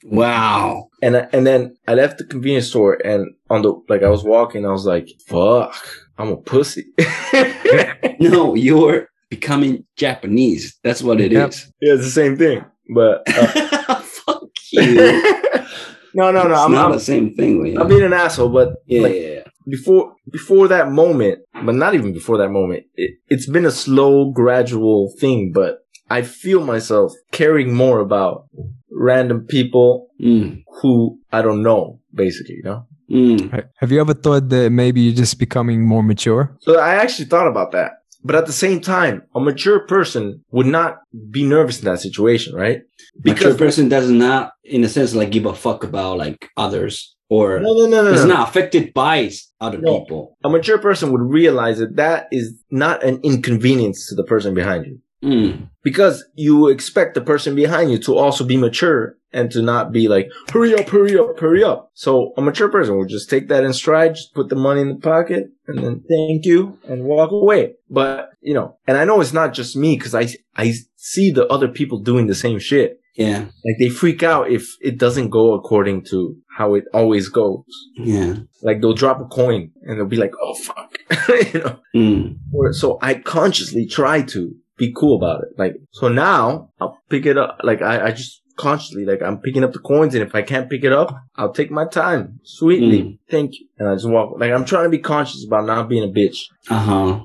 [0.04, 0.88] Wow.
[1.02, 4.24] And I, and then I left the convenience store and on the like I was
[4.24, 5.74] walking, I was like, "Fuck,
[6.18, 6.86] I'm a pussy."
[8.20, 10.76] No, you're becoming Japanese.
[10.82, 11.50] That's what it Yep.
[11.50, 11.72] is.
[11.80, 12.64] yeah, it's the same thing.
[12.92, 14.94] But uh, Fuck you.
[16.14, 16.50] no, no, no.
[16.50, 17.78] it's I'm, not I'm, the same thing.
[17.78, 18.48] I'm being an asshole.
[18.48, 19.42] But yeah, like, yeah, yeah.
[19.68, 24.30] before before that moment, but not even before that moment, it, it's been a slow,
[24.32, 25.52] gradual thing.
[25.54, 25.78] But
[26.10, 28.46] I feel myself caring more about
[28.90, 32.56] random people Mm, who I don't know, basically.
[32.56, 32.86] You know.
[33.08, 33.64] mm.
[33.76, 36.56] Have you ever thought that maybe you're just becoming more mature?
[36.60, 37.92] So I actually thought about that.
[38.24, 40.98] But at the same time, a mature person would not
[41.30, 42.80] be nervous in that situation, right?
[43.22, 47.14] Because a person does not, in a sense, like give a fuck about like others
[47.28, 48.34] or no, no, no, no, is no.
[48.34, 49.30] not affected by
[49.60, 50.00] other No.
[50.00, 50.36] people.
[50.42, 54.86] A mature person would realize that that is not an inconvenience to the person behind
[54.86, 55.00] you.
[55.22, 59.90] Mm, Because you expect the person behind you to also be mature and to not
[59.92, 61.90] be like, hurry up, hurry up, hurry up.
[61.94, 64.88] So a mature person would just take that in stride, just put the money in
[64.88, 67.74] the pocket and then thank you and walk away.
[67.90, 71.46] But, you know, and I know it's not just me because I, I see the
[71.48, 73.00] other people doing the same shit.
[73.16, 77.64] yeah, Like they freak out if it doesn't go according to how it always goes.
[77.96, 78.34] yeah.
[78.62, 80.96] Like they'll drop a coin and they'll be like, oh fuck,
[81.52, 81.80] you know.
[81.94, 85.48] Mm, Or, so I consciously try to be cool about it.
[85.58, 87.58] Like, so now I'll pick it up.
[87.62, 90.68] Like I, I just consciously, like I'm picking up the coins and if I can't
[90.70, 93.02] pick it up, I'll take my time sweetly.
[93.02, 93.18] Mm.
[93.30, 93.66] Thank you.
[93.78, 96.38] And I just walk, like I'm trying to be conscious about not being a bitch.
[96.70, 97.20] uh huh.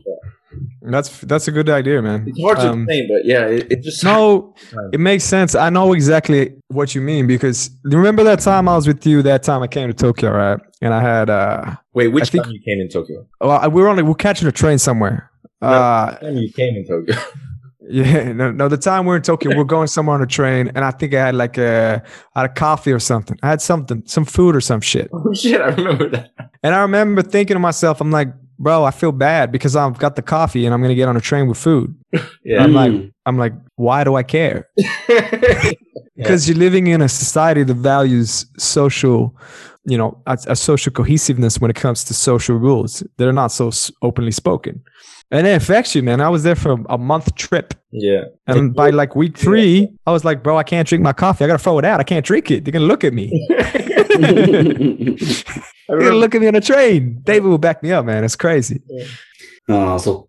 [0.83, 2.25] That's that's a good idea, man.
[2.27, 4.53] It's hard to Um, explain, but yeah, it, it just, No,
[4.91, 5.55] it makes sense.
[5.55, 9.23] I know exactly what you mean because you remember that time I was with you.
[9.23, 10.59] That time I came to Tokyo, right?
[10.81, 13.25] And I had uh, wait, which I think- time you came in Tokyo?
[13.41, 15.31] well, we were on, we were catching a train somewhere.
[15.63, 17.15] Uh, Which time you came in Tokyo?
[17.89, 18.67] yeah, no, no.
[18.67, 21.19] The time we're in Tokyo, we're going somewhere on a train, and I think I
[21.25, 22.01] had like a,
[22.35, 23.37] I had a coffee or something.
[23.43, 25.09] I had something, some food or some shit.
[25.13, 26.31] oh shit, I remember that.
[26.63, 30.15] And I remember thinking to myself, I'm like, bro, I feel bad because I've got
[30.15, 31.95] the coffee and I'm gonna get on a train with food.
[32.45, 32.63] Yeah.
[32.63, 33.11] I'm like, Mm.
[33.25, 34.67] I'm like, why do I care?
[36.15, 39.35] because you're living in a society that values social
[39.85, 43.71] you know a, a social cohesiveness when it comes to social rules they're not so
[44.01, 44.81] openly spoken
[45.31, 46.21] and it affects you, man.
[46.21, 47.73] I was there for a month trip.
[47.91, 48.23] Yeah.
[48.47, 49.87] And by like week three, yeah.
[50.05, 51.43] I was like, bro, I can't drink my coffee.
[51.43, 51.99] I gotta throw it out.
[51.99, 52.65] I can't drink it.
[52.65, 53.29] They're gonna look at me.
[55.87, 57.21] They're gonna look at me on a train.
[57.23, 58.23] David will back me up, man.
[58.23, 58.81] It's crazy.
[58.87, 59.05] Yeah.
[59.69, 60.27] Oh, so.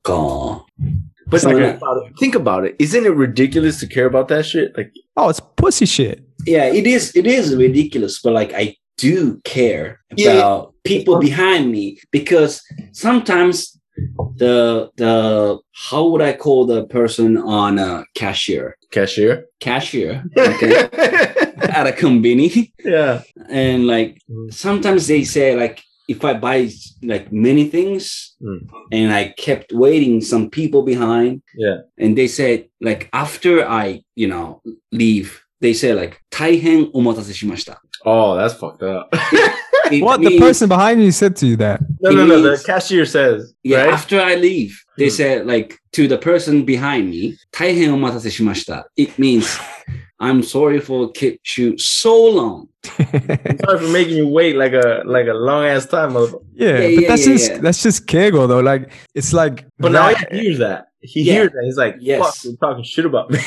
[1.26, 1.80] But like
[2.18, 2.76] think about it.
[2.78, 4.76] Isn't it ridiculous to care about that shit?
[4.76, 6.22] Like, oh, it's pussy shit.
[6.46, 7.14] Yeah, it is.
[7.16, 10.88] It is ridiculous, but like I do care about yeah.
[10.88, 12.62] people behind me because
[12.92, 13.73] sometimes
[14.37, 15.59] the the
[15.89, 19.45] how would I call the person on a cashier cashier.
[19.59, 20.87] cashier okay
[21.79, 23.21] at a convenience yeah.
[23.49, 24.53] and like Mm.
[24.53, 26.69] sometimes they say like if I buy
[27.03, 28.59] like many things Mm.
[28.91, 31.77] and I kept waiting some people behind Yeah.
[31.97, 34.61] and they said like after I you know
[34.91, 35.29] leave
[35.61, 39.09] they say like 大変お待たせしました Oh, that's fucked up.
[39.92, 41.80] it what means, the person behind you said to you that?
[42.00, 42.40] No, no, no.
[42.40, 43.54] The cashier says.
[43.62, 43.84] Yeah.
[43.84, 43.94] Right?
[43.94, 45.14] After I leave, they hmm.
[45.14, 48.90] said like to the person behind me, 大変お待たせしました.
[48.96, 49.58] It means
[50.20, 52.68] I'm sorry for kept you so long.
[52.98, 56.14] I'm sorry for making you wait like a like a long ass time.
[56.14, 58.60] Yeah, yeah, yeah but that's yeah, just that's just keigo though.
[58.60, 59.66] Like it's like.
[59.78, 60.88] But that, now he hears that.
[61.00, 61.64] He hears that.
[61.64, 62.20] He's like, yes.
[62.20, 63.38] "Fuck, you're talking shit about me."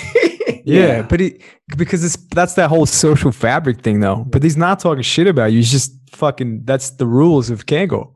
[0.67, 1.01] Yeah, Yeah.
[1.03, 1.39] but he
[1.77, 4.25] because it's that's that whole social fabric thing though.
[4.27, 5.57] But he's not talking shit about you.
[5.59, 8.11] He's just fucking that's the rules of Kango.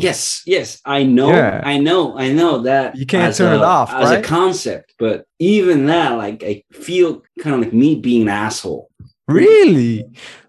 [0.00, 1.60] Yes, yes, I know, Yeah.
[1.64, 4.18] I know, I know that You can't turn a- it off, as right?
[4.20, 4.94] a concept.
[4.96, 8.88] But even that, like, I feel kind of like me being an asshole.
[9.26, 10.04] Really?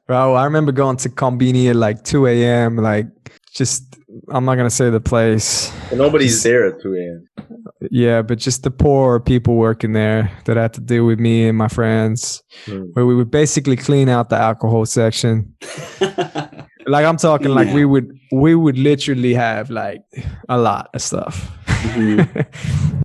[0.07, 2.75] Bro, I remember going to Combini at like 2 a.m.
[2.77, 3.07] Like
[3.53, 3.95] just
[4.29, 5.71] I'm not gonna say the place.
[5.89, 7.27] And nobody's there at 2 a.m.
[7.91, 11.57] Yeah, but just the poor people working there that had to deal with me and
[11.57, 12.43] my friends.
[12.65, 12.83] Hmm.
[12.93, 15.53] Where we would basically clean out the alcohol section.
[16.87, 17.75] Like I'm talking like Yeah.
[17.75, 20.01] we would we would literally have like
[20.47, 21.51] a lot of stuff.
[21.67, 22.25] Mhm.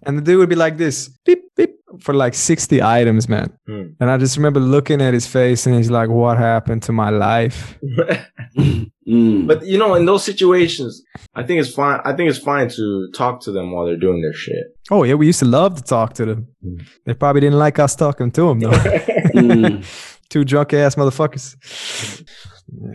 [0.07, 3.53] and the dude would be like this, beep, beep for like 60 items, man.
[3.69, 3.97] Mm.
[4.01, 7.11] And I just remember looking at his face and he's like, what happened to my
[7.11, 7.79] life?
[8.57, 9.47] mm.
[9.47, 11.03] But you know, in those situations,
[11.35, 12.01] I think it's fine.
[12.05, 14.77] I think it's fine to talk to them while they're doing their shit.
[14.91, 15.15] Oh yeah.
[15.15, 16.49] We used to love to talk to them.
[16.65, 16.87] Mm.
[17.05, 18.71] They probably didn't like us talking to them though.
[19.35, 19.85] Mm.
[20.29, 21.57] Two drunk ass motherfuckers.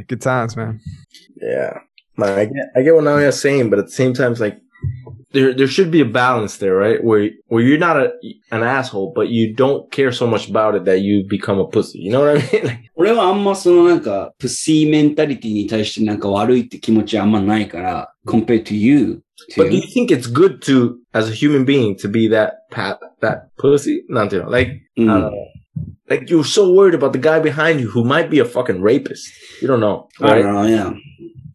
[0.07, 0.79] Good times, man.
[1.35, 1.79] Yeah.
[2.17, 4.59] I get, I get what Naoya's saying, but at the same time, it's like,
[5.32, 7.02] there, there should be a balance there, right?
[7.02, 8.12] Where, where you're not a,
[8.52, 11.98] an asshole, but you don't care so much about it that you become a pussy.
[11.98, 12.64] You know what I mean?
[12.66, 19.22] Like, 俺はあんまそのなんか、プシーメンタリティに対してなんか悪いって気持ちあんまないから、compared to you.
[19.56, 22.52] but do you To, think it's good to, as a human being, to be that
[22.70, 24.04] pat, that pussy?
[24.08, 25.32] Not to, like, う I ん don't know.
[26.08, 29.26] Like you're so worried about the guy behind you who might be a fucking rapist.
[29.60, 30.42] You don't know, I right?
[30.42, 30.92] don't know, yeah.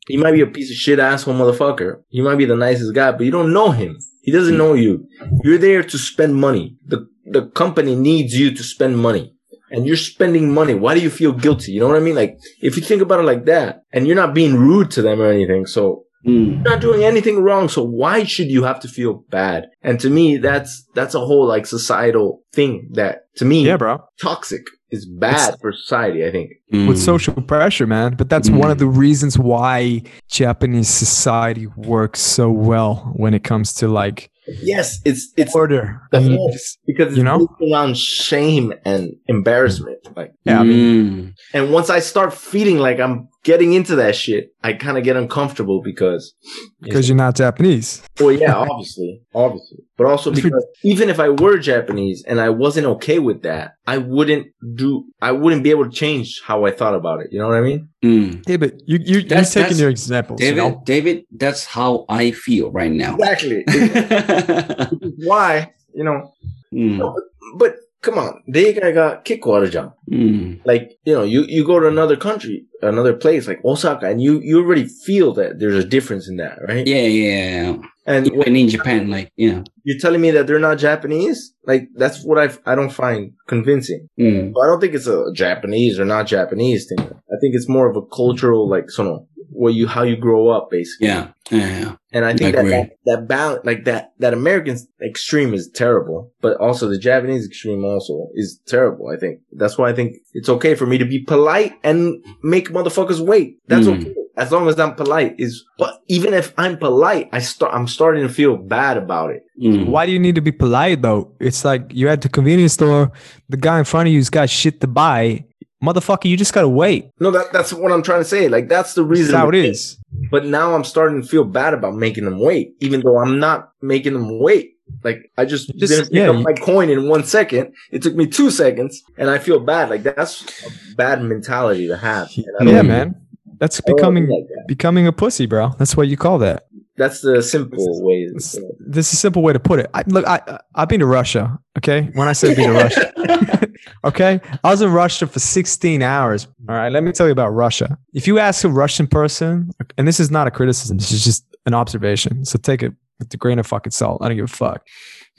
[0.06, 2.02] He might be a piece of shit asshole motherfucker.
[2.08, 3.98] He might be the nicest guy, but you don't know him.
[4.22, 5.06] He doesn't know you.
[5.42, 6.76] You're there to spend money.
[6.86, 9.32] The the company needs you to spend money.
[9.70, 10.74] And you're spending money.
[10.74, 11.72] Why do you feel guilty?
[11.72, 12.14] You know what I mean?
[12.14, 15.20] Like if you think about it like that, and you're not being rude to them
[15.20, 16.30] or anything, so hmm.
[16.30, 16.62] うん。
[16.62, 17.68] you're not doing anything wrong.
[17.68, 19.68] So why should you have to feel bad?
[19.82, 23.98] And to me, that's that's a whole like societal thing that to me Yeah, bro.
[24.20, 24.62] toxic
[24.94, 26.52] is bad it's, for society, I think.
[26.70, 28.14] With social pressure, man.
[28.14, 28.58] But that's mm.
[28.58, 34.30] one of the reasons why Japanese society works so well when it comes to like
[34.46, 36.02] Yes, it's it's order.
[36.12, 36.36] Mm.
[36.36, 36.54] Whole,
[36.86, 39.98] because it's you know around shame and embarrassment.
[40.16, 41.34] Like yeah, I mean, mm.
[41.54, 45.16] and once I start feeling like I'm getting into that shit, I kind of get
[45.16, 46.34] uncomfortable because
[46.80, 48.02] because you know, you're not Japanese.
[48.18, 52.86] well, yeah, obviously, obviously, but also because even if I were Japanese and I wasn't
[52.86, 55.04] okay with that, I wouldn't do.
[55.22, 57.28] I wouldn't be able to change how I thought about it.
[57.30, 57.88] You know what I mean?
[58.02, 58.48] Mm.
[58.48, 60.56] Yeah, but you, you that's, you're taking your examples, David.
[60.56, 60.82] You know?
[60.84, 63.16] David, that's how I feel right now.
[63.16, 63.64] Exactly.
[65.24, 66.32] Why you know?
[66.72, 66.98] Mm.
[66.98, 67.22] But,
[67.56, 69.93] but come on, 例外が結構あるじゃん。
[70.11, 70.61] うん。
[70.65, 74.39] like you know you you go to another country another place like osaka and you
[74.41, 77.77] you already feel that there's a difference in that right Yeah, yeah, yeah.
[78.05, 79.61] and when Even in Japan, like, yeah.
[79.83, 84.07] you're telling me that they're not japanese like that's what i i don't find convincing
[84.17, 84.53] うん。
[84.55, 87.97] i don't think it's a japanese or not japanese thing i think it's more of
[87.97, 91.28] a cultural like sort of where you how you grow up basically Yeah.
[91.50, 91.96] Yeah.
[92.14, 94.76] and i I think that, that that balance like that that american
[95.10, 99.86] extreme is terrible but also the japanese extreme also is terrible i think that's why
[99.90, 100.08] i think
[100.38, 101.98] it's okay for me to be polite and
[102.42, 103.94] make motherfuckers wait that's Mm.
[104.00, 107.86] okay as long as i'm polite is but even if i'm polite i start i'm
[107.86, 109.86] starting to feel bad about it うん。
[109.92, 111.30] Why do you need to be polite though?
[111.38, 113.12] It's like you're at the convenience store,
[113.48, 115.44] the guy in front of you's got shit to buy.
[115.84, 117.10] Motherfucker, you just gotta wait.
[117.20, 119.32] no that that's what i'm trying to say like that's the reason.
[119.32, 119.98] That's how it is.
[120.30, 123.70] but now i'm starting to feel bad about making them wait even though i'm not
[123.82, 124.70] making them wait
[125.02, 127.72] like I just, Just- didn't pick yeah, up you- my coin in one second.
[127.90, 129.88] It took me two seconds, and I feel bad.
[129.88, 132.28] Like that's a bad mentality to have.
[132.36, 133.14] And I don't- Yeah, man.
[133.58, 134.64] That's becoming like that.
[134.68, 135.70] becoming a pussy, bro.
[135.78, 136.66] That's what you call that.
[136.96, 138.26] That's the simple way.
[138.26, 138.76] to This, say it.
[138.78, 139.90] this is a simple way to put it.
[139.94, 141.58] I, look, I I- I've been to Russia.
[141.78, 143.68] Okay, when I say been to Russia,
[144.04, 146.46] okay, I was in Russia for 16 hours.
[146.68, 147.98] All right, let me tell you about Russia.
[148.12, 151.44] If you ask a Russian person, and this is not a criticism, this is just
[151.66, 152.44] an observation.
[152.44, 154.22] So take it with a grain of fucking salt.
[154.22, 154.86] I don't give a fuck.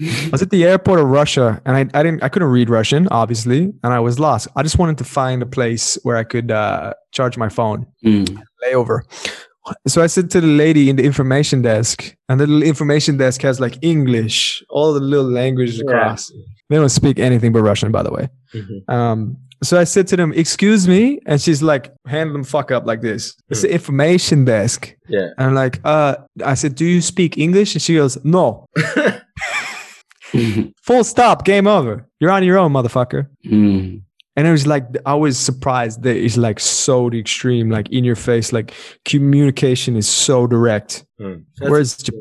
[0.02, 3.08] I was at the airport of Russia, and I, I didn't I couldn't read Russian,
[3.12, 4.50] obviously, and I was lost.
[4.58, 8.42] I just wanted to find a place where I could uh, charge my phone Mm.
[8.62, 9.02] layover.
[9.88, 13.42] So I said to the lady in the information desk, and the little information desk
[13.42, 15.96] has like English, all the little languages Yeah.
[15.98, 16.32] across.
[16.70, 18.30] They don't speak anything but Russian, by the way.
[18.54, 18.90] Mhm.
[18.94, 22.86] Um, so I said to them, "Excuse me," and she's like, "Hand them fuck up
[22.86, 25.30] like this." It's the information desk, Yeah.
[25.38, 28.66] and I'm like, "Uh," I said, "Do you speak English?" And she goes, "No."
[30.84, 31.46] Full stop.
[31.46, 32.08] Game over.
[32.20, 33.28] You're on your own, motherfucker.
[33.46, 34.02] Mm
[34.37, 38.05] And it was like I was surprised that it's like so the extreme, like in
[38.05, 38.73] your face, like
[39.05, 41.05] communication is so direct.
[41.21, 41.45] Mm.
[41.61, 42.15] Whereas Jap-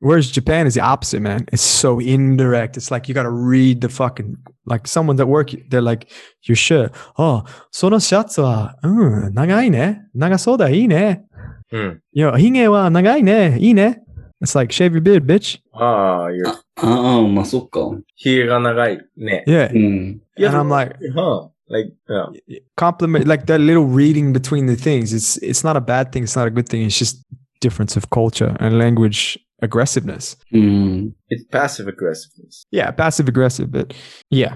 [0.00, 1.46] Whereas Japan is the opposite, man.
[1.52, 2.76] It's so indirect.
[2.76, 4.36] It's like you gotta read the fucking
[4.66, 5.50] like someone that work.
[5.70, 6.10] They're like,
[6.42, 6.92] your shirt.
[7.18, 10.02] Oh, そのシャツは、うん、長いね。
[10.14, 11.24] 長そうだ、いいね。
[11.72, 12.00] うん。
[12.12, 13.58] いや、髭は長いね。
[13.60, 14.02] いいね。
[14.42, 15.60] It's like shave your beard, bitch.
[15.72, 17.80] Ah, you're ああ、まあそっか。
[18.16, 19.44] ひげが長いね。
[19.46, 19.70] Yeah.
[19.74, 20.20] うん。
[20.39, 21.47] Yeah, And I'm like, huh?
[21.67, 22.59] Like, yeah.
[22.77, 25.13] compliment like that little reading between the things.
[25.13, 26.23] It's it's not a bad thing.
[26.23, 26.81] It's not a good thing.
[26.83, 27.23] It's just
[27.61, 30.35] difference of culture and language aggressiveness.
[30.51, 30.57] Hmm.
[30.57, 31.15] うん。
[31.29, 32.65] It's passive aggressiveness.
[32.71, 33.93] Yeah, passive aggressive, but
[34.31, 34.55] yeah,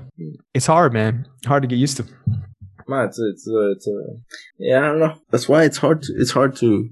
[0.53, 1.27] it's hard, man.
[1.45, 2.05] Hard to get used to.
[2.87, 3.97] Man, it's a, it's a, it's a,
[4.59, 5.15] yeah, I don't know.
[5.31, 6.89] That's why it's hard to, it's hard to,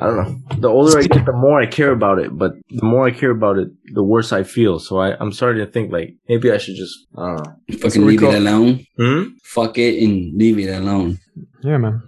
[0.00, 0.56] I don't know.
[0.58, 2.36] The older I get, the more I care about it.
[2.36, 4.78] But the more I care about it, the worse I feel.
[4.78, 7.78] So I, I'm starting to think like maybe I should just, I don't know.
[7.78, 8.84] Fucking leave it alone.
[8.96, 9.22] Hmm?
[9.44, 11.18] Fuck it and leave it alone.
[11.62, 12.02] Yeah, man.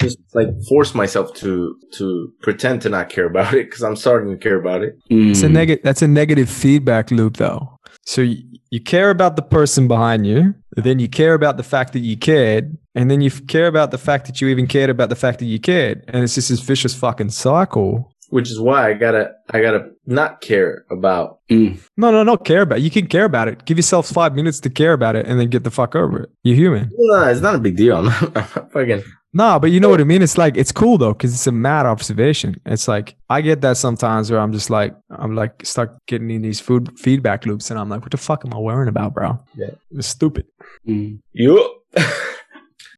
[0.00, 4.30] Just like force myself to to pretend to not care about it because I'm starting
[4.30, 4.94] to care about it.
[5.10, 5.52] It's a Mm.
[5.52, 5.84] negative.
[5.84, 7.78] That's a negative feedback loop, though.
[8.06, 8.38] So you,
[8.70, 12.16] you care about the person behind you, then you care about the fact that you
[12.16, 15.38] cared, and then you care about the fact that you even cared about the fact
[15.38, 19.31] that you cared, and it's just this vicious fucking cycle Which is why I gotta
[19.51, 21.39] I gotta not care about.
[21.51, 21.79] Mm.
[21.97, 22.79] No, no, no, care about.
[22.79, 22.81] It.
[22.81, 23.65] You can care about it.
[23.65, 26.29] Give yourself five minutes to care about it, and then get the fuck over it.
[26.43, 26.89] You're human.
[26.91, 27.97] No, it's not a big deal.
[27.97, 29.03] I'm not, I'm not fucking.
[29.35, 30.21] Nah, but you know what I mean.
[30.21, 32.59] It's like it's cool though, because it's a mad observation.
[32.65, 36.41] It's like I get that sometimes where I'm just like I'm like stuck getting in
[36.41, 39.39] these food feedback loops, and I'm like, what the fuck am I worrying about, bro?
[39.55, 39.71] Yeah.
[39.91, 40.45] it's stupid.
[40.87, 41.83] Mm.よっ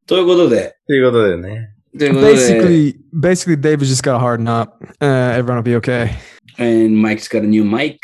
[0.06, 1.70] ということで、ということでね。
[1.98, 4.74] ということで、 Basically, basically, David just got to harden up.
[5.00, 5.06] Uh,
[5.38, 6.10] everyone will be okay.
[6.58, 7.98] and Mike's got a new mic.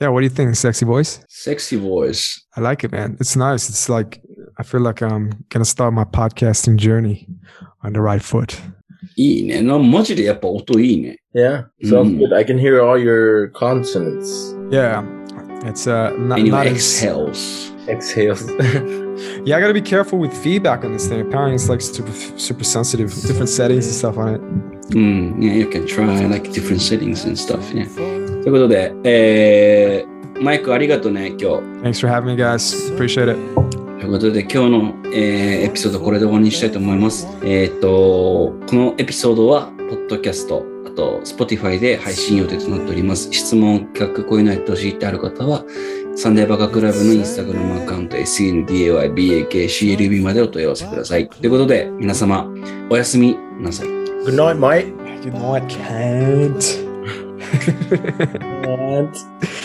[0.00, 1.20] Yeah, what do you think, sexy voice?
[1.28, 2.40] Sexy voice.
[2.56, 3.16] I like it, man.
[3.20, 3.68] It's nice.
[3.68, 4.20] It's like
[4.58, 7.26] I feel like I'm gonna start my podcasting journey
[7.82, 8.56] on the right foot.
[9.16, 9.62] いいね。
[9.62, 11.18] なマジでやっぱ音いいね。
[11.34, 12.18] Yeah, sounds Mm.
[12.18, 12.34] good.
[12.36, 14.54] I can hear all your consonants.
[14.70, 15.02] Yeah,
[15.64, 17.72] it's uh not, And your not as, exhales.
[17.88, 18.44] Exhales.
[19.45, 19.57] yeah.
[19.57, 21.21] I gotta be careful with feedback on this thing.
[21.21, 23.09] Apparently, it's like super super sensitive.
[23.09, 24.41] Different settings and stuff on it.
[24.95, 25.37] うん。
[25.39, 27.87] Yeah, you can try like different settings and stuff ね。
[27.95, 31.45] ということで、えー、マイクありがとうね、今日。
[31.81, 32.93] Thanks for having me, guys.
[32.95, 33.37] Appreciate it.
[33.99, 37.25] ということで、今日の、えーエピソードこれで終わりにしたいと思います。
[37.43, 37.87] えっ、と、
[38.67, 43.29] このエピソードは、ポッドキャスト、あと、Spotify で配信予定となっております。
[43.31, 45.63] 質問、企画、こういうのやってほしいってある方は、
[46.15, 51.27] サンデーバカクラブのインスタグラムアカウント SNDAYBAKCLB までお問い合わせください。
[51.27, 52.47] ということで、皆様、
[52.89, 53.87] おやすみなさい。
[53.87, 54.93] Good night, mate.
[55.23, 56.83] Good night, can't.
[58.63, 59.17] Can't.